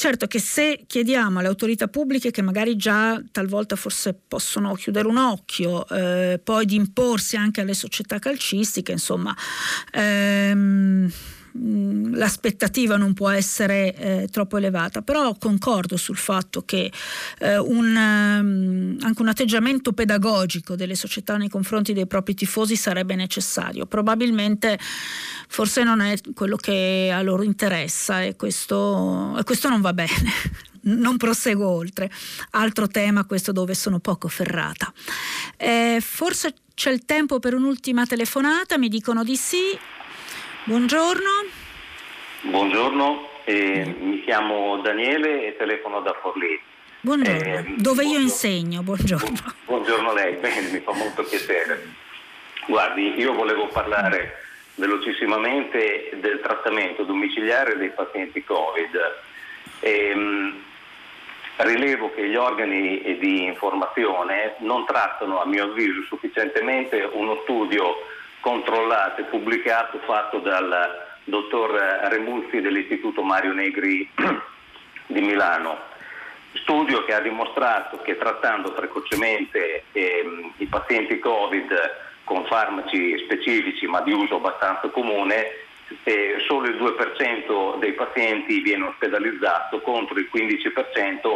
Certo 0.00 0.28
che 0.28 0.38
se 0.38 0.84
chiediamo 0.86 1.40
alle 1.40 1.48
autorità 1.48 1.88
pubbliche 1.88 2.30
che 2.30 2.40
magari 2.40 2.76
già 2.76 3.20
talvolta 3.32 3.74
forse 3.74 4.14
possono 4.14 4.72
chiudere 4.74 5.08
un 5.08 5.16
occhio, 5.16 5.88
eh, 5.88 6.40
poi 6.40 6.66
di 6.66 6.76
imporsi 6.76 7.34
anche 7.34 7.62
alle 7.62 7.74
società 7.74 8.20
calcistiche, 8.20 8.92
insomma, 8.92 9.34
ehm, 9.90 11.10
l'aspettativa 12.12 12.96
non 12.96 13.14
può 13.14 13.28
essere 13.28 13.94
eh, 13.94 14.28
troppo 14.30 14.56
elevata, 14.56 15.02
però 15.02 15.34
concordo 15.38 15.96
sul 15.96 16.16
fatto 16.16 16.62
che 16.64 16.92
eh, 17.38 17.58
un, 17.58 17.86
um, 17.96 18.96
anche 19.00 19.22
un 19.22 19.28
atteggiamento 19.28 19.92
pedagogico 19.92 20.76
delle 20.76 20.94
società 20.94 21.36
nei 21.36 21.48
confronti 21.48 21.92
dei 21.92 22.06
propri 22.06 22.34
tifosi 22.34 22.76
sarebbe 22.76 23.14
necessario. 23.14 23.86
Probabilmente 23.86 24.78
forse 25.48 25.82
non 25.82 26.00
è 26.00 26.16
quello 26.34 26.56
che 26.56 27.10
a 27.12 27.22
loro 27.22 27.42
interessa 27.42 28.22
e 28.22 28.36
questo, 28.36 29.36
e 29.38 29.42
questo 29.44 29.68
non 29.68 29.80
va 29.80 29.92
bene. 29.92 30.32
non 30.88 31.16
proseguo 31.16 31.68
oltre. 31.68 32.10
Altro 32.50 32.86
tema, 32.86 33.24
questo 33.24 33.52
dove 33.52 33.74
sono 33.74 33.98
poco 33.98 34.28
ferrata. 34.28 34.92
Eh, 35.56 35.98
forse 36.00 36.54
c'è 36.74 36.90
il 36.90 37.04
tempo 37.04 37.38
per 37.38 37.54
un'ultima 37.54 38.06
telefonata, 38.06 38.78
mi 38.78 38.88
dicono 38.88 39.24
di 39.24 39.36
sì. 39.36 39.96
Buongiorno. 40.68 41.30
Buongiorno, 42.42 43.28
eh, 43.44 43.96
mi 44.00 44.22
chiamo 44.22 44.76
Daniele 44.82 45.46
e 45.46 45.56
telefono 45.56 46.02
da 46.02 46.12
Forlì. 46.20 46.60
Buongiorno, 47.00 47.40
eh, 47.40 47.62
dove 47.62 48.02
buongiorno. 48.02 48.12
io 48.12 48.18
insegno, 48.18 48.82
buongiorno. 48.82 49.54
Buongiorno 49.64 50.10
a 50.10 50.12
lei, 50.12 50.34
bene, 50.34 50.68
mi 50.70 50.80
fa 50.80 50.92
molto 50.92 51.22
piacere. 51.22 51.86
Guardi, 52.66 53.18
io 53.18 53.32
volevo 53.32 53.68
parlare 53.68 54.42
velocissimamente 54.74 56.10
del 56.20 56.40
trattamento 56.42 57.02
domiciliare 57.02 57.78
dei 57.78 57.88
pazienti 57.88 58.44
Covid. 58.44 58.94
E, 59.80 60.14
mh, 60.14 60.62
rilevo 61.56 62.12
che 62.12 62.28
gli 62.28 62.36
organi 62.36 63.16
di 63.18 63.44
informazione 63.44 64.56
non 64.58 64.84
trattano, 64.84 65.40
a 65.40 65.46
mio 65.46 65.64
avviso, 65.64 66.02
sufficientemente 66.08 67.08
uno 67.10 67.40
studio 67.44 68.16
controllato 68.48 69.20
e 69.20 69.24
pubblicato 69.24 69.98
fatto 70.06 70.38
dal 70.38 71.04
dottor 71.24 71.70
Remulfi 72.08 72.62
dell'Istituto 72.62 73.20
Mario 73.20 73.52
Negri 73.52 74.10
di 75.06 75.20
Milano. 75.20 75.76
Studio 76.54 77.04
che 77.04 77.12
ha 77.12 77.20
dimostrato 77.20 78.00
che 78.00 78.16
trattando 78.16 78.72
precocemente 78.72 79.84
ehm, 79.92 80.52
i 80.56 80.64
pazienti 80.64 81.18
Covid 81.18 81.74
con 82.24 82.46
farmaci 82.46 83.18
specifici 83.18 83.86
ma 83.86 84.00
di 84.00 84.12
uso 84.12 84.36
abbastanza 84.36 84.88
comune, 84.88 85.48
eh, 86.04 86.36
solo 86.46 86.68
il 86.68 86.76
2% 86.76 87.78
dei 87.78 87.92
pazienti 87.92 88.62
viene 88.62 88.86
ospedalizzato 88.86 89.82
contro 89.82 90.18
il 90.18 90.30
15% 90.34 91.28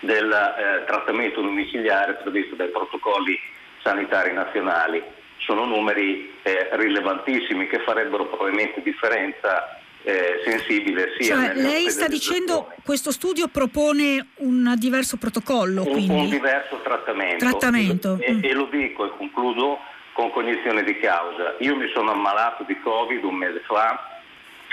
del 0.00 0.32
eh, 0.32 0.84
trattamento 0.86 1.42
domiciliare 1.42 2.14
previsto 2.14 2.54
dai 2.54 2.68
protocolli 2.68 3.38
sanitari 3.82 4.32
nazionali. 4.32 5.13
Sono 5.44 5.64
numeri 5.64 6.32
eh, 6.42 6.70
rilevantissimi 6.72 7.66
che 7.66 7.80
farebbero 7.80 8.26
probabilmente 8.26 8.82
differenza 8.82 9.78
eh, 10.04 10.42
sensibile 10.44 11.14
sia 11.18 11.34
cioè, 11.34 11.54
lei 11.54 11.88
sta 11.88 12.06
dicendo 12.06 12.66
che 12.66 12.82
questo 12.84 13.10
studio 13.10 13.48
propone 13.48 14.26
un 14.36 14.74
diverso 14.76 15.16
protocollo 15.16 15.82
un, 15.86 16.10
un 16.10 16.28
diverso 16.28 16.78
trattamento, 16.82 17.38
trattamento. 17.38 18.18
E, 18.20 18.34
mm. 18.34 18.40
e, 18.44 18.52
lo 18.52 18.66
dico 18.66 19.06
e 19.06 19.16
concludo 19.16 19.78
con 20.12 20.30
cognizione 20.30 20.84
di 20.84 20.98
causa 20.98 21.54
io 21.60 21.74
mi 21.74 21.88
sono 21.94 22.12
ammalato 22.12 22.64
di 22.64 22.78
covid 22.80 23.24
un 23.24 23.34
mese 23.34 23.60
fa 23.60 24.20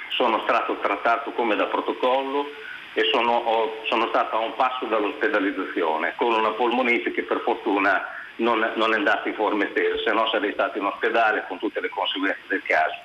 sono 0.09 0.41
stato 0.43 0.77
trattato 0.81 1.31
come 1.31 1.55
da 1.55 1.65
protocollo 1.65 2.45
e 2.93 3.03
sono, 3.09 3.31
ho, 3.31 3.83
sono 3.87 4.07
stato 4.09 4.35
a 4.35 4.39
un 4.39 4.53
passo 4.55 4.85
dall'ospedalizzazione 4.85 6.13
con 6.17 6.33
una 6.33 6.51
polmonite 6.51 7.11
che 7.11 7.23
per 7.23 7.39
fortuna 7.39 8.03
non, 8.37 8.71
non 8.75 8.93
è 8.93 8.95
andata 8.95 9.27
in 9.27 9.35
forma 9.35 9.65
estesa, 9.65 10.01
se 10.03 10.11
no 10.11 10.27
sarei 10.29 10.53
stato 10.53 10.77
in 10.77 10.85
ospedale 10.85 11.45
con 11.47 11.59
tutte 11.59 11.79
le 11.81 11.89
conseguenze 11.89 12.41
del 12.47 12.63
caso. 12.63 12.95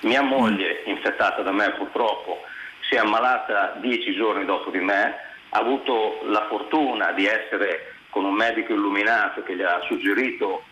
Mia 0.00 0.22
moglie, 0.22 0.82
infettata 0.86 1.42
da 1.42 1.52
me 1.52 1.70
purtroppo, 1.72 2.42
si 2.80 2.94
è 2.94 2.98
ammalata 2.98 3.74
dieci 3.76 4.14
giorni 4.14 4.44
dopo 4.44 4.70
di 4.70 4.80
me, 4.80 5.16
ha 5.50 5.58
avuto 5.58 6.20
la 6.24 6.46
fortuna 6.48 7.12
di 7.12 7.26
essere 7.26 7.94
con 8.10 8.24
un 8.24 8.34
medico 8.34 8.72
illuminato 8.72 9.42
che 9.42 9.56
gli 9.56 9.62
ha 9.62 9.80
suggerito 9.86 10.64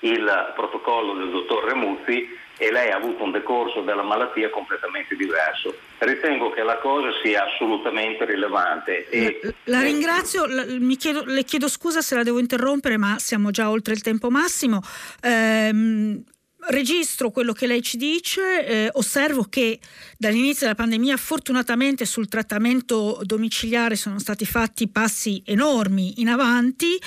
il 0.00 0.52
protocollo 0.54 1.14
del 1.14 1.30
dottor 1.30 1.64
Remuzzi 1.64 2.38
e 2.56 2.70
lei 2.70 2.90
ha 2.90 2.96
avuto 2.96 3.24
un 3.24 3.30
decorso 3.30 3.80
della 3.80 4.02
malattia 4.02 4.50
completamente 4.50 5.16
diverso. 5.16 5.74
Ritengo 6.00 6.50
che 6.50 6.62
la 6.62 6.78
cosa 6.78 7.08
sia 7.22 7.44
assolutamente 7.44 8.24
rilevante. 8.24 9.08
E, 9.10 9.38
la, 9.42 9.52
la 9.64 9.82
ringrazio, 9.82 10.46
la, 10.46 10.64
chiedo, 10.96 11.24
le 11.26 11.44
chiedo 11.44 11.68
scusa 11.68 12.00
se 12.00 12.14
la 12.14 12.22
devo 12.22 12.38
interrompere, 12.38 12.96
ma 12.96 13.18
siamo 13.18 13.50
già 13.50 13.68
oltre 13.68 13.92
il 13.92 14.00
tempo 14.00 14.30
massimo. 14.30 14.80
Ehm, 15.22 16.24
registro 16.68 17.30
quello 17.30 17.52
che 17.52 17.66
lei 17.66 17.82
ci 17.82 17.96
dice, 17.96 18.66
eh, 18.66 18.90
osservo 18.92 19.44
che 19.48 19.78
dall'inizio 20.20 20.66
della 20.66 20.74
pandemia 20.74 21.16
fortunatamente 21.16 22.04
sul 22.04 22.28
trattamento 22.28 23.20
domiciliare 23.22 23.96
sono 23.96 24.18
stati 24.18 24.44
fatti 24.44 24.86
passi 24.86 25.42
enormi 25.46 26.20
in 26.20 26.28
avanti, 26.28 26.98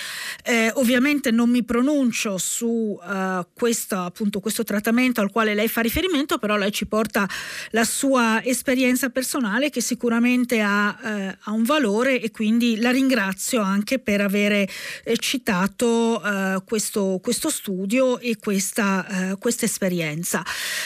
eh, 0.43 0.71
ovviamente 0.73 1.29
non 1.29 1.51
mi 1.51 1.63
pronuncio 1.63 2.39
su 2.39 2.97
uh, 2.99 3.45
questo, 3.53 3.97
appunto, 3.97 4.39
questo 4.39 4.63
trattamento 4.63 5.21
al 5.21 5.29
quale 5.29 5.53
lei 5.53 5.67
fa 5.67 5.81
riferimento, 5.81 6.39
però 6.39 6.57
lei 6.57 6.71
ci 6.71 6.87
porta 6.87 7.29
la 7.69 7.83
sua 7.83 8.43
esperienza 8.43 9.09
personale 9.09 9.69
che 9.69 9.81
sicuramente 9.81 10.59
ha, 10.61 10.97
eh, 11.03 11.37
ha 11.39 11.51
un 11.51 11.63
valore 11.65 12.19
e 12.19 12.31
quindi 12.31 12.79
la 12.79 12.89
ringrazio 12.89 13.61
anche 13.61 13.99
per 13.99 14.21
avere 14.21 14.67
eh, 15.03 15.17
citato 15.17 16.19
eh, 16.23 16.63
questo, 16.65 17.19
questo, 17.21 17.51
studio 17.51 18.17
e 18.17 18.37
questa 18.37 19.35
questa 19.37 19.65
esperienza. 19.65 20.43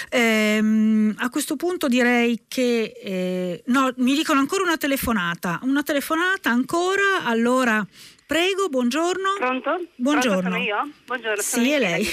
Ehm, 0.09 1.13
a 1.19 1.29
questo 1.29 1.55
punto 1.55 1.87
direi 1.87 2.16
che 2.47 2.93
eh, 3.03 3.63
no, 3.67 3.93
mi 3.97 4.13
dicono 4.13 4.39
ancora 4.39 4.63
una 4.63 4.77
telefonata, 4.77 5.59
una 5.63 5.83
telefonata 5.83 6.49
ancora, 6.49 7.23
allora 7.23 7.85
prego, 8.25 8.69
buongiorno. 8.69 9.35
Pronto? 9.37 9.85
Buongiorno. 9.95 10.41
Pronto 10.41 10.57
sono 10.57 10.63
io? 10.63 10.89
Buongiorno, 11.05 11.41
sono 11.41 11.63
sì, 11.63 11.69
io 11.69 11.77
lei. 11.77 12.09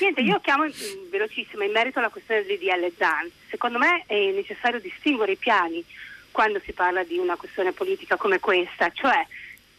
Niente, 0.00 0.20
io 0.20 0.40
chiamo 0.40 0.64
mm, 0.64 1.10
velocissimo 1.10 1.62
in 1.64 1.72
merito 1.72 1.98
alla 1.98 2.08
questione 2.08 2.44
del 2.44 2.58
DDL 2.58 2.92
ZAN. 2.96 3.30
Secondo 3.48 3.78
me 3.78 4.04
è 4.06 4.30
necessario 4.32 4.80
distinguere 4.80 5.32
i 5.32 5.36
piani 5.36 5.84
quando 6.30 6.60
si 6.64 6.72
parla 6.72 7.02
di 7.02 7.16
una 7.16 7.36
questione 7.36 7.72
politica 7.72 8.16
come 8.16 8.40
questa, 8.40 8.90
cioè 8.92 9.26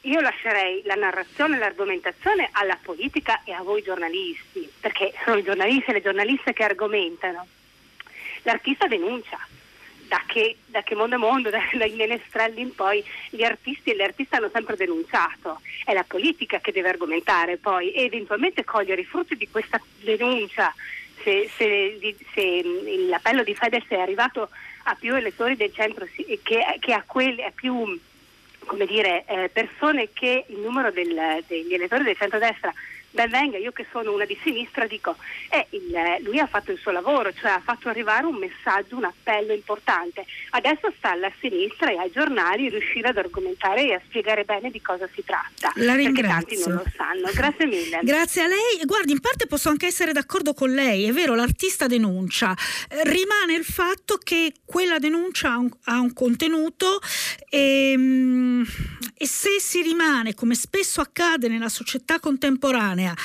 io 0.01 0.21
lascerei 0.21 0.81
la 0.85 0.95
narrazione 0.95 1.55
e 1.55 1.59
l'argomentazione 1.59 2.49
alla 2.51 2.77
politica 2.81 3.41
e 3.43 3.51
a 3.51 3.61
voi 3.61 3.83
giornalisti, 3.83 4.67
perché 4.79 5.13
sono 5.23 5.37
i 5.37 5.43
giornalisti 5.43 5.89
e 5.89 5.93
le 5.93 6.01
giornaliste 6.01 6.53
che 6.53 6.63
argomentano. 6.63 7.45
L'artista 8.47 8.87
denuncia. 8.87 9.37
Da 10.07 10.23
che, 10.25 10.55
da 10.67 10.81
che 10.83 10.95
mondo 10.95 11.15
è 11.15 11.17
mondo, 11.17 11.49
dai 11.51 11.91
menestrelli 11.95 12.61
in 12.61 12.73
poi, 12.73 13.03
gli 13.29 13.43
artisti 13.43 13.91
e 13.91 13.95
le 13.95 14.05
artiste 14.05 14.37
hanno 14.37 14.49
sempre 14.53 14.77
denunciato. 14.77 15.59
È 15.83 15.93
la 15.93 16.05
politica 16.07 16.59
che 16.59 16.71
deve 16.71 16.87
argomentare 16.87 17.57
poi 17.57 17.91
e 17.91 18.05
eventualmente 18.05 18.63
cogliere 18.63 19.01
i 19.01 19.05
frutti 19.05 19.35
di 19.35 19.49
questa 19.49 19.81
denuncia. 19.99 20.73
Se, 21.23 21.49
se, 21.57 22.15
se 22.33 22.61
l'appello 23.09 23.43
di 23.43 23.53
Fedez 23.53 23.83
è 23.89 23.99
arrivato 23.99 24.49
a 24.83 24.95
più 24.95 25.13
elettori 25.13 25.57
del 25.57 25.73
centro 25.73 26.07
che, 26.15 26.77
che 26.79 26.93
a 26.93 27.03
quelli 27.05 27.43
a 27.43 27.51
più 27.53 27.99
come 28.65 28.85
dire, 28.85 29.25
eh, 29.27 29.49
persone 29.49 30.09
che 30.13 30.45
il 30.47 30.59
numero 30.59 30.91
del, 30.91 31.43
degli 31.47 31.73
elettori 31.73 32.03
del 32.03 32.17
centrodestra 32.17 32.73
ben 33.11 33.29
venga, 33.29 33.57
io 33.57 33.71
che 33.71 33.85
sono 33.91 34.13
una 34.13 34.25
di 34.25 34.37
sinistra 34.43 34.85
dico, 34.85 35.15
eh, 35.49 35.67
il, 35.71 36.23
lui 36.23 36.39
ha 36.39 36.47
fatto 36.47 36.71
il 36.71 36.77
suo 36.77 36.91
lavoro, 36.91 37.33
cioè 37.33 37.51
ha 37.51 37.61
fatto 37.63 37.89
arrivare 37.89 38.25
un 38.25 38.35
messaggio, 38.35 38.95
un 38.95 39.05
appello 39.05 39.53
importante. 39.53 40.25
Adesso 40.51 40.93
sta 40.97 41.11
alla 41.11 41.31
sinistra 41.39 41.91
e 41.91 41.97
ai 41.97 42.11
giornali 42.11 42.69
riuscire 42.69 43.09
ad 43.09 43.17
argomentare 43.17 43.87
e 43.87 43.93
a 43.93 44.01
spiegare 44.05 44.43
bene 44.43 44.69
di 44.69 44.81
cosa 44.81 45.07
si 45.13 45.23
tratta. 45.23 45.71
La 45.75 45.95
ringrazio. 45.95 46.27
tanti 46.27 46.59
non 46.59 46.75
lo 46.77 46.85
sanno. 46.95 47.29
Grazie 47.33 47.65
mille. 47.65 47.99
Grazie 48.03 48.43
a 48.43 48.47
lei. 48.47 48.85
Guardi, 48.85 49.11
in 49.11 49.19
parte 49.19 49.47
posso 49.47 49.69
anche 49.69 49.87
essere 49.87 50.11
d'accordo 50.11 50.53
con 50.53 50.73
lei, 50.73 51.05
è 51.05 51.11
vero, 51.11 51.35
l'artista 51.35 51.87
denuncia. 51.87 52.55
Rimane 53.03 53.53
il 53.55 53.65
fatto 53.65 54.17
che 54.17 54.53
quella 54.65 54.99
denuncia 54.99 55.51
ha 55.51 55.57
un, 55.57 55.69
ha 55.85 55.99
un 55.99 56.13
contenuto 56.13 56.99
e, 57.49 57.91
ehm, 57.91 58.65
e 59.17 59.27
se 59.27 59.59
si 59.59 59.81
rimane, 59.81 60.33
come 60.33 60.55
spesso 60.55 61.01
accade 61.01 61.47
nella 61.47 61.69
società 61.69 62.19
contemporanea, 62.19 63.15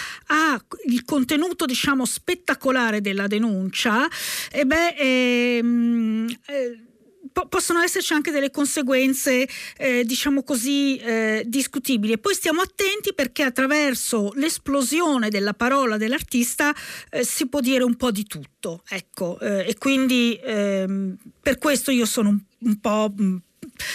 il 0.87 1.05
contenuto 1.05 1.67
diciamo 1.67 2.05
spettacolare 2.05 3.01
della 3.01 3.27
denuncia, 3.27 4.09
e 4.51 4.65
beh, 4.65 4.95
ehm, 4.99 6.37
eh, 6.47 6.79
possono 7.49 7.81
esserci 7.81 8.13
anche 8.13 8.31
delle 8.31 8.51
conseguenze, 8.51 9.49
eh, 9.77 10.05
diciamo 10.05 10.43
così, 10.43 10.97
eh, 10.97 11.45
discutibili. 11.47 12.15
E 12.15 12.19
poi 12.19 12.35
stiamo 12.35 12.61
attenti 12.61 13.15
perché 13.15 13.43
attraverso 13.43 14.33
l'esplosione 14.35 15.31
della 15.31 15.55
parola 15.55 15.97
dell'artista 15.97 16.75
eh, 17.11 17.25
si 17.25 17.49
può 17.49 17.61
dire 17.61 17.85
un 17.85 17.97
po' 17.97 18.11
di 18.11 18.25
tutto. 18.25 18.83
Ecco, 18.89 19.39
eh, 19.41 19.69
e 19.69 19.79
quindi 19.79 20.39
ehm, 20.43 21.17
per 21.41 21.59
questo 21.59 21.91
io 21.91 22.07
sono 22.07 22.29
un, 22.29 22.41
un 22.59 22.81
po' 22.81 23.13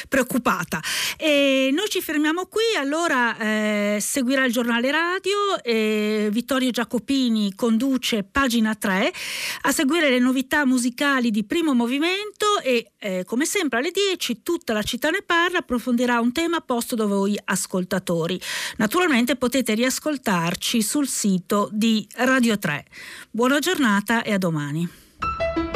preoccupata. 0.07 0.79
E 1.17 1.69
noi 1.73 1.89
ci 1.89 2.01
fermiamo 2.01 2.45
qui, 2.45 2.75
allora 2.77 3.37
eh, 3.37 3.97
seguirà 3.99 4.45
il 4.45 4.51
giornale 4.51 4.91
radio, 4.91 5.61
eh, 5.63 6.29
Vittorio 6.31 6.71
Giacopini 6.71 7.53
conduce 7.55 8.23
pagina 8.23 8.75
3, 8.75 9.11
a 9.61 9.71
seguire 9.71 10.09
le 10.09 10.19
novità 10.19 10.65
musicali 10.65 11.31
di 11.31 11.43
primo 11.43 11.73
movimento 11.73 12.59
e 12.61 12.91
eh, 12.99 13.23
come 13.25 13.45
sempre 13.45 13.79
alle 13.79 13.91
10 13.91 14.43
tutta 14.43 14.73
la 14.73 14.83
città 14.83 15.09
ne 15.09 15.21
parla, 15.25 15.59
approfondirà 15.59 16.19
un 16.19 16.31
tema 16.31 16.61
posto 16.61 16.95
da 16.95 17.05
voi 17.05 17.37
ascoltatori. 17.45 18.39
Naturalmente 18.77 19.35
potete 19.35 19.73
riascoltarci 19.73 20.81
sul 20.81 21.07
sito 21.07 21.69
di 21.71 22.07
Radio 22.15 22.57
3. 22.57 22.85
Buona 23.29 23.59
giornata 23.59 24.23
e 24.23 24.33
a 24.33 24.37
domani. 24.37 25.66